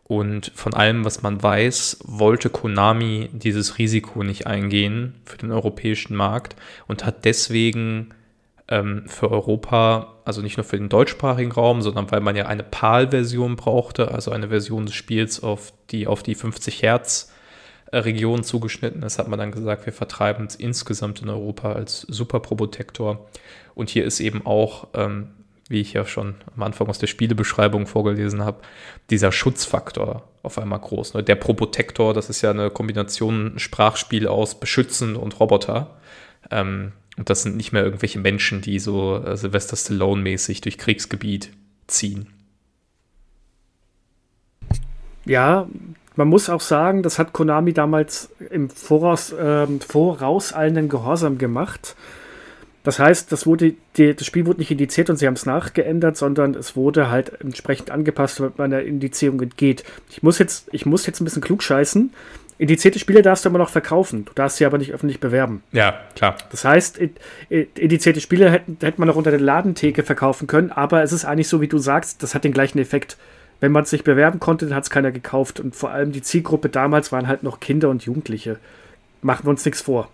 Und 0.10 0.52
von 0.56 0.74
allem, 0.74 1.06
was 1.06 1.22
man 1.22 1.44
weiß, 1.44 2.00
wollte 2.04 2.50
Konami 2.50 3.30
dieses 3.32 3.78
Risiko 3.78 4.24
nicht 4.24 4.48
eingehen 4.48 5.14
für 5.24 5.38
den 5.38 5.52
europäischen 5.52 6.16
Markt 6.16 6.56
und 6.88 7.06
hat 7.06 7.26
deswegen 7.26 8.10
ähm, 8.70 9.04
für 9.06 9.30
Europa, 9.30 10.16
also 10.26 10.42
nicht 10.42 10.58
nur 10.58 10.64
für 10.64 10.80
den 10.80 10.90
deutschsprachigen 10.90 11.52
Raum, 11.52 11.84
sondern 11.84 12.10
weil 12.10 12.22
man 12.22 12.36
ja 12.36 12.48
eine 12.48 12.64
PAL-Version 12.64 13.56
brauchte, 13.56 14.10
also 14.10 14.32
eine 14.32 14.48
Version 14.48 14.88
des 14.88 14.96
Spiels, 14.96 15.44
auf 15.44 15.74
die 15.92 16.08
auf 16.08 16.24
die 16.24 16.34
50 16.34 16.82
Hertz 16.82 17.32
äh, 17.92 17.98
Region 18.00 18.44
zugeschnitten 18.44 19.04
ist, 19.04 19.20
hat 19.20 19.28
man 19.28 19.38
dann 19.38 19.52
gesagt, 19.52 19.86
wir 19.86 19.94
vertreiben 19.94 20.48
es 20.48 20.56
insgesamt 20.56 21.22
in 21.22 21.30
Europa 21.30 21.74
als 21.74 22.02
Super 22.02 22.40
Probotector. 22.40 23.30
Und 23.76 23.92
hier 23.92 24.06
ist 24.06 24.22
eben 24.22 24.44
auch 24.44 24.88
ähm, 24.96 25.36
wie 25.70 25.80
ich 25.80 25.94
ja 25.94 26.04
schon 26.04 26.36
am 26.56 26.64
Anfang 26.64 26.88
aus 26.88 26.98
der 26.98 27.08
Spielebeschreibung 27.08 27.86
vorgelesen 27.86 28.44
habe, 28.44 28.62
dieser 29.12 29.32
Schutzfaktor 29.32 30.28
auf 30.42 30.58
einmal 30.58 30.80
groß. 30.80 31.14
Ne? 31.14 31.24
Der 31.24 31.36
Probotector, 31.36 32.14
das 32.14 32.30
ist 32.30 32.42
ja 32.42 32.50
eine 32.50 32.72
Kombination 32.72 33.54
Sprachspiel 33.58 34.28
aus 34.28 34.60
Beschützen 34.60 35.16
und 35.16 35.40
Roboter. 35.40 35.98
Ähm, 36.50 36.94
und 37.18 37.30
das 37.30 37.44
sind 37.44 37.56
nicht 37.56 37.72
mehr 37.72 37.84
irgendwelche 37.84 38.20
Menschen, 38.20 38.62
die 38.62 38.80
so 38.80 39.18
äh, 39.18 39.38
Sylvester 39.38 39.76
Stallone-mäßig 39.76 40.62
durch 40.62 40.78
Kriegsgebiet 40.78 41.52
ziehen. 41.86 42.28
Ja, 45.26 45.68
man 46.16 46.28
muss 46.28 46.50
auch 46.50 46.62
sagen, 46.62 47.04
das 47.04 47.20
hat 47.20 47.34
Konami 47.34 47.74
damals 47.74 48.30
im 48.50 48.70
Voraus, 48.70 49.32
äh, 49.32 49.68
vorauseilenden 49.80 50.90
Gehorsam 50.90 51.38
gemacht. 51.38 51.96
Das 52.84 52.98
heißt, 52.98 53.32
das, 53.32 53.46
wurde, 53.46 53.74
die, 53.98 54.16
das 54.16 54.26
Spiel 54.26 54.46
wurde 54.46 54.60
nicht 54.60 54.72
indiziert 54.72 55.10
und 55.10 55.18
sie 55.18 55.28
haben 55.28 55.34
es 55.34 55.46
nachgeändert, 55.46 56.18
sondern 56.18 56.56
es 56.56 56.76
wurde 56.76 57.10
halt 57.12 57.42
entsprechend 57.42 57.92
angepasst, 57.92 58.40
damit 58.40 58.58
man 58.58 58.72
der 58.72 58.86
Indizierung 58.86 59.42
entgeht. 59.42 59.84
Ich 60.10 60.24
muss 60.24 60.40
jetzt, 60.40 60.70
ich 60.72 60.86
muss 60.86 61.06
jetzt 61.06 61.20
ein 61.20 61.26
bisschen 61.26 61.42
klug 61.42 61.62
scheißen. 61.62 62.14
Indizierte 62.58 63.00
Spiele 63.00 63.22
darfst 63.22 63.46
du 63.46 63.50
immer 63.50 63.58
noch 63.58 63.70
verkaufen. 63.70 64.26
Du 64.26 64.34
darfst 64.34 64.58
sie 64.58 64.66
aber 64.66 64.78
nicht 64.78 64.94
öffentlich 64.94 65.20
bewerben. 65.20 65.64
Ja, 65.72 65.98
klar. 66.16 66.36
Das 66.52 66.66
heißt, 66.66 67.00
indizierte 67.50 68.20
Spiele 68.20 68.50
hätten, 68.52 68.78
hätte 68.82 69.00
man 69.00 69.08
noch 69.08 69.16
unter 69.16 69.32
der 69.32 69.40
Ladentheke 69.40 70.04
verkaufen 70.04 70.46
können, 70.48 70.70
aber 70.70 71.02
es 71.02 71.14
ist 71.14 71.24
eigentlich 71.24 71.48
so, 71.48 71.62
wie 71.62 71.70
du 71.70 71.78
sagst, 71.78 72.22
das 72.22 72.36
hat 72.36 72.44
den 72.44 72.52
gleichen 72.52 72.80
Effekt. 72.80 73.18
Wenn 73.62 73.72
man 73.72 73.84
es 73.84 73.92
nicht 73.92 74.04
bewerben 74.04 74.40
konnte, 74.40 74.66
dann 74.66 74.76
hat 74.76 74.84
es 74.84 74.90
keiner 74.90 75.12
gekauft. 75.12 75.60
Und 75.60 75.76
vor 75.76 75.92
allem 75.92 76.12
die 76.12 76.22
Zielgruppe 76.22 76.70
damals 76.70 77.12
waren 77.12 77.28
halt 77.28 77.44
noch 77.44 77.60
Kinder 77.60 77.90
und 77.90 78.04
Jugendliche. 78.04 78.58
Machen 79.22 79.46
wir 79.46 79.50
uns 79.50 79.66
nichts 79.66 79.82
vor. 79.82 80.10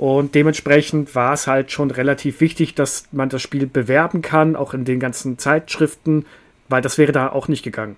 Und 0.00 0.34
dementsprechend 0.34 1.14
war 1.14 1.34
es 1.34 1.46
halt 1.46 1.72
schon 1.72 1.90
relativ 1.90 2.40
wichtig, 2.40 2.74
dass 2.74 3.04
man 3.12 3.28
das 3.28 3.42
Spiel 3.42 3.66
bewerben 3.66 4.22
kann, 4.22 4.56
auch 4.56 4.72
in 4.72 4.86
den 4.86 4.98
ganzen 4.98 5.36
Zeitschriften, 5.36 6.24
weil 6.70 6.80
das 6.80 6.96
wäre 6.96 7.12
da 7.12 7.30
auch 7.30 7.48
nicht 7.48 7.62
gegangen. 7.62 7.96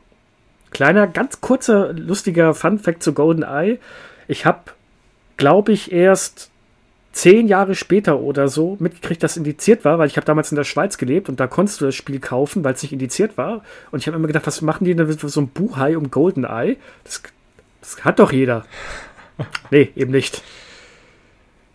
Kleiner, 0.73 1.07
ganz 1.07 1.41
kurzer, 1.41 1.93
lustiger 1.93 2.55
Fun-Fact 2.55 3.05
zu 3.05 3.13
GoldenEye. 3.13 3.79
Ich 4.27 4.47
habe, 4.47 4.63
glaube 5.37 5.71
ich, 5.71 5.93
erst 5.93 6.51
zehn 7.13 7.47
Jahre 7.47 7.77
später 7.77 8.19
oder 8.19 8.49
so 8.49 8.77
mitgekriegt, 8.81 9.23
dass 9.23 9.37
indiziert 9.37 9.85
war, 9.85 10.01
weil 10.01 10.09
ich 10.09 10.17
habe 10.17 10.27
damals 10.27 10.51
in 10.51 10.57
der 10.57 10.65
Schweiz 10.65 10.99
gelebt 10.99 11.29
und 11.29 11.39
da 11.39 11.47
konntest 11.47 11.81
du 11.81 11.85
das 11.85 11.95
Spiel 11.95 12.19
kaufen, 12.19 12.65
weil 12.65 12.75
es 12.75 12.83
nicht 12.83 12.93
indiziert 12.93 13.39
war. 13.39 13.63
Und 13.93 14.01
ich 14.01 14.09
habe 14.09 14.17
immer 14.17 14.27
gedacht, 14.27 14.49
was 14.49 14.61
machen 14.61 14.87
die 14.87 14.97
denn 14.97 15.07
mit 15.07 15.21
so 15.21 15.39
einem 15.39 15.51
Buhai 15.51 15.97
um 15.97 16.11
GoldenEye? 16.11 16.79
Das, 17.05 17.23
das 17.81 18.05
hat 18.05 18.19
doch 18.19 18.33
jeder. 18.33 18.65
nee, 19.71 19.93
eben 19.95 20.11
nicht. 20.11 20.43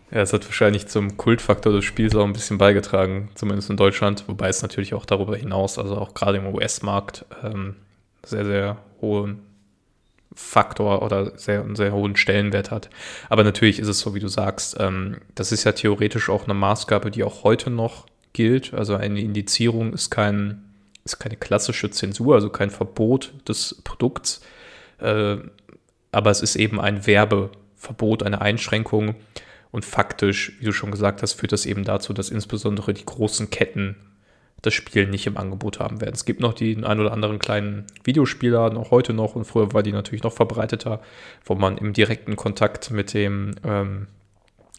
Ja, 0.10 0.22
es 0.22 0.32
hat 0.32 0.46
wahrscheinlich 0.46 0.88
zum 0.88 1.18
Kultfaktor 1.18 1.74
des 1.74 1.84
Spiels 1.84 2.16
auch 2.16 2.24
ein 2.24 2.34
bisschen 2.34 2.58
beigetragen, 2.58 3.30
zumindest 3.36 3.70
in 3.70 3.78
Deutschland, 3.78 4.24
wobei 4.28 4.48
es 4.48 4.62
natürlich 4.62 4.94
auch 4.94 5.06
darüber 5.06 5.36
hinaus, 5.36 5.78
also 5.78 5.98
auch 5.98 6.14
gerade 6.14 6.38
im 6.38 6.48
US-Markt, 6.54 7.26
ähm, 7.44 7.76
sehr, 8.24 8.46
sehr 8.46 8.78
hohen 9.02 9.42
Faktor 10.34 11.02
oder 11.02 11.38
sehr, 11.38 11.62
einen 11.62 11.76
sehr 11.76 11.92
hohen 11.94 12.16
Stellenwert 12.16 12.72
hat. 12.72 12.90
Aber 13.28 13.44
natürlich 13.44 13.80
ist 13.80 13.88
es 13.88 14.00
so, 14.00 14.16
wie 14.16 14.20
du 14.20 14.30
sagst, 14.30 14.78
ähm, 14.80 15.18
das 15.36 15.52
ist 15.52 15.66
ja 15.66 15.74
theoretisch 15.74 16.30
auch 16.30 16.46
eine 16.46 16.54
Maßgabe, 16.54 17.12
die 17.12 17.24
auch 17.24 17.44
heute 17.44 17.70
noch 17.70 18.06
gilt. 18.32 18.74
Also 18.74 18.96
eine 18.96 19.20
Indizierung 19.20 19.94
ist, 19.94 20.10
kein, 20.10 20.64
ist 21.04 21.20
keine 21.20 21.36
klassische 21.36 21.90
Zensur, 21.90 22.36
also 22.36 22.50
kein 22.50 22.70
Verbot 22.70 23.34
des 23.48 23.82
Produkts, 23.84 24.42
äh, 25.00 25.38
aber 26.12 26.32
es 26.32 26.42
ist 26.42 26.56
eben 26.56 26.80
ein 26.80 27.06
Werbeverbot, 27.06 28.24
eine 28.24 28.40
Einschränkung 28.40 29.16
und 29.78 29.86
faktisch, 29.86 30.54
wie 30.60 30.66
du 30.66 30.72
schon 30.72 30.90
gesagt 30.90 31.22
hast, 31.22 31.34
führt 31.34 31.52
das 31.52 31.68
eben 31.68 31.84
dazu, 31.84 32.12
dass 32.12 32.30
insbesondere 32.30 32.96
die 32.96 33.06
großen 33.06 33.52
Ketten 33.52 33.96
das 34.64 34.74
Spiel 34.74 35.06
nicht 35.06 35.28
im 35.28 35.38
Angebot 35.38 35.80
haben 35.80 36.02
werden. 36.02 36.16
Es 36.16 36.26
gibt 36.26 36.40
noch 36.40 36.56
die 36.56 36.76
ein 36.84 37.00
oder 37.00 37.14
anderen 37.14 37.38
kleinen 37.38 37.86
Videospieler, 38.04 38.76
auch 38.76 38.90
heute 38.90 39.14
noch, 39.14 39.36
und 39.36 39.46
früher 39.46 39.72
war 39.74 39.84
die 39.84 39.92
natürlich 39.92 40.24
noch 40.24 40.34
verbreiteter, 40.34 41.00
wo 41.46 41.54
man 41.54 41.78
im 41.78 41.94
direkten 41.94 42.36
Kontakt 42.36 42.90
mit 42.90 43.14
dem 43.14 43.54
ähm, 43.64 44.08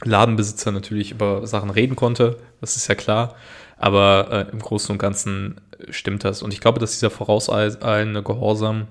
Ladenbesitzer 0.02 0.72
natürlich 0.72 1.12
über 1.12 1.46
Sachen 1.46 1.70
reden 1.70 1.94
konnte. 1.94 2.38
Das 2.60 2.74
ist 2.74 2.88
ja 2.88 2.96
klar. 2.96 3.36
Aber 3.76 4.48
äh, 4.48 4.50
im 4.50 4.58
Großen 4.58 4.92
und 4.92 4.98
Ganzen 4.98 5.60
stimmt 5.90 6.24
das. 6.24 6.42
Und 6.42 6.52
ich 6.52 6.60
glaube, 6.60 6.80
dass 6.80 6.90
dieser 6.90 7.10
vorauseilende 7.10 8.24
Gehorsam 8.24 8.88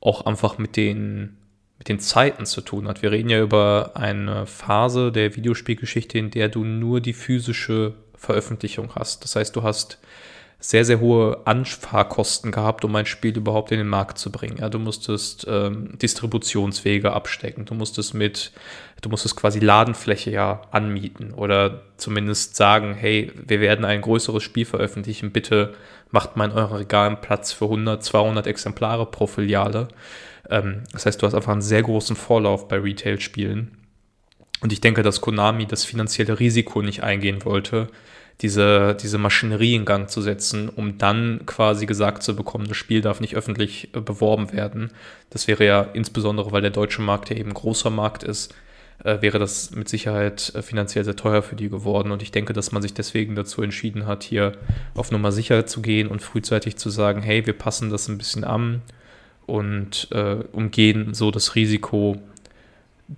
auch 0.00 0.24
einfach 0.24 0.58
mit 0.58 0.76
den 0.76 1.36
mit 1.82 1.88
den 1.88 1.98
Zeiten 1.98 2.46
zu 2.46 2.60
tun 2.60 2.86
hat. 2.86 3.02
Wir 3.02 3.10
reden 3.10 3.28
ja 3.28 3.42
über 3.42 3.90
eine 3.94 4.46
Phase 4.46 5.10
der 5.10 5.34
Videospielgeschichte, 5.34 6.16
in 6.16 6.30
der 6.30 6.48
du 6.48 6.62
nur 6.62 7.00
die 7.00 7.12
physische 7.12 7.94
Veröffentlichung 8.14 8.94
hast. 8.94 9.24
Das 9.24 9.34
heißt, 9.34 9.56
du 9.56 9.64
hast 9.64 9.98
sehr, 10.60 10.84
sehr 10.84 11.00
hohe 11.00 11.44
Anfahrkosten 11.44 12.52
gehabt, 12.52 12.84
um 12.84 12.94
ein 12.94 13.06
Spiel 13.06 13.36
überhaupt 13.36 13.72
in 13.72 13.78
den 13.78 13.88
Markt 13.88 14.18
zu 14.18 14.30
bringen. 14.30 14.58
Ja, 14.60 14.68
du 14.68 14.78
musstest 14.78 15.44
ähm, 15.50 15.98
Distributionswege 15.98 17.12
abstecken, 17.12 17.64
du 17.64 17.74
musstest 17.74 18.14
mit, 18.14 18.52
du 19.00 19.08
musstest 19.08 19.34
quasi 19.34 19.58
Ladenfläche 19.58 20.30
ja 20.30 20.62
anmieten 20.70 21.34
oder 21.34 21.82
zumindest 21.96 22.54
sagen, 22.54 22.94
hey, 22.94 23.32
wir 23.44 23.60
werden 23.60 23.84
ein 23.84 24.02
größeres 24.02 24.44
Spiel 24.44 24.66
veröffentlichen, 24.66 25.32
bitte 25.32 25.74
macht 26.12 26.36
mal 26.36 26.44
in 26.44 26.56
euren 26.56 26.76
Regalen 26.76 27.20
Platz 27.20 27.50
für 27.50 27.64
100, 27.64 28.04
200 28.04 28.46
Exemplare 28.46 29.06
pro 29.06 29.26
Filiale. 29.26 29.88
Ähm, 30.52 30.82
das 30.92 31.06
heißt, 31.06 31.20
du 31.20 31.26
hast 31.26 31.34
einfach 31.34 31.52
einen 31.52 31.62
sehr 31.62 31.82
großen 31.82 32.14
Vorlauf 32.14 32.68
bei 32.68 32.78
Retail-Spielen. 32.78 33.72
Und 34.60 34.72
ich 34.72 34.80
denke, 34.80 35.02
dass 35.02 35.20
Konami 35.20 35.66
das 35.66 35.84
finanzielle 35.84 36.38
Risiko 36.38 36.82
nicht 36.82 37.02
eingehen 37.02 37.44
wollte, 37.44 37.88
diese, 38.42 38.94
diese 38.94 39.18
Maschinerie 39.18 39.74
in 39.74 39.84
Gang 39.84 40.08
zu 40.08 40.20
setzen, 40.20 40.68
um 40.68 40.98
dann 40.98 41.42
quasi 41.46 41.86
gesagt 41.86 42.22
zu 42.22 42.36
bekommen, 42.36 42.68
das 42.68 42.76
Spiel 42.76 43.00
darf 43.00 43.20
nicht 43.20 43.34
öffentlich 43.34 43.94
äh, 43.94 44.00
beworben 44.00 44.52
werden. 44.52 44.92
Das 45.30 45.48
wäre 45.48 45.64
ja 45.64 45.82
insbesondere, 45.82 46.52
weil 46.52 46.62
der 46.62 46.70
deutsche 46.70 47.02
Markt 47.02 47.30
ja 47.30 47.36
eben 47.36 47.50
ein 47.50 47.54
großer 47.54 47.90
Markt 47.90 48.22
ist, 48.22 48.54
äh, 49.04 49.20
wäre 49.20 49.38
das 49.38 49.70
mit 49.72 49.88
Sicherheit 49.88 50.52
äh, 50.54 50.62
finanziell 50.62 51.04
sehr 51.04 51.16
teuer 51.16 51.42
für 51.42 51.56
die 51.56 51.70
geworden. 51.70 52.10
Und 52.10 52.22
ich 52.22 52.30
denke, 52.30 52.52
dass 52.52 52.72
man 52.72 52.82
sich 52.82 52.94
deswegen 52.94 53.34
dazu 53.34 53.62
entschieden 53.62 54.06
hat, 54.06 54.22
hier 54.22 54.52
auf 54.94 55.10
Nummer 55.10 55.32
sicher 55.32 55.66
zu 55.66 55.80
gehen 55.80 56.08
und 56.08 56.20
frühzeitig 56.20 56.76
zu 56.76 56.90
sagen, 56.90 57.22
hey, 57.22 57.46
wir 57.46 57.54
passen 57.54 57.90
das 57.90 58.08
ein 58.08 58.18
bisschen 58.18 58.44
an 58.44 58.82
und 59.52 60.08
äh, 60.12 60.36
umgehen 60.52 61.12
so 61.12 61.30
das 61.30 61.54
Risiko, 61.54 62.16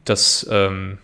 dass, 0.05 0.45
ähm, 0.51 0.99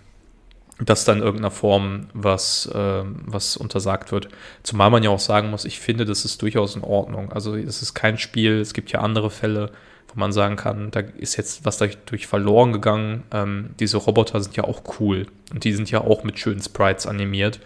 dass 0.81 1.05
dann 1.05 1.19
in 1.19 1.23
irgendeiner 1.23 1.53
Form 1.53 2.09
was, 2.15 2.67
äh, 2.67 3.05
was 3.05 3.57
untersagt 3.57 4.11
wird. 4.11 4.29
Zumal 4.65 4.91
man 4.91 5.05
ja 5.05 5.11
auch 5.11 5.21
sagen 5.21 5.51
muss, 5.51 5.65
ich 5.65 5.79
finde, 5.79 6.05
das 6.05 6.25
ist 6.25 6.43
durchaus 6.43 6.75
in 6.75 6.83
Ordnung. 6.83 7.33
Also 7.33 7.55
es 7.55 7.81
ist 7.81 7.95
kein 7.95 8.19
Spiel, 8.19 8.59
es 8.59 8.75
gibt 8.75 8.91
ja 8.91 9.03
andere 9.03 9.31
Fälle, 9.31 9.71
wo 10.09 10.19
man 10.19 10.33
sagen 10.33 10.57
kann, 10.57 10.91
da 10.91 10.99
ist 10.99 11.37
jetzt 11.37 11.65
was 11.65 11.79
dadurch 11.79 12.27
verloren 12.27 12.73
gegangen. 12.73 13.23
Ähm, 13.31 13.71
diese 13.79 13.99
Roboter 13.99 14.41
sind 14.41 14.57
ja 14.57 14.65
auch 14.65 14.83
cool 14.99 15.29
und 15.53 15.63
die 15.63 15.73
sind 15.73 15.93
ja 15.93 16.01
auch 16.01 16.25
mit 16.25 16.41
schönen 16.41 16.61
Sprites 16.61 17.07
animiert. 17.07 17.61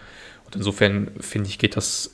Und 0.44 0.56
insofern 0.56 1.12
finde 1.18 1.48
ich, 1.48 1.58
geht 1.58 1.78
das 1.78 2.10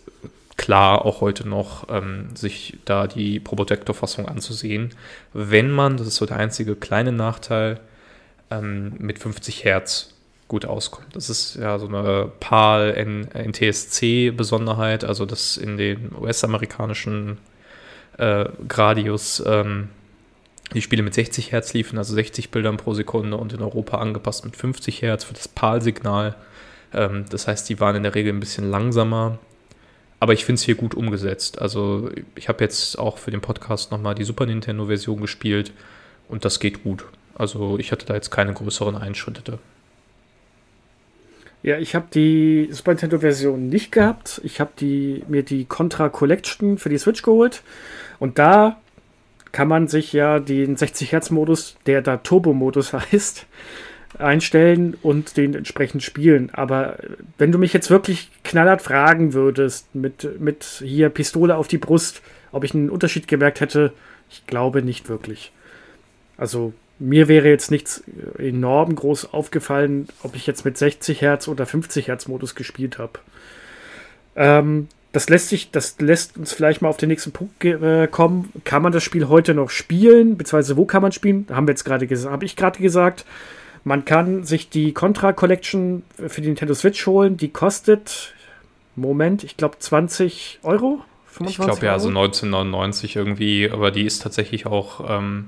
klar 0.61 1.05
auch 1.07 1.23
heute 1.23 1.49
noch, 1.49 1.89
ähm, 1.89 2.37
sich 2.37 2.77
da 2.85 3.07
die 3.07 3.41
Probotector-Fassung 3.41 4.29
anzusehen. 4.29 4.91
Wenn 5.33 5.71
man, 5.71 5.97
das 5.97 6.07
ist 6.07 6.17
so 6.17 6.27
der 6.27 6.37
einzige 6.37 6.77
kleine 6.77 7.13
Nachteil, 7.13 7.81
ähm, 8.51 8.93
mit 8.99 9.19
50 9.19 9.65
Hertz 9.65 10.13
gut 10.49 10.67
auskommt. 10.67 11.17
Das 11.17 11.31
ist 11.31 11.57
ja 11.57 11.79
so 11.79 11.87
eine 11.87 12.31
PAL-NTSC-Besonderheit, 12.41 15.03
also 15.03 15.25
dass 15.25 15.57
in 15.57 15.79
den 15.79 16.15
US-amerikanischen 16.15 17.39
äh, 18.19 18.45
Gradius 18.69 19.43
ähm, 19.47 19.89
die 20.75 20.83
Spiele 20.83 21.03
mit 21.03 21.15
60 21.15 21.53
Hertz 21.53 21.73
liefen, 21.73 21.97
also 21.97 22.13
60 22.13 22.51
Bildern 22.51 22.77
pro 22.77 22.93
Sekunde 22.93 23.39
und 23.39 23.55
in 23.55 23.63
Europa 23.63 23.97
angepasst 23.97 24.45
mit 24.45 24.57
50 24.57 25.01
Hertz 25.01 25.25
für 25.25 25.33
das 25.33 25.49
PAL-Signal. 25.49 26.37
Ähm, 26.93 27.25
das 27.31 27.49
heißt, 27.49 27.67
die 27.71 27.81
waren 27.81 27.97
in 27.97 28.03
der 28.03 28.15
Regel 28.15 28.35
ein 28.35 28.41
bisschen 28.41 28.71
langsamer 28.71 29.39
aber 30.21 30.35
ich 30.35 30.45
finde 30.45 30.59
es 30.59 30.63
hier 30.63 30.75
gut 30.75 30.95
umgesetzt. 30.95 31.61
Also 31.61 32.11
ich 32.35 32.49
habe 32.49 32.63
jetzt 32.63 32.99
auch 32.99 33.19
für 33.19 33.31
den 33.31 33.41
Podcast 33.41 33.91
nochmal 33.91 34.15
die 34.15 34.25
Super 34.25 34.47
Nintendo-Version 34.47 35.21
gespielt 35.21 35.73
und 36.29 36.45
das 36.45 36.61
geht 36.61 36.85
gut. 36.85 37.07
Also 37.35 37.79
ich 37.79 37.91
hatte 37.91 38.05
da 38.05 38.15
jetzt 38.15 38.31
keine 38.31 38.53
größeren 38.53 38.97
Einschritte. 38.97 39.59
Ja, 41.63 41.79
ich 41.79 41.95
habe 41.95 42.07
die 42.13 42.69
Super 42.71 42.93
Nintendo-Version 42.93 43.69
nicht 43.69 43.93
gehabt. 43.93 44.41
Ich 44.45 44.61
habe 44.61 44.71
die, 44.79 45.25
mir 45.27 45.43
die 45.43 45.65
Contra 45.65 46.11
Collection 46.11 46.77
für 46.77 46.91
die 46.91 46.99
Switch 46.99 47.23
geholt. 47.23 47.63
Und 48.19 48.39
da 48.39 48.79
kann 49.53 49.69
man 49.69 49.89
sich 49.89 50.13
ja 50.13 50.39
den 50.39 50.77
60 50.77 51.13
Hertz 51.13 51.31
Modus, 51.31 51.77
der 51.87 52.03
da 52.03 52.19
Turbo-Modus 52.19 52.93
heißt, 53.13 53.47
einstellen 54.21 54.97
und 55.03 55.37
den 55.37 55.55
entsprechend 55.55 56.03
spielen. 56.03 56.51
Aber 56.53 56.97
wenn 57.39 57.53
du 57.53 57.59
mich 57.59 57.73
jetzt 57.73 57.91
wirklich 57.91 58.31
knallhart 58.45 58.83
fragen 58.83 59.33
würdest, 59.33 59.95
mit, 59.95 60.41
mit 60.41 60.65
hier 60.85 61.09
Pistole 61.09 61.57
auf 61.57 61.69
die 61.69 61.79
Brust, 61.79 62.23
ob 62.53 62.65
ich 62.65 62.75
einen 62.75 62.91
Unterschied 62.91 63.29
gemerkt 63.29 63.61
hätte, 63.61 63.93
ich 64.31 64.47
glaube 64.47 64.83
nicht 64.83 65.09
wirklich. 65.09 65.53
Also 66.37 66.73
mir 66.99 67.29
wäre 67.29 67.49
jetzt 67.49 67.71
nichts 67.71 68.05
enorm 68.39 68.95
groß 68.95 69.33
aufgefallen, 69.33 70.09
ob 70.23 70.37
ich 70.37 70.47
jetzt 70.47 70.65
mit 70.65 70.77
60 70.77 71.23
Hertz 71.23 71.49
oder 71.49 71.67
50 71.67 72.09
Hertz 72.09 72.29
Modus 72.29 72.55
gespielt 72.55 72.99
habe. 72.99 73.19
Ähm, 74.37 74.89
das 75.13 75.29
lässt 75.29 75.49
sich, 75.49 75.71
das 75.71 75.97
lässt 75.99 76.37
uns 76.37 76.53
vielleicht 76.53 76.83
mal 76.83 76.89
auf 76.89 76.97
den 76.97 77.09
nächsten 77.09 77.33
Punkt 77.33 77.65
äh, 77.65 78.07
kommen. 78.07 78.53
Kann 78.65 78.83
man 78.83 78.93
das 78.93 79.03
Spiel 79.03 79.29
heute 79.29 79.55
noch 79.55 79.71
spielen? 79.71 80.37
Beziehungsweise 80.37 80.77
wo 80.77 80.85
kann 80.85 81.03
man 81.03 81.11
spielen? 81.11 81.47
Haben 81.51 81.67
wir 81.67 81.73
jetzt 81.73 81.85
gerade 81.85 82.07
gesagt, 82.07 82.33
habe 82.33 82.45
ich 82.45 82.55
gerade 82.55 82.81
gesagt. 82.81 83.25
Man 83.85 84.05
kann 84.05 84.45
sich 84.45 84.69
die 84.69 84.93
Contra 84.93 85.33
Collection 85.33 86.03
für 86.27 86.41
die 86.41 86.49
Nintendo 86.49 86.75
Switch 86.75 87.07
holen. 87.07 87.37
Die 87.37 87.49
kostet, 87.49 88.35
Moment, 88.97 89.43
ich 89.45 89.57
glaube 89.57 89.79
20 89.79 90.61
Euro. 90.63 91.03
ich 91.47 91.57
glaube 91.57 91.87
ja, 91.87 91.99
so 91.99 92.09
1999 92.09 93.17
irgendwie, 93.17 93.71
aber 93.71 93.91
die 93.91 94.05
ist 94.05 94.23
tatsächlich 94.23 94.67
auch 94.67 95.05
ähm, 95.09 95.47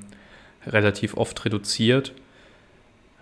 relativ 0.66 1.16
oft 1.16 1.44
reduziert. 1.44 2.12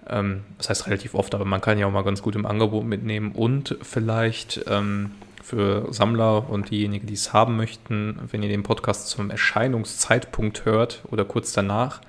Ähm, 0.08 0.42
das 0.58 0.70
heißt 0.70 0.86
relativ 0.86 1.14
oft, 1.14 1.34
aber 1.34 1.44
man 1.44 1.60
kann 1.60 1.78
ja 1.78 1.86
auch 1.86 1.92
mal 1.92 2.02
ganz 2.02 2.22
gut 2.22 2.36
im 2.36 2.46
Angebot 2.46 2.84
mitnehmen 2.84 3.32
und 3.32 3.76
vielleicht 3.82 4.64
ähm, 4.68 5.12
für 5.42 5.92
Sammler 5.92 6.48
und 6.48 6.70
diejenigen, 6.70 7.06
die 7.06 7.14
es 7.14 7.32
haben 7.32 7.56
möchten, 7.56 8.18
wenn 8.30 8.42
ihr 8.42 8.48
den 8.48 8.62
Podcast 8.62 9.08
zum 9.08 9.30
Erscheinungszeitpunkt 9.30 10.64
hört 10.64 11.02
oder 11.10 11.24
kurz 11.24 11.52
danach, 11.52 12.00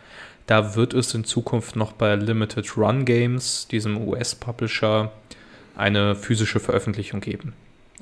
da 0.51 0.75
wird 0.75 0.93
es 0.93 1.13
in 1.13 1.23
Zukunft 1.23 1.77
noch 1.77 1.93
bei 1.93 2.13
Limited 2.15 2.75
Run 2.75 3.05
Games, 3.05 3.69
diesem 3.71 4.05
US-Publisher, 4.05 5.09
eine 5.77 6.13
physische 6.13 6.59
Veröffentlichung 6.59 7.21
geben. 7.21 7.53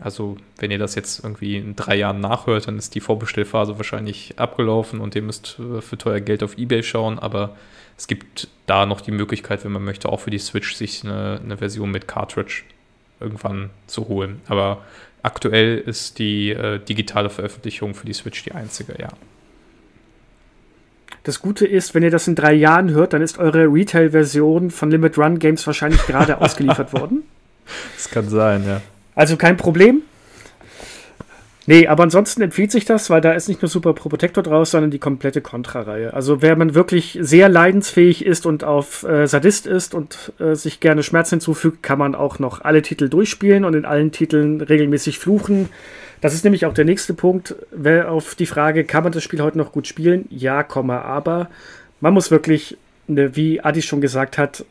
Also, 0.02 0.36
wenn 0.58 0.72
ihr 0.72 0.80
das 0.80 0.96
jetzt 0.96 1.24
irgendwie 1.24 1.58
in 1.58 1.76
drei 1.76 1.96
Jahren 1.98 2.20
nachhört, 2.22 2.68
dann 2.68 2.80
ist 2.80 2.96
die 2.96 3.02
Vorbestellphase 3.02 3.78
wahrscheinlich 3.78 4.40
abgelaufen 4.40 5.00
und 5.00 5.14
ihr 5.14 5.22
müsst 5.22 5.60
äh, 5.60 5.80
für 5.82 6.00
teuer 6.00 6.22
Geld 6.22 6.42
auf 6.42 6.58
Ebay 6.58 6.82
schauen. 6.82 7.20
Aber 7.20 7.56
es 8.00 8.08
gibt 8.08 8.48
da 8.66 8.88
noch 8.88 9.02
die 9.02 9.12
Möglichkeit, 9.12 9.64
wenn 9.64 9.72
man 9.72 9.84
möchte, 9.84 10.10
auch 10.10 10.22
für 10.22 10.32
die 10.32 10.40
Switch 10.40 10.74
sich 10.74 11.04
eine, 11.04 11.40
eine 11.44 11.58
Version 11.58 11.92
mit 11.92 12.08
Cartridge 12.08 12.64
irgendwann 13.20 13.70
zu 13.86 14.08
holen. 14.08 14.42
Aber 14.48 14.84
aktuell 15.22 15.78
ist 15.78 16.18
die 16.18 16.50
äh, 16.50 16.80
digitale 16.80 17.30
Veröffentlichung 17.30 17.94
für 17.94 18.08
die 18.08 18.14
Switch 18.14 18.44
die 18.44 18.54
einzige, 18.54 19.00
ja. 19.00 19.10
Das 21.24 21.42
Gute 21.42 21.68
ist, 21.68 21.96
wenn 21.96 22.04
ihr 22.04 22.12
das 22.12 22.28
in 22.28 22.36
drei 22.36 22.54
Jahren 22.54 22.92
hört, 22.92 23.14
dann 23.14 23.22
ist 23.22 23.38
eure 23.40 23.66
Retail-Version 23.66 24.72
von 24.72 24.90
Limit 24.92 25.18
Run 25.18 25.40
Games 25.40 25.66
wahrscheinlich 25.68 26.06
gerade 26.06 26.38
ausgeliefert 26.42 26.94
worden. 26.94 27.24
Das 27.96 28.10
kann 28.10 28.30
sein, 28.30 28.64
ja. 28.66 28.82
Also 29.16 29.36
kein 29.36 29.58
Problem. 29.58 30.02
Nee, 31.70 31.86
aber 31.86 32.02
ansonsten 32.02 32.42
empfiehlt 32.42 32.72
sich 32.72 32.86
das, 32.86 33.12
weil 33.12 33.22
da 33.22 33.34
ist 33.34 33.48
nicht 33.48 33.62
nur 33.62 33.70
Super 33.70 33.94
Pro 33.94 34.10
Protector 34.10 34.42
draus, 34.42 34.72
sondern 34.72 34.90
die 34.90 34.98
komplette 34.98 35.40
Contra-Reihe. 35.40 36.16
Also 36.16 36.42
wer 36.42 36.56
man 36.56 36.74
wirklich 36.74 37.20
sehr 37.22 37.48
leidensfähig 37.48 38.26
ist 38.26 38.48
und 38.48 38.64
auf 38.64 39.04
äh, 39.04 39.28
Sadist 39.28 39.68
ist 39.68 39.94
und 39.94 40.34
äh, 40.40 40.56
sich 40.56 40.80
gerne 40.80 41.04
Schmerz 41.04 41.30
hinzufügt, 41.30 41.84
kann 41.84 42.00
man 42.00 42.16
auch 42.16 42.40
noch 42.40 42.62
alle 42.62 42.82
Titel 42.82 43.08
durchspielen 43.08 43.66
und 43.66 43.76
in 43.76 43.86
allen 43.86 44.12
Titeln 44.12 44.62
regelmäßig 44.62 45.20
fluchen. 45.20 45.70
Das 46.22 46.34
ist 46.34 46.44
nämlich 46.44 46.66
auch 46.66 46.74
der 46.74 46.86
nächste 46.86 47.14
Punkt. 47.14 47.56
Auf 48.08 48.36
die 48.36 48.46
Frage, 48.46 48.84
kann 48.84 49.04
man 49.04 49.14
das 49.14 49.24
Spiel 49.24 49.42
heute 49.42 49.58
noch 49.58 49.72
gut 49.72 49.88
spielen? 49.88 50.26
Ja, 50.30 50.66
aber. 50.70 51.50
Man 52.02 52.14
muss 52.14 52.32
wirklich, 52.32 52.78
eine, 53.08 53.36
wie 53.36 53.62
Adi 53.62 53.82
schon 53.82 54.02
gesagt 54.02 54.38
hat, 54.38 54.66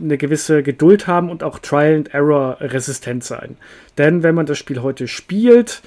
eine 0.00 0.16
gewisse 0.16 0.62
Geduld 0.62 1.06
haben 1.06 1.30
und 1.30 1.42
auch 1.42 1.58
Trial 1.58 1.94
and 1.94 2.14
Error 2.14 2.56
resistent 2.60 3.22
sein. 3.22 3.56
Denn 3.98 4.22
wenn 4.22 4.34
man 4.34 4.46
das 4.46 4.58
Spiel 4.58 4.82
heute 4.82 5.08
spielt, 5.08 5.82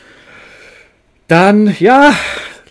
dann, 1.27 1.75
ja, 1.79 2.13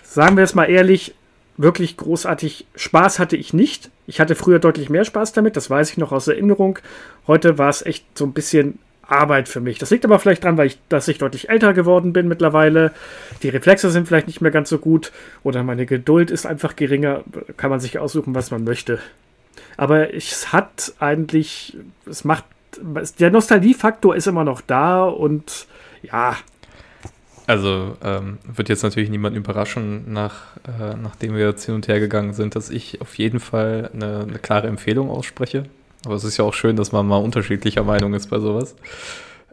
sagen 0.04 0.36
wir 0.36 0.44
es 0.44 0.54
mal 0.54 0.70
ehrlich, 0.70 1.14
wirklich 1.56 1.96
großartig 1.96 2.66
Spaß 2.76 3.18
hatte 3.18 3.36
ich 3.36 3.52
nicht. 3.52 3.90
Ich 4.06 4.20
hatte 4.20 4.34
früher 4.34 4.58
deutlich 4.58 4.88
mehr 4.88 5.04
Spaß 5.04 5.32
damit, 5.32 5.56
das 5.56 5.68
weiß 5.68 5.90
ich 5.90 5.98
noch 5.98 6.12
aus 6.12 6.28
Erinnerung. 6.28 6.78
Heute 7.26 7.58
war 7.58 7.70
es 7.70 7.84
echt 7.84 8.06
so 8.16 8.24
ein 8.24 8.32
bisschen 8.32 8.78
Arbeit 9.12 9.48
für 9.48 9.60
mich. 9.60 9.78
Das 9.78 9.90
liegt 9.90 10.04
aber 10.04 10.18
vielleicht 10.18 10.44
daran, 10.44 10.56
weil 10.56 10.66
ich, 10.66 10.78
dass 10.88 11.08
ich 11.08 11.18
deutlich 11.18 11.48
älter 11.48 11.72
geworden 11.72 12.12
bin 12.12 12.28
mittlerweile. 12.28 12.92
Die 13.42 13.48
Reflexe 13.48 13.90
sind 13.90 14.08
vielleicht 14.08 14.26
nicht 14.26 14.40
mehr 14.40 14.50
ganz 14.50 14.68
so 14.68 14.78
gut 14.78 15.12
oder 15.42 15.62
meine 15.62 15.86
Geduld 15.86 16.30
ist 16.30 16.46
einfach 16.46 16.74
geringer. 16.76 17.22
Kann 17.56 17.70
man 17.70 17.80
sich 17.80 17.98
aussuchen, 17.98 18.34
was 18.34 18.50
man 18.50 18.64
möchte. 18.64 18.98
Aber 19.76 20.14
es 20.14 20.52
hat 20.52 20.92
eigentlich, 20.98 21.76
es 22.06 22.24
macht, 22.24 22.44
der 23.18 23.30
Nostalgiefaktor 23.30 24.16
ist 24.16 24.26
immer 24.26 24.44
noch 24.44 24.60
da 24.60 25.04
und 25.04 25.66
ja. 26.02 26.36
Also 27.46 27.96
ähm, 28.02 28.38
wird 28.44 28.68
jetzt 28.68 28.82
natürlich 28.82 29.10
niemand 29.10 29.36
überraschen, 29.36 30.12
nach, 30.12 30.56
äh, 30.66 30.94
nachdem 30.96 31.34
wir 31.34 31.46
jetzt 31.46 31.64
hin 31.64 31.74
und 31.74 31.88
her 31.88 32.00
gegangen 32.00 32.32
sind, 32.32 32.54
dass 32.54 32.70
ich 32.70 33.00
auf 33.00 33.16
jeden 33.18 33.40
Fall 33.40 33.90
eine, 33.92 34.20
eine 34.20 34.38
klare 34.38 34.68
Empfehlung 34.68 35.10
ausspreche. 35.10 35.64
Aber 36.04 36.14
es 36.14 36.24
ist 36.24 36.36
ja 36.36 36.44
auch 36.44 36.54
schön, 36.54 36.76
dass 36.76 36.92
man 36.92 37.06
mal 37.06 37.18
unterschiedlicher 37.18 37.84
Meinung 37.84 38.14
ist 38.14 38.30
bei 38.30 38.38
sowas. 38.38 38.74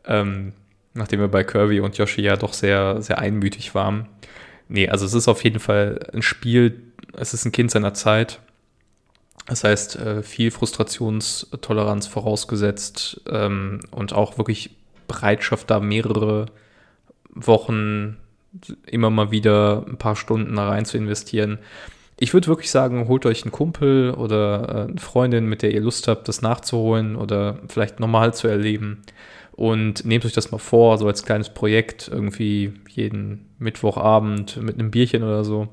Ähm, 0.05 0.53
nachdem 0.93 1.19
wir 1.19 1.27
bei 1.27 1.43
Kirby 1.43 1.79
und 1.79 1.97
Yoshi 1.97 2.21
ja 2.21 2.35
doch 2.35 2.53
sehr, 2.53 3.01
sehr 3.01 3.19
einmütig 3.19 3.75
waren. 3.75 4.07
Nee, 4.67 4.89
also 4.89 5.05
es 5.05 5.13
ist 5.13 5.27
auf 5.27 5.43
jeden 5.43 5.59
Fall 5.59 5.99
ein 6.13 6.21
Spiel, 6.21 6.81
es 7.13 7.33
ist 7.33 7.45
ein 7.45 7.51
Kind 7.51 7.71
seiner 7.71 7.93
Zeit. 7.93 8.39
Das 9.47 9.63
heißt, 9.63 9.95
äh, 9.95 10.23
viel 10.23 10.51
Frustrationstoleranz 10.51 12.07
vorausgesetzt 12.07 13.21
ähm, 13.29 13.79
und 13.91 14.13
auch 14.13 14.37
wirklich 14.37 14.71
Bereitschaft, 15.07 15.71
da 15.71 15.79
mehrere 15.79 16.47
Wochen 17.33 18.17
immer 18.85 19.09
mal 19.09 19.31
wieder 19.31 19.85
ein 19.87 19.97
paar 19.97 20.15
Stunden 20.15 20.55
da 20.55 20.69
rein 20.69 20.85
zu 20.85 20.97
investieren. 20.97 21.59
Ich 22.21 22.33
würde 22.33 22.47
wirklich 22.47 22.69
sagen, 22.69 23.07
holt 23.07 23.25
euch 23.25 23.43
einen 23.43 23.53
Kumpel 23.53 24.11
oder 24.11 24.67
äh, 24.67 24.89
eine 24.89 24.99
Freundin, 24.99 25.45
mit 25.45 25.61
der 25.61 25.71
ihr 25.71 25.79
Lust 25.79 26.09
habt, 26.09 26.27
das 26.27 26.41
nachzuholen 26.41 27.15
oder 27.15 27.59
vielleicht 27.69 28.01
normal 28.01 28.33
zu 28.33 28.49
erleben. 28.49 29.03
Und 29.53 30.05
nehmt 30.05 30.25
euch 30.25 30.33
das 30.33 30.51
mal 30.51 30.57
vor, 30.57 30.97
so 30.97 31.07
als 31.07 31.23
kleines 31.23 31.49
Projekt, 31.53 32.09
irgendwie 32.11 32.73
jeden 32.89 33.49
Mittwochabend 33.57 34.61
mit 34.61 34.75
einem 34.75 34.91
Bierchen 34.91 35.23
oder 35.23 35.45
so. 35.45 35.69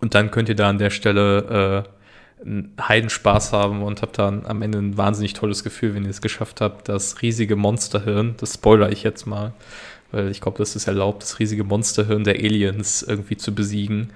Und 0.00 0.14
dann 0.14 0.30
könnt 0.30 0.48
ihr 0.48 0.54
da 0.54 0.70
an 0.70 0.78
der 0.78 0.90
Stelle 0.90 1.84
äh, 1.86 2.42
einen 2.42 2.74
Heidenspaß 2.80 3.52
haben 3.52 3.82
und 3.82 4.02
habt 4.02 4.18
dann 4.18 4.46
am 4.46 4.62
Ende 4.62 4.78
ein 4.78 4.96
wahnsinnig 4.96 5.34
tolles 5.34 5.64
Gefühl, 5.64 5.94
wenn 5.94 6.04
ihr 6.04 6.10
es 6.10 6.20
geschafft 6.20 6.60
habt, 6.62 6.88
das 6.88 7.20
riesige 7.22 7.56
Monsterhirn, 7.56 8.34
das 8.38 8.54
spoiler 8.54 8.90
ich 8.90 9.02
jetzt 9.02 9.26
mal, 9.26 9.52
weil 10.12 10.30
ich 10.30 10.40
glaube, 10.40 10.58
das 10.58 10.76
ist 10.76 10.86
erlaubt, 10.86 11.22
das 11.22 11.38
riesige 11.38 11.64
Monsterhirn 11.64 12.24
der 12.24 12.36
Aliens 12.36 13.02
irgendwie 13.02 13.36
zu 13.36 13.54
besiegen. 13.54 14.10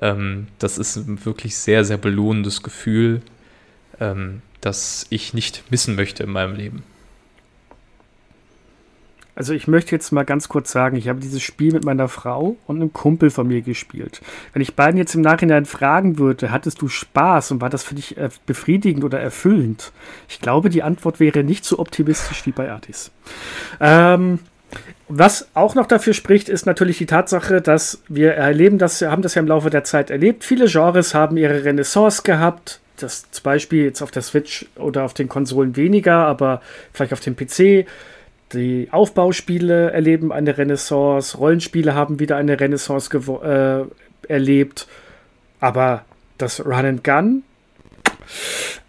Ähm, 0.00 0.48
das 0.58 0.78
ist 0.78 0.96
ein 0.96 1.24
wirklich 1.24 1.56
sehr, 1.56 1.84
sehr 1.84 1.98
belohnendes 1.98 2.62
Gefühl, 2.62 3.22
ähm, 4.00 4.42
das 4.60 5.06
ich 5.10 5.34
nicht 5.34 5.64
missen 5.70 5.94
möchte 5.94 6.22
in 6.22 6.30
meinem 6.30 6.54
Leben. 6.54 6.82
Also 9.40 9.54
ich 9.54 9.66
möchte 9.66 9.92
jetzt 9.92 10.10
mal 10.12 10.24
ganz 10.24 10.50
kurz 10.50 10.70
sagen, 10.70 10.96
ich 10.96 11.08
habe 11.08 11.18
dieses 11.18 11.40
Spiel 11.40 11.72
mit 11.72 11.82
meiner 11.82 12.08
Frau 12.08 12.56
und 12.66 12.76
einem 12.76 12.92
Kumpel 12.92 13.30
von 13.30 13.48
mir 13.48 13.62
gespielt. 13.62 14.20
Wenn 14.52 14.60
ich 14.60 14.74
beiden 14.74 14.98
jetzt 14.98 15.14
im 15.14 15.22
Nachhinein 15.22 15.64
fragen 15.64 16.18
würde, 16.18 16.50
hattest 16.50 16.82
du 16.82 16.88
Spaß 16.88 17.52
und 17.52 17.62
war 17.62 17.70
das 17.70 17.82
für 17.82 17.94
dich 17.94 18.18
äh, 18.18 18.28
befriedigend 18.44 19.02
oder 19.02 19.18
erfüllend? 19.18 19.92
Ich 20.28 20.40
glaube, 20.40 20.68
die 20.68 20.82
Antwort 20.82 21.20
wäre 21.20 21.42
nicht 21.42 21.64
so 21.64 21.78
optimistisch 21.78 22.44
wie 22.44 22.52
bei 22.52 22.70
Artis. 22.70 23.12
Ähm, 23.80 24.40
was 25.08 25.48
auch 25.54 25.74
noch 25.74 25.86
dafür 25.86 26.14
spricht, 26.14 26.48
ist 26.48 26.66
natürlich 26.66 26.98
die 26.98 27.06
Tatsache, 27.06 27.60
dass 27.60 28.02
wir 28.08 28.32
erleben, 28.32 28.78
das 28.78 29.02
haben 29.02 29.22
das 29.22 29.34
ja 29.34 29.42
im 29.42 29.48
Laufe 29.48 29.70
der 29.70 29.84
Zeit 29.84 30.10
erlebt. 30.10 30.44
Viele 30.44 30.66
Genres 30.66 31.14
haben 31.14 31.36
ihre 31.36 31.64
Renaissance 31.64 32.22
gehabt. 32.22 32.80
Das 32.98 33.30
zum 33.30 33.42
Beispiel 33.42 33.84
jetzt 33.84 34.02
auf 34.02 34.10
der 34.10 34.22
Switch 34.22 34.66
oder 34.76 35.04
auf 35.04 35.14
den 35.14 35.28
Konsolen 35.28 35.74
weniger, 35.74 36.26
aber 36.26 36.60
vielleicht 36.92 37.12
auf 37.12 37.20
dem 37.20 37.34
PC 37.34 37.86
die 38.52 38.88
Aufbauspiele 38.90 39.92
erleben 39.92 40.32
eine 40.32 40.58
Renaissance, 40.58 41.38
Rollenspiele 41.38 41.94
haben 41.94 42.18
wieder 42.18 42.36
eine 42.36 42.58
Renaissance 42.58 43.10
äh, 43.16 43.84
erlebt, 44.32 44.88
aber 45.60 46.04
das 46.38 46.64
Run 46.64 46.84
and 46.84 47.04
Gun. 47.04 47.42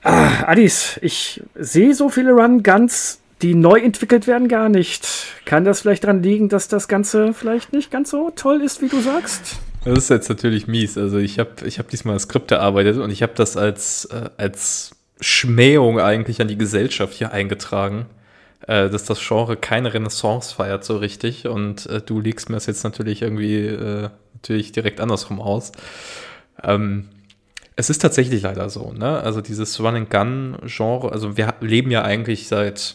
Ah, 0.04 0.46
Adis, 0.48 1.00
ich 1.02 1.44
sehe 1.54 1.94
so 1.94 2.10
viele 2.10 2.32
Run 2.32 2.64
Guns, 2.64 3.21
die 3.42 3.56
neu 3.56 3.80
entwickelt 3.80 4.28
werden, 4.28 4.48
gar 4.48 4.70
nicht. 4.70 5.08
Kann 5.46 5.66
das 5.66 5.82
vielleicht 5.82 6.04
daran 6.04 6.24
liegen, 6.24 6.50
dass 6.50 6.68
das 6.68 6.88
Ganze 6.88 7.34
vielleicht 7.34 7.74
nicht 7.74 7.92
ganz 7.92 8.12
so 8.12 8.32
toll 8.36 8.62
ist, 8.62 8.82
wie 8.82 8.88
du 8.88 9.00
sagst? 9.02 9.58
Das 9.84 9.98
ist 9.98 10.10
jetzt 10.10 10.30
natürlich 10.30 10.68
mies. 10.68 10.98
Also 10.98 11.18
ich 11.18 11.40
habe 11.40 11.52
ich 11.66 11.80
hab 11.80 11.90
diesmal 11.90 12.20
Skript 12.20 12.52
erarbeitet 12.52 12.98
und 12.98 13.10
ich 13.10 13.24
habe 13.24 13.34
das 13.36 13.58
als, 13.58 14.06
äh, 14.06 14.30
als 14.38 14.92
Schmähung 15.20 16.00
eigentlich 16.00 16.42
an 16.42 16.48
die 16.48 16.58
Gesellschaft 16.58 17.14
hier 17.14 17.32
eingetragen 17.32 18.06
äh, 18.68 18.90
dass 18.90 19.06
das 19.06 19.20
Genre 19.26 19.58
keine 19.58 19.94
Renaissance 19.94 20.54
feiert 20.54 20.84
so 20.84 20.98
richtig 20.98 21.48
und 21.48 21.88
äh, 21.88 22.02
du 22.02 22.20
legst 22.20 22.50
mir 22.50 22.56
das 22.56 22.68
jetzt 22.68 22.84
natürlich 22.84 23.22
irgendwie 23.22 23.66
äh, 23.66 24.10
natürlich 24.36 24.72
direkt 24.72 25.00
andersrum 25.00 25.42
aus. 25.42 25.72
Ähm, 26.64 27.10
es 27.76 27.90
ist 27.90 28.00
tatsächlich 28.00 28.44
leider 28.44 28.70
so, 28.70 28.94
ne? 28.94 29.22
Also 29.22 29.42
dieses 29.42 29.80
Run-and-Gun-Genre, 29.80 31.12
also 31.12 31.38
wir 31.38 31.54
leben 31.62 31.90
ja 31.90 32.04
eigentlich 32.04 32.48
seit 32.48 32.94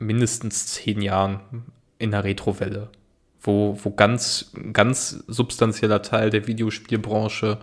mindestens 0.00 0.66
zehn 0.66 1.02
Jahren 1.02 1.40
in 1.98 2.10
der 2.10 2.24
Retro-Welle, 2.24 2.88
wo, 3.40 3.78
wo 3.82 3.90
ganz, 3.90 4.52
ganz 4.72 5.24
substanzieller 5.26 6.02
Teil 6.02 6.30
der 6.30 6.46
Videospielbranche 6.46 7.58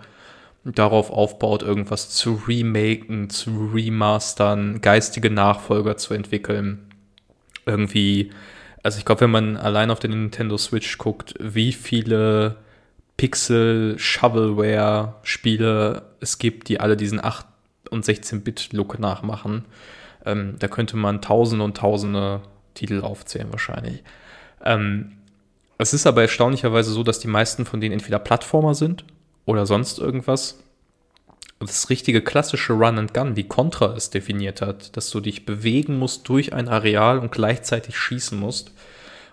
darauf 0.63 1.11
aufbaut, 1.11 1.63
irgendwas 1.63 2.09
zu 2.09 2.41
remaken, 2.47 3.29
zu 3.29 3.71
remastern, 3.73 4.81
geistige 4.81 5.29
Nachfolger 5.29 5.97
zu 5.97 6.13
entwickeln. 6.13 6.79
Irgendwie, 7.65 8.31
also 8.83 8.99
ich 8.99 9.05
glaube, 9.05 9.21
wenn 9.21 9.31
man 9.31 9.57
allein 9.57 9.91
auf 9.91 9.99
den 9.99 10.11
Nintendo 10.11 10.57
Switch 10.57 10.97
guckt, 10.97 11.35
wie 11.39 11.71
viele 11.71 12.57
Pixel-Shovelware-Spiele 13.17 16.03
es 16.19 16.38
gibt, 16.38 16.69
die 16.69 16.79
alle 16.79 16.95
diesen 16.97 17.19
8- 17.19 17.45
und 17.89 18.05
16-Bit-Look 18.05 18.99
nachmachen. 18.99 19.65
Ähm, 20.28 20.55
da 20.59 20.67
könnte 20.67 20.97
man 20.97 21.21
tausende 21.21 21.63
und 21.63 21.78
tausende 21.78 22.41
Titel 22.73 23.01
aufzählen 23.01 23.47
wahrscheinlich. 23.51 24.03
Ähm, 24.63 25.13
es 25.78 25.93
ist 25.93 26.05
aber 26.05 26.21
erstaunlicherweise 26.21 26.91
so, 26.91 27.03
dass 27.03 27.19
die 27.19 27.28
meisten 27.28 27.65
von 27.65 27.82
denen 27.82 27.93
entweder 27.93 28.19
Plattformer 28.19 28.75
sind 28.75 29.05
oder 29.45 29.65
sonst 29.65 29.99
irgendwas. 29.99 30.59
Das 31.59 31.89
richtige 31.89 32.21
klassische 32.21 32.73
Run 32.73 32.99
and 32.99 33.13
Gun, 33.13 33.36
wie 33.36 33.47
Contra 33.47 33.95
es 33.95 34.11
definiert 34.11 34.61
hat, 34.61 34.95
dass 34.95 35.09
du 35.09 35.19
dich 35.19 35.45
bewegen 35.45 35.97
musst 35.97 36.30
durch 36.30 36.53
ein 36.53 36.67
Areal 36.67 37.17
und 37.17 37.32
gleichzeitig 37.32 37.97
schießen 37.97 38.39
musst, 38.39 38.71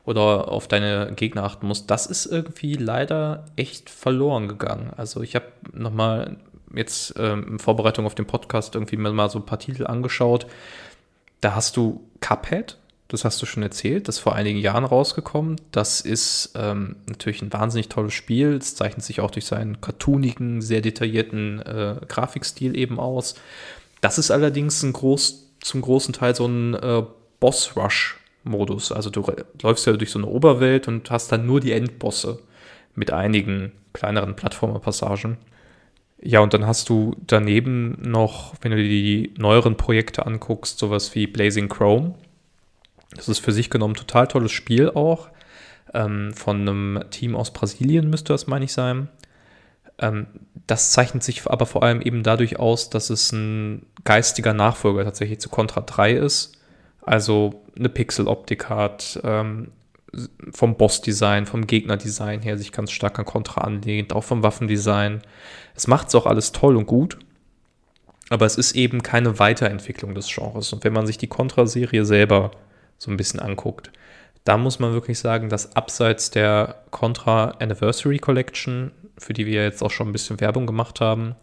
oder 0.05 0.49
auf 0.49 0.69
deine 0.69 1.13
Gegner 1.17 1.45
achten 1.45 1.67
musst, 1.67 1.91
das 1.91 2.07
ist 2.07 2.27
irgendwie 2.27 2.75
leider 2.75 3.47
echt 3.57 3.89
verloren 3.89 4.49
gegangen. 4.49 4.93
Also 4.97 5.23
ich 5.23 5.35
habe 5.35 5.47
nochmal 5.73 6.37
jetzt 6.75 7.15
ähm, 7.19 7.47
in 7.53 7.59
Vorbereitung 7.59 8.05
auf 8.05 8.15
den 8.15 8.27
Podcast 8.27 8.75
irgendwie 8.75 8.97
mal 8.97 9.31
so 9.31 9.39
ein 9.39 9.47
paar 9.47 9.59
Titel 9.59 9.87
angeschaut. 9.87 10.47
Da 11.45 11.55
hast 11.55 11.77
du 11.77 12.01
Cuphead, 12.21 12.79
das 13.09 13.27
hast 13.27 13.43
du 13.43 13.45
schon 13.45 13.63
erzählt, 13.63 14.09
das 14.09 14.17
ist 14.17 14.23
vor 14.23 14.35
einigen 14.35 14.59
Jahren 14.59 14.87
rausgekommen. 14.87 15.61
Das 15.73 16.01
ist 16.01 16.55
ähm, 16.55 16.97
natürlich 17.07 17.43
ein 17.43 17.53
wahnsinnig 17.53 17.91
tolles 17.91 18.15
Spiel. 18.15 18.55
Es 18.55 18.77
zeichnet 18.77 19.05
sich 19.05 19.21
auch 19.21 19.31
durch 19.31 19.45
seinen 19.45 19.83
cartoonigen, 19.83 20.63
sehr 20.63 20.81
detaillierten 20.81 21.61
äh, 21.61 21.97
Grafikstil 22.09 22.75
eben 22.79 22.99
aus. 22.99 23.35
Das 24.01 24.17
ist 24.17 24.31
allerdings 24.31 24.83
ein 24.83 24.95
groß, 24.95 25.51
zum 25.61 25.83
großen 25.83 26.15
Teil 26.15 26.35
so 26.35 26.47
ein 26.47 26.73
äh, 26.77 27.03
Boss-Rush 27.41 28.21
Modus. 28.45 28.91
Also 28.91 29.11
du 29.11 29.23
läufst 29.61 29.87
ja 29.87 29.93
durch 29.93 30.13
so 30.13 30.19
eine 30.19 30.29
Oberwelt 30.29 30.89
und 30.89 31.11
hast 31.11 31.31
dann 31.31 31.45
nur 31.45 31.61
die 31.61 31.73
Endbosse 31.73 32.39
mit 32.95 33.13
einigen 33.13 33.73
kleineren 33.93 34.35
Plattformer-Passagen. 34.35 35.37
Ja, 36.25 36.41
und 36.41 36.55
dann 36.55 36.67
hast 36.67 36.89
du 36.89 37.15
daneben 37.27 37.99
noch, 38.01 38.55
wenn 38.63 38.71
du 38.71 38.79
dir 38.79 38.89
die 38.89 39.35
neueren 39.37 39.77
Projekte 39.77 40.27
anguckst, 40.27 40.79
sowas 40.79 41.15
wie 41.15 41.27
Blazing 41.27 41.69
Chrome. 41.69 42.15
Das 43.15 43.29
ist 43.29 43.41
für 43.41 43.53
sich 43.53 43.71
genommen 43.71 43.93
ein 43.93 43.99
total 43.99 44.27
tolles 44.27 44.51
Spiel 44.51 44.91
auch. 44.91 45.29
Ähm, 45.93 46.33
von 46.33 46.61
einem 46.63 47.05
Team 47.11 47.37
aus 47.37 47.53
Brasilien 47.53 48.09
müsste 48.09 48.33
das, 48.33 48.47
meine 48.47 48.65
ich, 48.65 48.73
sein. 48.73 49.09
Ähm, 49.99 50.27
das 50.67 50.93
zeichnet 50.93 51.23
sich 51.23 51.47
aber 51.47 51.67
vor 51.67 51.83
allem 51.83 52.01
eben 52.01 52.23
dadurch 52.23 52.59
aus, 52.59 52.89
dass 52.89 53.11
es 53.11 53.31
ein 53.33 53.85
geistiger 54.05 54.55
Nachfolger 54.55 55.05
tatsächlich 55.05 55.41
zu 55.41 55.51
Contra 55.51 55.83
3 55.83 56.13
ist 56.13 56.55
also 57.07 57.63
eine 57.79 57.89
Pixel-Optik 57.89 58.69
hat, 58.69 59.21
ähm, 59.25 59.73
vom 60.53 60.77
Boss-Design, 60.77 61.47
vom 61.47 61.67
Gegner-Design 61.67 62.43
her 62.43 62.59
sich 62.59 62.73
ganz 62.73 62.91
stark 62.91 63.19
an 63.19 63.25
Contra 63.25 63.63
anlehnt, 63.63 64.13
auch 64.13 64.25
vom 64.25 64.43
Waffendesign. 64.43 65.23
Es 65.75 65.87
macht 65.87 66.09
es 66.09 66.15
auch 66.15 66.27
alles 66.27 66.53
toll 66.53 66.77
und 66.77 66.87
gut, 66.87 67.19
aber 68.31 68.47
es 68.47 68.57
ist 68.57 68.75
eben 68.75 69.03
keine 69.03 69.39
Weiterentwicklung 69.39 70.15
des 70.15 70.29
Genres. 70.29 70.73
Und 70.73 70.85
wenn 70.85 70.93
man 70.93 71.07
sich 71.07 71.19
die 71.19 71.27
Contra-Serie 71.27 72.05
selber 72.05 72.53
so 72.99 73.11
ein 73.11 73.17
bisschen 73.17 73.41
anguckt, 73.41 73.91
da 74.45 74.59
muss 74.59 74.79
man 74.79 74.93
wirklich 74.93 75.19
sagen, 75.19 75.49
dass 75.49 75.75
abseits 75.75 76.31
der 76.31 76.83
Contra 76.91 77.57
Anniversary 77.61 78.19
Collection, 78.19 78.93
für 79.19 79.33
die 79.33 79.47
wir 79.47 79.63
jetzt 79.63 79.83
auch 79.83 79.91
schon 79.91 80.09
ein 80.09 80.13
bisschen 80.13 80.41
Werbung 80.41 80.67
gemacht 80.67 81.01
haben, 81.01 81.35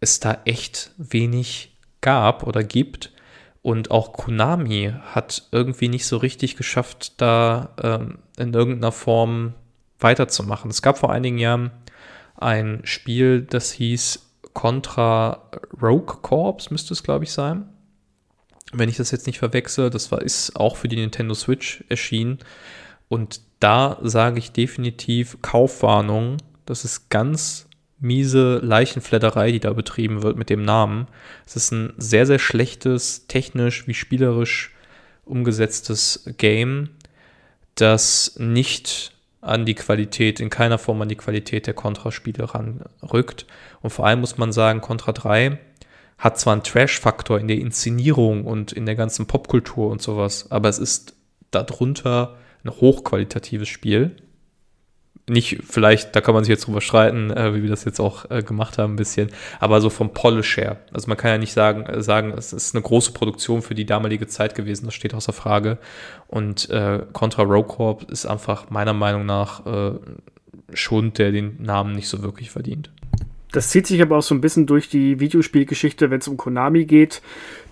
es 0.00 0.20
da 0.20 0.38
echt 0.44 0.90
wenig 0.98 1.76
gab 2.00 2.42
oder 2.42 2.62
gibt, 2.62 3.13
und 3.64 3.90
auch 3.90 4.12
Konami 4.12 4.92
hat 5.14 5.48
irgendwie 5.50 5.88
nicht 5.88 6.06
so 6.06 6.18
richtig 6.18 6.56
geschafft, 6.56 7.14
da 7.16 7.70
ähm, 7.82 8.18
in 8.36 8.52
irgendeiner 8.52 8.92
Form 8.92 9.54
weiterzumachen. 9.98 10.70
Es 10.70 10.82
gab 10.82 10.98
vor 10.98 11.10
einigen 11.10 11.38
Jahren 11.38 11.70
ein 12.36 12.82
Spiel, 12.84 13.40
das 13.40 13.72
hieß 13.72 14.32
Contra 14.52 15.48
Rogue 15.80 16.18
Corps, 16.20 16.70
müsste 16.70 16.92
es, 16.92 17.02
glaube 17.02 17.24
ich, 17.24 17.32
sein. 17.32 17.66
Wenn 18.74 18.90
ich 18.90 18.98
das 18.98 19.10
jetzt 19.12 19.26
nicht 19.26 19.38
verwechsel, 19.38 19.88
das 19.88 20.12
war, 20.12 20.20
ist 20.20 20.56
auch 20.56 20.76
für 20.76 20.88
die 20.88 20.96
Nintendo 20.96 21.32
Switch 21.32 21.84
erschienen. 21.88 22.40
Und 23.08 23.40
da 23.60 23.98
sage 24.02 24.40
ich 24.40 24.52
definitiv 24.52 25.38
Kaufwarnung. 25.40 26.36
Das 26.66 26.84
ist 26.84 27.08
ganz 27.08 27.66
miese 28.00 28.58
Leichenfledderei, 28.62 29.52
die 29.52 29.60
da 29.60 29.72
betrieben 29.72 30.22
wird 30.22 30.36
mit 30.36 30.50
dem 30.50 30.62
Namen. 30.62 31.06
Es 31.46 31.56
ist 31.56 31.72
ein 31.72 31.92
sehr, 31.96 32.26
sehr 32.26 32.38
schlechtes, 32.38 33.26
technisch 33.26 33.86
wie 33.86 33.94
spielerisch 33.94 34.74
umgesetztes 35.24 36.30
Game, 36.36 36.90
das 37.74 38.36
nicht 38.38 39.12
an 39.40 39.66
die 39.66 39.74
Qualität, 39.74 40.40
in 40.40 40.50
keiner 40.50 40.78
Form 40.78 41.02
an 41.02 41.08
die 41.08 41.16
Qualität 41.16 41.66
der 41.66 41.74
Contra-Spiele 41.74 42.54
ranrückt. 42.54 43.46
Und 43.82 43.90
vor 43.90 44.06
allem 44.06 44.20
muss 44.20 44.38
man 44.38 44.52
sagen, 44.52 44.80
Contra 44.80 45.12
3 45.12 45.58
hat 46.18 46.38
zwar 46.38 46.54
einen 46.54 46.62
Trash-Faktor 46.62 47.38
in 47.38 47.48
der 47.48 47.58
Inszenierung 47.58 48.44
und 48.44 48.72
in 48.72 48.86
der 48.86 48.94
ganzen 48.94 49.26
Popkultur 49.26 49.90
und 49.90 50.00
sowas, 50.00 50.50
aber 50.50 50.68
es 50.68 50.78
ist 50.78 51.14
darunter 51.50 52.36
ein 52.64 52.70
hochqualitatives 52.70 53.68
Spiel 53.68 54.16
nicht, 55.28 55.62
vielleicht, 55.66 56.14
da 56.14 56.20
kann 56.20 56.34
man 56.34 56.44
sich 56.44 56.50
jetzt 56.50 56.66
drüber 56.66 56.82
streiten, 56.82 57.30
äh, 57.30 57.54
wie 57.54 57.62
wir 57.62 57.70
das 57.70 57.84
jetzt 57.84 57.98
auch 57.98 58.30
äh, 58.30 58.42
gemacht 58.42 58.76
haben, 58.76 58.94
ein 58.94 58.96
bisschen, 58.96 59.30
aber 59.58 59.80
so 59.80 59.88
vom 59.88 60.12
Polish 60.12 60.58
her. 60.58 60.80
Also 60.92 61.08
man 61.08 61.16
kann 61.16 61.30
ja 61.30 61.38
nicht 61.38 61.54
sagen, 61.54 61.86
äh, 61.86 62.02
sagen, 62.02 62.32
es 62.36 62.52
ist 62.52 62.74
eine 62.74 62.82
große 62.82 63.12
Produktion 63.12 63.62
für 63.62 63.74
die 63.74 63.86
damalige 63.86 64.26
Zeit 64.26 64.54
gewesen, 64.54 64.84
das 64.84 64.94
steht 64.94 65.14
außer 65.14 65.32
Frage. 65.32 65.78
Und 66.28 66.68
äh, 66.68 67.00
Contra 67.12 67.42
Rogue 67.42 67.74
Corp 67.74 68.10
ist 68.10 68.26
einfach 68.26 68.68
meiner 68.68 68.92
Meinung 68.92 69.24
nach 69.24 69.64
äh, 69.66 69.98
Schund, 70.74 71.18
der 71.18 71.32
den 71.32 71.62
Namen 71.62 71.94
nicht 71.94 72.08
so 72.08 72.22
wirklich 72.22 72.50
verdient. 72.50 72.90
Das 73.52 73.68
zieht 73.68 73.86
sich 73.86 74.02
aber 74.02 74.18
auch 74.18 74.22
so 74.22 74.34
ein 74.34 74.40
bisschen 74.40 74.66
durch 74.66 74.88
die 74.88 75.20
Videospielgeschichte, 75.20 76.10
wenn 76.10 76.18
es 76.18 76.28
um 76.28 76.36
Konami 76.36 76.86
geht. 76.86 77.22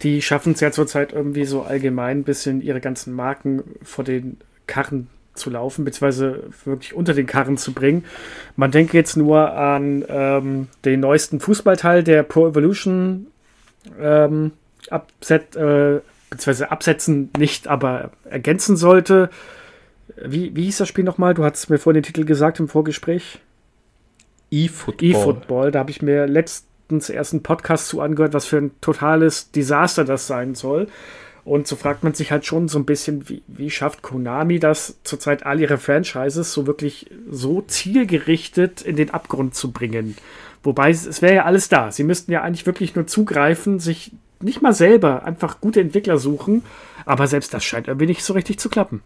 Die 0.02 0.22
schaffen 0.22 0.52
es 0.52 0.60
ja 0.60 0.70
zurzeit 0.70 1.12
irgendwie 1.12 1.44
so 1.44 1.62
allgemein 1.62 2.18
ein 2.18 2.24
bisschen 2.24 2.62
ihre 2.62 2.80
ganzen 2.80 3.12
Marken 3.14 3.64
vor 3.82 4.04
den 4.04 4.38
Karren 4.68 5.08
zu 5.34 5.50
laufen, 5.50 5.84
beziehungsweise 5.84 6.44
wirklich 6.64 6.94
unter 6.94 7.14
den 7.14 7.26
Karren 7.26 7.56
zu 7.56 7.72
bringen. 7.72 8.04
Man 8.56 8.70
denke 8.70 8.96
jetzt 8.96 9.16
nur 9.16 9.52
an 9.52 10.04
ähm, 10.08 10.68
den 10.84 11.00
neuesten 11.00 11.40
Fußballteil, 11.40 12.04
der 12.04 12.22
Pro 12.22 12.48
Evolution 12.48 13.26
ähm, 14.00 14.52
abset, 14.90 15.56
äh, 15.56 16.00
beziehungsweise 16.30 16.70
absetzen 16.70 17.30
nicht, 17.38 17.68
aber 17.68 18.10
ergänzen 18.24 18.76
sollte. 18.76 19.30
Wie, 20.16 20.54
wie 20.54 20.64
hieß 20.64 20.78
das 20.78 20.88
Spiel 20.88 21.04
nochmal? 21.04 21.34
Du 21.34 21.44
hattest 21.44 21.70
mir 21.70 21.78
vorhin 21.78 22.02
den 22.02 22.06
Titel 22.06 22.24
gesagt 22.24 22.60
im 22.60 22.68
Vorgespräch. 22.68 23.40
E-Football. 24.50 25.08
E-Football. 25.08 25.70
Da 25.70 25.78
habe 25.78 25.90
ich 25.90 26.02
mir 26.02 26.26
letztens 26.26 27.08
erst 27.08 27.32
einen 27.32 27.42
Podcast 27.42 27.88
zu 27.88 28.00
angehört, 28.00 28.34
was 28.34 28.44
für 28.44 28.58
ein 28.58 28.72
totales 28.80 29.50
Desaster 29.50 30.04
das 30.04 30.26
sein 30.26 30.54
soll. 30.54 30.88
Und 31.44 31.66
so 31.66 31.74
fragt 31.74 32.04
man 32.04 32.14
sich 32.14 32.30
halt 32.30 32.46
schon 32.46 32.68
so 32.68 32.78
ein 32.78 32.84
bisschen, 32.84 33.28
wie, 33.28 33.42
wie 33.48 33.70
schafft 33.70 34.02
Konami 34.02 34.60
das 34.60 34.98
zurzeit 35.02 35.44
all 35.44 35.60
ihre 35.60 35.78
Franchises 35.78 36.52
so 36.52 36.66
wirklich 36.66 37.10
so 37.28 37.62
zielgerichtet 37.62 38.82
in 38.82 38.96
den 38.96 39.10
Abgrund 39.10 39.54
zu 39.54 39.72
bringen? 39.72 40.16
Wobei 40.62 40.90
es, 40.90 41.04
es 41.04 41.20
wäre 41.20 41.34
ja 41.34 41.44
alles 41.44 41.68
da. 41.68 41.90
Sie 41.90 42.04
müssten 42.04 42.30
ja 42.30 42.42
eigentlich 42.42 42.66
wirklich 42.66 42.94
nur 42.94 43.08
zugreifen, 43.08 43.80
sich 43.80 44.12
nicht 44.40 44.62
mal 44.62 44.72
selber 44.72 45.24
einfach 45.24 45.60
gute 45.60 45.80
Entwickler 45.80 46.18
suchen. 46.18 46.62
Aber 47.04 47.26
selbst 47.26 47.52
das 47.52 47.64
scheint 47.64 47.88
irgendwie 47.88 48.06
nicht 48.06 48.22
so 48.22 48.32
richtig 48.34 48.58
zu 48.60 48.68
klappen. 48.68 49.02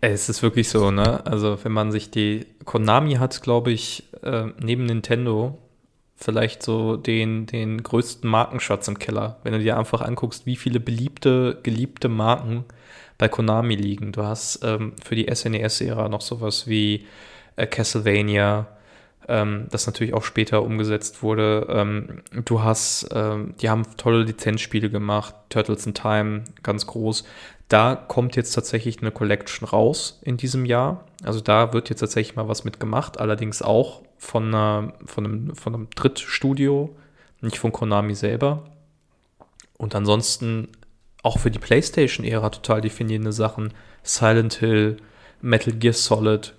Es 0.00 0.28
ist 0.28 0.42
wirklich 0.42 0.68
so, 0.68 0.90
ne? 0.90 1.24
Also, 1.24 1.58
wenn 1.62 1.72
man 1.72 1.90
sich 1.90 2.10
die. 2.10 2.46
Konami 2.64 3.14
hat, 3.14 3.42
glaube 3.42 3.72
ich, 3.72 4.04
äh, 4.22 4.48
neben 4.58 4.84
Nintendo 4.84 5.58
vielleicht 6.24 6.62
so 6.62 6.96
den, 6.96 7.44
den 7.44 7.82
größten 7.82 8.28
Markenschatz 8.28 8.88
im 8.88 8.98
Keller. 8.98 9.36
Wenn 9.42 9.52
du 9.52 9.58
dir 9.58 9.76
einfach 9.76 10.00
anguckst, 10.00 10.46
wie 10.46 10.56
viele 10.56 10.80
beliebte, 10.80 11.58
geliebte 11.62 12.08
Marken 12.08 12.64
bei 13.18 13.28
Konami 13.28 13.76
liegen. 13.76 14.12
Du 14.12 14.22
hast 14.22 14.64
ähm, 14.64 14.94
für 15.04 15.14
die 15.14 15.32
SNES-Ära 15.32 16.08
noch 16.08 16.22
sowas 16.22 16.66
wie 16.66 17.06
äh, 17.56 17.66
Castlevania, 17.66 18.66
ähm, 19.28 19.66
das 19.70 19.86
natürlich 19.86 20.14
auch 20.14 20.24
später 20.24 20.62
umgesetzt 20.62 21.22
wurde. 21.22 21.66
Ähm, 21.68 22.22
du 22.44 22.62
hast, 22.62 23.08
ähm, 23.12 23.54
die 23.60 23.68
haben 23.68 23.84
tolle 23.98 24.22
Lizenzspiele 24.22 24.88
gemacht, 24.88 25.34
Turtles 25.50 25.86
in 25.86 25.92
Time, 25.92 26.44
ganz 26.62 26.86
groß. 26.86 27.24
Da 27.68 27.96
kommt 27.96 28.34
jetzt 28.36 28.52
tatsächlich 28.52 29.00
eine 29.00 29.10
Collection 29.10 29.68
raus 29.68 30.20
in 30.22 30.38
diesem 30.38 30.64
Jahr. 30.64 31.04
Also 31.22 31.40
da 31.40 31.72
wird 31.74 31.90
jetzt 31.90 32.00
tatsächlich 32.00 32.36
mal 32.36 32.48
was 32.48 32.64
mitgemacht, 32.64 33.20
allerdings 33.20 33.62
auch 33.62 34.02
von, 34.24 34.48
einer, 34.48 34.94
von, 35.04 35.24
einem, 35.24 35.54
von 35.54 35.74
einem 35.74 35.88
Drittstudio, 35.94 36.96
nicht 37.40 37.58
von 37.58 37.72
Konami 37.72 38.14
selber. 38.14 38.64
Und 39.78 39.94
ansonsten 39.94 40.68
auch 41.22 41.38
für 41.38 41.50
die 41.50 41.58
PlayStation-Ära 41.58 42.50
total 42.50 42.80
definierende 42.80 43.32
Sachen. 43.32 43.72
Silent 44.02 44.54
Hill, 44.54 44.96
Metal 45.40 45.74
Gear 45.74 45.94
Solid. 45.94 46.54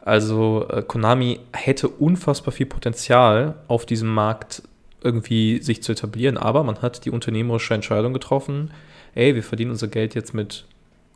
Also 0.00 0.68
äh, 0.68 0.82
Konami 0.82 1.40
hätte 1.52 1.88
unfassbar 1.88 2.52
viel 2.52 2.66
Potenzial 2.66 3.54
auf 3.68 3.86
diesem 3.86 4.12
Markt 4.12 4.62
irgendwie 5.02 5.62
sich 5.62 5.82
zu 5.82 5.92
etablieren, 5.92 6.36
aber 6.38 6.64
man 6.64 6.80
hat 6.80 7.04
die 7.04 7.10
unternehmerische 7.10 7.74
Entscheidung 7.74 8.14
getroffen, 8.14 8.70
ey, 9.14 9.34
wir 9.34 9.42
verdienen 9.42 9.70
unser 9.70 9.88
Geld 9.88 10.14
jetzt 10.14 10.32
mit 10.32 10.64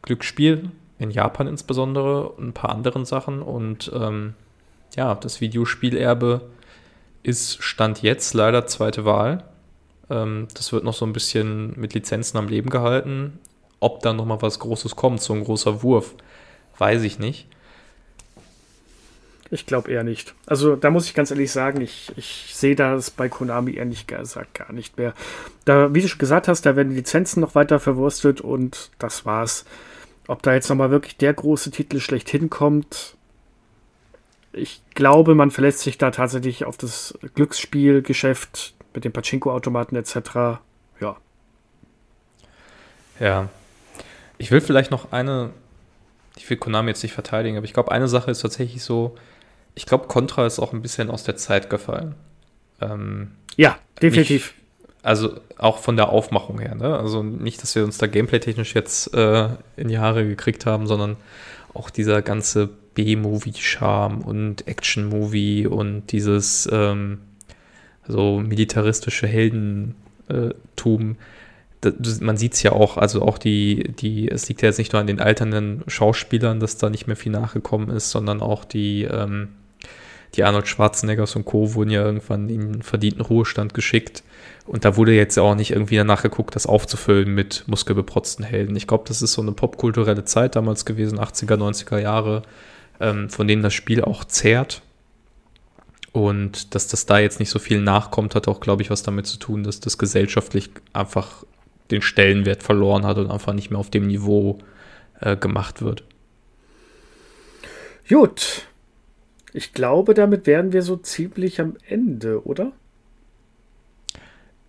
Glücksspiel, 0.03 0.71
in 0.99 1.11
Japan 1.11 1.47
insbesondere 1.47 2.29
und 2.31 2.49
ein 2.49 2.53
paar 2.53 2.71
anderen 2.71 3.05
Sachen 3.05 3.41
und 3.41 3.91
ähm, 3.95 4.35
ja, 4.97 5.15
das 5.15 5.41
Videospielerbe 5.41 6.49
ist 7.23 7.63
Stand 7.63 8.03
jetzt 8.03 8.35
leider 8.35 8.67
zweite 8.67 9.05
Wahl. 9.05 9.45
Ähm, 10.11 10.49
das 10.55 10.73
wird 10.73 10.85
noch 10.85 10.95
so 10.95 11.05
ein 11.05 11.13
bisschen 11.13 11.79
mit 11.79 11.95
Lizenzen 11.95 12.39
am 12.39 12.49
Leben 12.49 12.71
gehalten. 12.71 13.39
Ob 13.81 14.01
da 14.01 14.13
nochmal 14.13 14.43
was 14.43 14.59
Großes 14.59 14.97
kommt, 14.97 15.21
so 15.21 15.35
ein 15.35 15.45
großer 15.45 15.83
Wurf, 15.83 16.15
weiß 16.79 17.03
ich 17.03 17.19
nicht. 17.19 17.47
Ich 19.51 19.65
glaube 19.65 19.91
eher 19.91 20.05
nicht. 20.05 20.35
Also 20.47 20.77
da 20.77 20.91
muss 20.91 21.07
ich 21.07 21.15
ganz 21.15 21.31
ehrlich 21.31 21.51
sagen, 21.51 21.81
ich, 21.81 22.13
ich 22.17 22.53
sehe 22.55 22.75
das 22.75 23.11
bei 23.11 23.29
Konami 23.29 23.75
ehrlich 23.75 24.07
gesagt 24.07 24.55
gar 24.55 24.73
nicht 24.73 24.99
mehr. 24.99 25.15
Da, 25.65 25.95
wie 25.95 26.03
du 26.03 26.09
schon 26.09 26.19
gesagt 26.19 26.49
hast, 26.49 26.67
da 26.67 26.77
werden 26.77 26.91
die 26.91 26.97
Lizenzen 26.97 27.41
noch 27.41 27.55
weiter 27.55 27.81
verwurstet 27.81 28.41
und 28.41 28.91
das 28.99 29.25
war's. 29.25 29.65
Ob 30.27 30.43
da 30.43 30.53
jetzt 30.53 30.69
nochmal 30.69 30.91
wirklich 30.91 31.17
der 31.17 31.33
große 31.33 31.71
Titel 31.71 32.01
schlechthin 32.01 32.51
kommt, 32.51 33.17
ich 34.53 34.83
glaube, 34.95 35.35
man 35.35 35.51
verlässt 35.51 35.81
sich 35.81 35.99
da 35.99 36.11
tatsächlich 36.11 36.65
auf 36.65 36.77
das 36.77 37.19
Glücksspielgeschäft 37.35 38.75
mit 38.95 39.05
den 39.05 39.13
Pachinko-Automaten 39.13 39.97
etc. 39.97 40.61
Ja. 41.01 41.17
Ja. 43.21 43.49
Ich 44.39 44.51
will 44.51 44.61
vielleicht 44.61 44.91
noch 44.91 45.13
eine, 45.13 45.51
ich 46.37 46.49
will 46.49 46.57
Konami 46.57 46.91
jetzt 46.91 47.03
nicht 47.03 47.13
verteidigen, 47.13 47.57
aber 47.57 47.65
ich 47.65 47.73
glaube, 47.73 47.93
eine 47.93 48.09
Sache 48.09 48.31
ist 48.31 48.41
tatsächlich 48.41 48.83
so, 48.83 49.17
ich 49.75 49.87
glaube, 49.87 50.07
Contra 50.07 50.47
ist 50.47 50.59
auch 50.59 50.73
ein 50.73 50.83
bisschen 50.83 51.11
aus 51.11 51.25
der 51.25 51.37
Zeit 51.37 51.71
gefallen. 51.71 52.15
Ähm, 52.81 53.33
ja, 53.57 53.77
definitiv. 54.01 54.55
Nicht, 54.55 54.59
also 55.03 55.41
auch 55.59 55.79
von 55.79 55.97
der 55.97 56.09
Aufmachung 56.11 56.61
her. 56.61 56.75
Ne? 56.75 56.97
Also 56.99 57.23
nicht, 57.23 57.63
dass 57.63 57.75
wir 57.75 57.85
uns 57.85 57.99
da 57.99 58.07
gameplay-technisch 58.07 58.75
jetzt 58.75 59.15
äh, 59.15 59.49
in 59.77 59.89
die 59.89 59.99
Haare 59.99 60.27
gekriegt 60.27 60.67
haben, 60.67 60.87
sondern 60.87 61.17
auch 61.75 61.91
dieser 61.91 62.23
ganze 62.23 62.71
B-Movie-Charme 62.99 64.23
und 64.23 64.67
Action-Movie 64.67 65.69
und 65.69 66.11
dieses 66.11 66.69
ähm, 66.73 67.21
so 68.09 68.41
militaristische 68.41 69.29
Heldentum. 69.29 71.17
Das, 71.81 72.21
man 72.21 72.37
sieht 72.37 72.55
es 72.55 72.63
ja 72.65 72.73
auch, 72.73 72.97
also 72.97 73.23
auch 73.23 73.39
die, 73.39 73.93
die, 74.01 74.29
es 74.29 74.49
liegt 74.49 74.63
ja 74.63 74.69
jetzt 74.69 74.79
nicht 74.79 74.93
nur 74.93 75.01
an 75.01 75.07
den 75.07 75.21
alternden 75.21 75.85
Schauspielern, 75.87 76.59
dass 76.59 76.77
da 76.77 76.91
nicht 76.91 77.07
mehr 77.07 77.15
viel 77.15 77.31
nachgekommen 77.31 77.91
ist, 77.91 78.11
sondern 78.11 78.41
auch 78.41 78.65
die, 78.65 79.05
ähm, 79.05 79.51
die 80.35 80.43
Arnold 80.43 80.67
Schwarzeneggers 80.67 81.37
und 81.37 81.45
Co. 81.45 81.75
wurden 81.75 81.91
ja 81.91 82.05
irgendwann 82.05 82.49
in 82.49 82.83
verdienten 82.83 83.23
Ruhestand 83.23 83.75
geschickt. 83.75 84.25
Und 84.67 84.85
da 84.85 84.97
wurde 84.97 85.13
jetzt 85.13 85.39
auch 85.39 85.55
nicht 85.55 85.71
irgendwie 85.71 85.97
danach 85.97 86.23
geguckt, 86.23 86.57
das 86.57 86.67
aufzufüllen 86.67 87.33
mit 87.33 87.63
muskelbeprotzten 87.69 88.45
Helden. 88.45 88.75
Ich 88.75 88.89
glaube, 88.89 89.05
das 89.07 89.23
ist 89.23 89.35
so 89.35 89.43
eine 89.43 89.53
popkulturelle 89.53 90.25
Zeit 90.25 90.57
damals 90.57 90.85
gewesen, 90.85 91.21
80er, 91.21 91.57
90er 91.57 91.99
Jahre, 92.01 92.43
ähm, 93.01 93.31
von 93.31 93.47
denen 93.47 93.63
das 93.63 93.75
Spiel 93.75 94.03
auch 94.03 94.25
zehrt. 94.25 94.83
Und 96.13 96.75
dass 96.75 96.89
das 96.89 97.07
da 97.07 97.19
jetzt 97.19 97.39
nicht 97.39 97.51
so 97.51 97.59
viel 97.59 97.81
nachkommt, 97.81 98.35
hat 98.35 98.49
auch, 98.49 98.61
glaube 98.61 98.83
ich, 98.83 98.91
was 98.91 99.03
damit 99.03 99.27
zu 99.27 99.39
tun, 99.39 99.63
dass 99.63 99.81
das 99.81 99.99
gesellschaftlich 99.99 100.71
einfach 100.93 101.45
den 101.91 102.03
Stellenwert 102.03 102.63
verloren 102.63 103.05
hat 103.07 103.19
und 103.19 103.31
einfach 103.31 103.53
nicht 103.53 103.71
mehr 103.71 103.79
auf 103.79 103.91
dem 103.91 104.07
Niveau 104.07 104.59
äh, 105.21 105.37
gemacht 105.37 105.83
wird. 105.83 106.05
Gut. 108.09 108.67
Ich 109.53 109.73
glaube, 109.73 110.15
damit 110.15 110.47
wären 110.47 110.73
wir 110.73 110.83
so 110.83 110.97
ziemlich 110.97 111.61
am 111.61 111.77
Ende, 111.87 112.45
oder? 112.47 112.73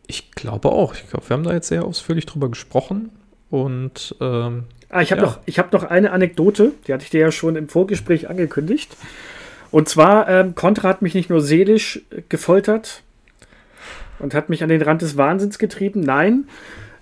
Ich 0.08 0.32
glaube 0.32 0.72
auch. 0.72 0.94
Ich 0.94 1.10
glaube, 1.10 1.30
wir 1.30 1.34
haben 1.36 1.44
da 1.44 1.54
jetzt 1.54 1.68
sehr 1.68 1.86
ausführlich 1.86 2.26
drüber 2.26 2.50
gesprochen. 2.50 3.12
Und 3.50 4.16
ähm, 4.22 4.66
ah, 4.90 5.02
ich 5.02 5.12
habe 5.12 5.22
ja. 5.22 5.28
noch, 5.28 5.58
hab 5.58 5.74
noch 5.74 5.84
eine 5.84 6.12
Anekdote, 6.12 6.74
die 6.88 6.94
hatte 6.94 7.04
ich 7.04 7.10
dir 7.10 7.22
ja 7.22 7.32
schon 7.32 7.56
im 7.56 7.70
Vorgespräch 7.70 8.30
angekündigt. 8.30 8.96
Und 9.72 9.88
zwar, 9.88 10.28
ähm, 10.28 10.56
Contra 10.56 10.90
hat 10.90 11.02
mich 11.02 11.14
nicht 11.14 11.30
nur 11.30 11.42
seelisch 11.42 12.02
gefoltert 12.28 13.04
und 14.18 14.34
hat 14.34 14.50
mich 14.50 14.64
an 14.64 14.70
den 14.70 14.82
Rand 14.82 15.02
des 15.02 15.18
Wahnsinns 15.18 15.60
getrieben. 15.60 16.02
Nein, 16.02 16.46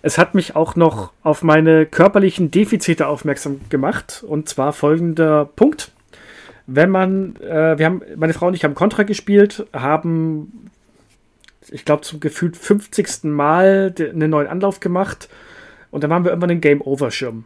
es 0.02 0.18
hat 0.18 0.36
mich 0.36 0.56
auch 0.56 0.76
noch 0.76 1.12
auf 1.24 1.44
meine 1.44 1.86
körperlichen 1.86 2.52
Defizite 2.52 3.08
aufmerksam 3.08 3.62
gemacht. 3.70 4.24
Und 4.28 4.50
zwar 4.50 4.74
folgender 4.74 5.46
Punkt. 5.46 5.92
Wenn 6.66 6.90
man, 6.90 7.36
äh, 7.38 7.78
wir 7.78 7.86
haben, 7.86 8.02
meine 8.18 8.34
Frau 8.34 8.48
und 8.48 8.54
ich 8.54 8.64
haben 8.64 8.76
Contra 8.76 9.04
gespielt, 9.04 9.66
haben 9.74 10.70
ich 11.70 11.86
glaube, 11.86 12.02
zum 12.02 12.20
gefühlt 12.20 12.56
50. 12.56 13.24
Mal 13.24 13.94
einen 13.98 14.30
neuen 14.30 14.48
Anlauf 14.48 14.80
gemacht. 14.80 15.30
Und 15.92 16.04
dann 16.04 16.14
haben 16.14 16.24
wir 16.24 16.32
irgendwann 16.32 16.52
einen 16.52 16.62
Game-Over-Schirm. 16.62 17.46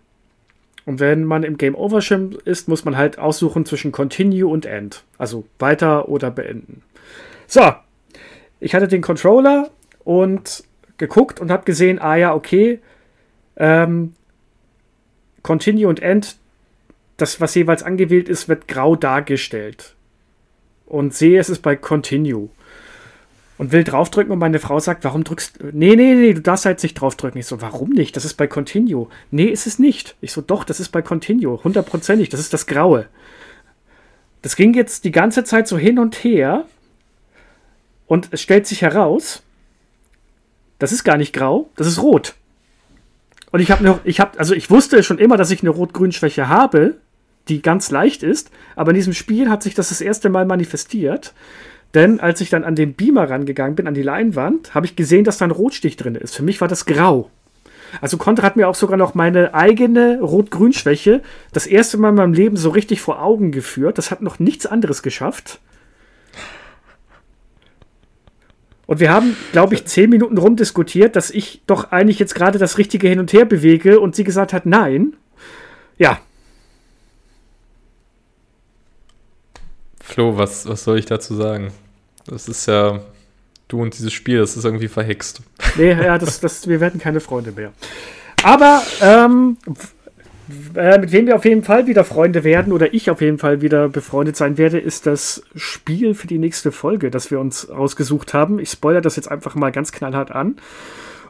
Und 0.86 1.00
wenn 1.00 1.24
man 1.24 1.44
im 1.44 1.58
Game-Over-Schirm 1.58 2.38
ist, 2.46 2.68
muss 2.68 2.86
man 2.86 2.98
halt 2.98 3.20
aussuchen 3.20 3.66
zwischen 3.66 3.92
Continue 3.92 4.48
und 4.48 4.66
End. 4.66 5.04
Also 5.18 5.46
weiter 5.60 6.10
oder 6.10 6.32
beenden. 6.32 6.82
So, 7.48 7.74
ich 8.60 8.74
hatte 8.74 8.88
den 8.88 9.02
Controller 9.02 9.70
und 10.04 10.64
geguckt 10.98 11.40
und 11.40 11.52
habe 11.52 11.66
gesehen, 11.66 12.00
ah 12.00 12.16
ja, 12.16 12.34
okay, 12.34 12.80
ähm, 13.58 14.14
Continue 15.44 15.88
und 15.88 16.02
End, 16.02 16.38
das, 17.18 17.40
was 17.42 17.56
jeweils 17.56 17.84
angewählt 17.84 18.30
ist, 18.30 18.48
wird 18.50 18.68
grau 18.68 18.96
dargestellt. 18.96 19.96
Und 20.86 21.14
sehe, 21.14 21.40
es 21.40 21.50
ist 21.50 21.62
bei 21.62 21.76
Continue 21.76 22.50
und 23.62 23.72
will 23.72 23.84
draufdrücken 23.84 24.34
und 24.34 24.40
meine 24.40 24.58
Frau 24.58 24.80
sagt, 24.80 25.04
warum 25.04 25.24
drückst 25.24 25.62
du. 25.62 25.68
Nee, 25.68 25.96
nee, 25.96 26.16
nee, 26.16 26.34
du 26.34 26.42
darfst 26.42 26.66
halt 26.66 26.82
nicht 26.82 26.96
draufdrücken. 26.96 27.40
Ich 27.40 27.46
so, 27.46 27.62
warum 27.62 27.92
nicht? 27.92 28.16
Das 28.16 28.26
ist 28.26 28.34
bei 28.34 28.48
Continue. 28.48 29.08
Nee, 29.30 29.46
ist 29.46 29.68
es 29.68 29.78
nicht. 29.78 30.16
Ich 30.20 30.32
so, 30.32 30.42
doch, 30.42 30.64
das 30.64 30.80
ist 30.80 30.90
bei 30.90 31.04
Continue. 31.04 31.64
Hundertprozentig, 31.64 32.30
das 32.30 32.40
ist 32.40 32.54
das 32.54 32.66
Graue. 32.66 33.06
Das 34.42 34.56
ging 34.56 34.74
jetzt 34.74 35.04
die 35.04 35.12
ganze 35.12 35.44
Zeit 35.44 35.68
so 35.68 35.78
hin 35.78 36.00
und 36.00 36.24
her. 36.24 36.66
Und 38.08 38.30
es 38.32 38.42
stellt 38.42 38.66
sich 38.66 38.82
heraus, 38.82 39.44
das 40.80 40.92
ist 40.92 41.04
gar 41.04 41.18
nicht 41.18 41.32
grau, 41.32 41.70
das 41.76 41.86
ist 41.86 42.02
rot. 42.02 42.34
Und 43.52 43.60
ich 43.60 43.70
habe 43.70 43.84
noch, 43.84 44.00
ich 44.06 44.20
habe, 44.20 44.40
also 44.40 44.56
ich 44.56 44.72
wusste 44.72 45.04
schon 45.04 45.20
immer, 45.20 45.38
dass 45.38 45.52
ich 45.52 45.62
eine 45.62 45.70
Rot-Grün-Schwäche 45.70 46.48
habe, 46.48 46.96
die 47.48 47.62
ganz 47.62 47.92
leicht 47.92 48.24
ist, 48.24 48.50
aber 48.76 48.90
in 48.90 48.96
diesem 48.96 49.14
Spiel 49.14 49.52
hat 49.52 49.62
sich 49.62 49.76
das 49.76 49.90
das 49.90 50.02
erste 50.02 50.30
Mal 50.30 50.48
manifestiert. 50.48 51.36
Denn 51.94 52.20
als 52.20 52.40
ich 52.42 52.50
dann 52.50 52.64
an 52.64 52.76
den 52.76 52.94
Beamer 52.94 53.30
rangegangen 53.30 53.76
bin, 53.76 53.88
an 53.88 53.94
die 53.94 54.04
Leinwand, 54.04 54.74
habe 54.74 54.86
ich 54.86 54.96
gesehen, 54.96 55.26
dass 55.26 55.38
da 55.38 55.46
ein 55.46 55.52
Rotstich 55.52 55.98
drin 55.98 56.16
ist. 56.16 56.36
Für 56.36 56.44
mich 56.44 56.62
war 56.62 56.68
das 56.68 56.86
grau. 56.86 57.30
Also 58.00 58.18
Contra 58.18 58.46
hat 58.46 58.56
mir 58.56 58.70
auch 58.70 58.76
sogar 58.76 58.98
noch 58.98 59.16
meine 59.16 59.54
eigene 59.54 60.22
Rot-Grün-Schwäche 60.22 61.22
das 61.52 61.68
erste 61.68 61.98
Mal 61.98 62.10
in 62.10 62.16
meinem 62.16 62.34
Leben 62.34 62.56
so 62.56 62.70
richtig 62.70 63.02
vor 63.02 63.22
Augen 63.22 63.52
geführt. 63.52 63.98
Das 63.98 64.12
hat 64.12 64.22
noch 64.22 64.40
nichts 64.40 64.66
anderes 64.66 65.04
geschafft. 65.04 65.60
Und 68.86 69.00
wir 69.00 69.12
haben, 69.12 69.36
glaube 69.52 69.74
ich, 69.74 69.86
zehn 69.86 70.10
Minuten 70.10 70.38
rumdiskutiert, 70.38 71.16
dass 71.16 71.30
ich 71.32 71.62
doch 71.68 71.92
eigentlich 71.92 72.20
jetzt 72.20 72.36
gerade 72.36 72.60
das 72.60 72.78
Richtige 72.78 73.08
hin 73.08 73.20
und 73.20 73.32
her 73.34 73.46
bewege 73.46 74.00
und 74.00 74.16
sie 74.16 74.24
gesagt 74.24 74.54
hat, 74.54 74.66
nein. 74.66 75.14
Ja, 75.98 76.20
Flo, 80.12 80.38
was, 80.38 80.68
was 80.68 80.84
soll 80.84 81.00
ich 81.00 81.06
dazu 81.06 81.36
sagen? 81.36 81.72
Das 82.28 82.50
ist 82.50 82.66
ja, 82.66 83.00
du 83.70 83.82
und 83.82 83.98
dieses 83.98 84.12
Spiel, 84.12 84.40
das 84.40 84.58
ist 84.58 84.66
irgendwie 84.66 84.90
verhext. 84.90 85.42
Nee, 85.78 85.92
ja, 85.92 86.18
das, 86.18 86.42
das, 86.42 86.68
wir 86.68 86.82
werden 86.82 87.00
keine 87.00 87.22
Freunde 87.22 87.54
mehr. 87.54 87.72
Aber 88.44 88.82
ähm, 89.02 89.56
äh, 90.76 91.00
mit 91.00 91.14
wem 91.14 91.28
wir 91.28 91.36
auf 91.36 91.46
jeden 91.46 91.64
Fall 91.64 91.88
wieder 91.88 92.04
Freunde 92.04 92.44
werden 92.44 92.74
oder 92.74 92.94
ich 92.94 93.10
auf 93.10 93.22
jeden 93.22 93.38
Fall 93.38 93.62
wieder 93.62 93.88
befreundet 93.88 94.36
sein 94.36 94.58
werde, 94.58 94.80
ist 94.80 95.06
das 95.06 95.44
Spiel 95.56 96.14
für 96.14 96.28
die 96.28 96.40
nächste 96.40 96.74
Folge, 96.74 97.10
das 97.10 97.32
wir 97.32 97.40
uns 97.40 97.70
ausgesucht 97.70 98.34
haben. 98.34 98.60
Ich 98.60 98.70
spoilere 98.70 99.02
das 99.02 99.16
jetzt 99.16 99.32
einfach 99.32 99.56
mal 99.56 99.72
ganz 99.72 99.94
knallhart 99.94 100.32
an. 100.32 100.58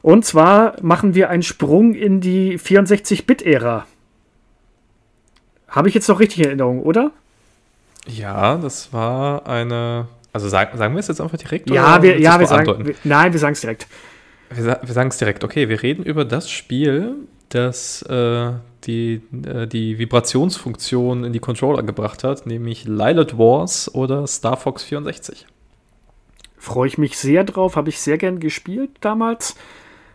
Und 0.01 0.25
zwar 0.25 0.75
machen 0.81 1.13
wir 1.13 1.29
einen 1.29 1.43
Sprung 1.43 1.93
in 1.93 2.19
die 2.19 2.57
64-Bit-Ära. 2.57 3.85
Habe 5.67 5.87
ich 5.87 5.93
jetzt 5.93 6.09
noch 6.09 6.19
richtig 6.19 6.39
in 6.39 6.45
Erinnerung, 6.45 6.81
oder? 6.81 7.11
Ja, 8.07 8.57
das 8.57 8.91
war 8.93 9.47
eine. 9.47 10.07
Also 10.33 10.47
sagen, 10.47 10.77
sagen 10.77 10.95
wir 10.95 10.99
es 10.99 11.07
jetzt 11.07 11.19
einfach 11.19 11.37
direkt? 11.37 11.69
Ja, 11.69 12.01
wir, 12.01 12.19
ja 12.19 12.39
wir 12.39 12.47
sagen. 12.47 12.85
Wir, 12.85 12.95
nein, 13.03 13.33
wir 13.33 13.39
sagen 13.39 13.53
es 13.53 13.61
direkt. 13.61 13.87
Wir, 14.49 14.79
wir 14.81 14.93
sagen 14.93 15.09
es 15.09 15.17
direkt. 15.17 15.43
Okay, 15.43 15.67
wir 15.69 15.81
reden 15.83 16.03
über 16.03 16.23
das 16.23 16.49
Spiel, 16.49 17.15
das 17.49 18.01
äh, 18.03 18.51
die, 18.85 19.21
äh, 19.45 19.67
die 19.67 19.99
Vibrationsfunktion 19.99 21.23
in 21.23 21.33
die 21.33 21.39
Controller 21.39 21.83
gebracht 21.83 22.23
hat, 22.23 22.45
nämlich 22.45 22.85
Lilith 22.85 23.37
Wars 23.37 23.93
oder 23.93 24.25
Star 24.27 24.57
Fox 24.57 24.83
64. 24.83 25.45
Freue 26.57 26.87
ich 26.87 26.97
mich 26.97 27.17
sehr 27.17 27.43
drauf, 27.43 27.75
habe 27.75 27.89
ich 27.89 27.99
sehr 27.99 28.17
gern 28.17 28.39
gespielt 28.39 28.91
damals. 29.01 29.55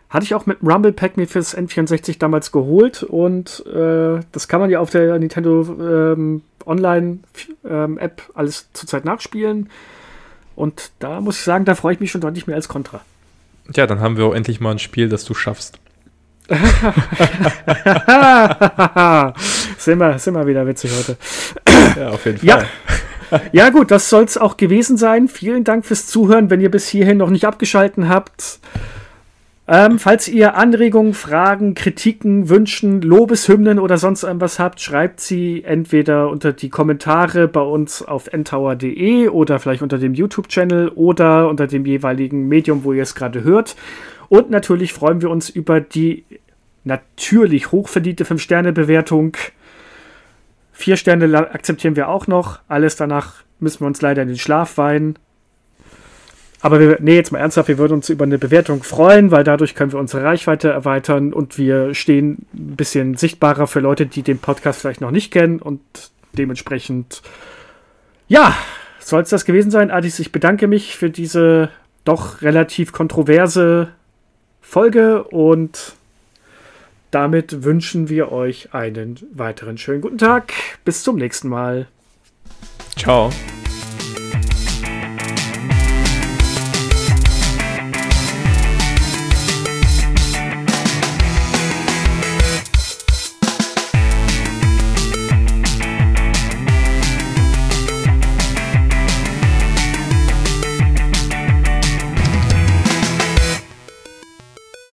Hatte 0.09 0.25
ich 0.25 0.35
auch 0.35 0.47
mit 0.47 0.59
Rumble 0.63 0.93
Pack 0.93 1.17
mir 1.17 1.27
fürs 1.27 1.57
N64 1.57 2.19
damals 2.19 2.53
geholt 2.53 3.03
und 3.03 3.67
äh, 3.67 4.21
das 4.31 4.47
kann 4.47 4.61
man 4.61 4.71
ja 4.71 4.79
auf 4.79 4.91
der 4.91 5.19
Nintendo 5.19 5.63
ähm, 5.63 6.43
Online 6.67 7.21
ähm, 7.69 7.99
alles 8.35 8.69
zurzeit 8.73 9.05
nachspielen. 9.05 9.71
Und 10.55 10.91
da 10.99 11.21
muss 11.21 11.39
ich 11.39 11.45
sagen, 11.45 11.65
da 11.65 11.75
freue 11.75 11.95
ich 11.95 12.01
mich 12.01 12.11
schon 12.11 12.21
deutlich 12.21 12.47
mehr 12.47 12.57
als 12.57 12.69
Contra. 12.69 13.01
Ja, 13.75 13.87
dann 13.87 14.01
haben 14.01 14.17
wir 14.17 14.25
auch 14.25 14.35
endlich 14.35 14.61
mal 14.61 14.71
ein 14.73 14.79
Spiel, 14.79 15.09
das 15.09 15.25
du 15.25 15.35
schaffst. 15.35 15.79
sind, 19.79 19.99
wir, 19.99 20.19
sind 20.19 20.35
wir 20.35 20.47
wieder 20.47 20.67
witzig 20.67 20.93
heute. 20.97 21.17
Ja, 21.99 22.11
auf 22.11 22.25
jeden 22.25 22.39
Fall. 22.39 22.47
Ja. 22.47 22.65
Ja, 23.51 23.71
gut, 23.71 23.91
das 23.91 24.09
soll 24.09 24.23
es 24.23 24.39
auch 24.39 24.57
gewesen 24.57 24.97
sein. 24.97 25.27
Vielen 25.27 25.65
Dank 25.65 25.85
fürs 25.85 26.07
Zuhören, 26.07 26.49
wenn 26.49 26.61
ihr 26.61 26.71
bis 26.71 26.87
hierhin 26.87 27.19
noch 27.19 27.31
nicht 27.31 27.45
abgeschalten 27.45 28.09
habt. 28.09 28.61
Ähm, 29.69 29.99
falls 29.99 30.29
ihr 30.29 30.55
Anregungen, 30.55 31.13
Fragen, 31.13 31.75
Kritiken, 31.75 32.49
Wünschen, 32.49 33.03
Lobeshymnen 33.03 33.81
oder 33.81 33.99
sonst 33.99 34.23
irgendwas 34.23 34.61
habt, 34.61 34.81
schreibt 34.81 35.21
sie 35.21 35.65
entweder 35.65 36.29
unter 36.29 36.53
die 36.53 36.69
Kommentare 36.69 37.49
bei 37.49 37.63
uns 37.63 38.01
auf 38.01 38.33
ntower.de 38.33 39.29
oder 39.29 39.59
vielleicht 39.59 39.83
unter 39.83 39.99
dem 39.99 40.15
YouTube-Channel 40.15 40.91
oder 40.91 41.49
unter 41.49 41.67
dem 41.67 41.85
jeweiligen 41.85 42.47
Medium, 42.47 42.85
wo 42.85 42.93
ihr 42.93 43.03
es 43.03 43.17
gerade 43.17 43.43
hört. 43.43 43.75
Und 44.29 44.51
natürlich 44.51 44.93
freuen 44.93 45.21
wir 45.21 45.31
uns 45.31 45.49
über 45.51 45.81
die 45.81 46.25
natürlich 46.85 47.73
hochverdiente 47.73 48.25
5-Sterne-Bewertung. 48.25 49.37
Vier 50.71 50.97
Sterne 50.97 51.37
akzeptieren 51.53 51.97
wir 51.97 52.09
auch 52.09 52.29
noch. 52.29 52.61
Alles 52.69 52.95
danach 52.95 53.43
müssen 53.59 53.81
wir 53.81 53.89
uns 53.89 54.01
leider 54.01 54.23
in 54.23 54.29
den 54.29 54.39
Schlaf 54.39 54.79
weinen. 54.79 55.19
Aber 56.63 56.81
wir, 56.81 56.99
nee, 57.01 57.15
jetzt 57.15 57.33
mal 57.33 57.39
ernsthaft, 57.39 57.69
wir 57.69 57.79
würden 57.79 57.95
uns 57.95 58.09
über 58.09 58.25
eine 58.25 58.39
Bewertung 58.39 58.83
freuen, 58.83 59.31
weil 59.31 59.45
dadurch 59.45 59.75
können 59.75 59.93
wir 59.93 59.99
unsere 59.99 60.25
Reichweite 60.25 60.71
erweitern 60.71 61.33
und 61.33 61.59
wir 61.59 61.95
stehen 61.95 62.47
ein 62.55 62.77
bisschen 62.77 63.17
sichtbarer 63.17 63.67
für 63.67 63.81
Leute, 63.81 64.07
die 64.07 64.23
den 64.23 64.39
Podcast 64.39 64.81
vielleicht 64.81 65.01
noch 65.01 65.11
nicht 65.11 65.31
kennen 65.31 65.61
und 65.61 65.81
dementsprechend, 66.33 67.23
ja, 68.29 68.57
soll 68.99 69.23
es 69.23 69.29
das 69.29 69.45
gewesen 69.45 69.71
sein. 69.71 69.91
Adis, 69.91 70.19
ich 70.19 70.33
bedanke 70.33 70.67
mich 70.67 70.97
für 70.97 71.11
diese 71.11 71.71
doch 72.05 72.43
relativ 72.43 72.93
kontroverse 72.93 73.89
Folge 74.61 75.25
und 75.25 75.95
damit 77.11 77.65
wünschen 77.65 78.09
wir 78.09 78.33
euch 78.33 78.75
einen 78.75 79.19
weiteren 79.33 79.79
schönen 79.79 80.01
guten 80.01 80.19
Tag. 80.19 80.53
Bis 80.85 81.03
zum 81.03 81.17
nächsten 81.17 81.49
Mal. 81.49 81.87
Ciao. 82.97 83.31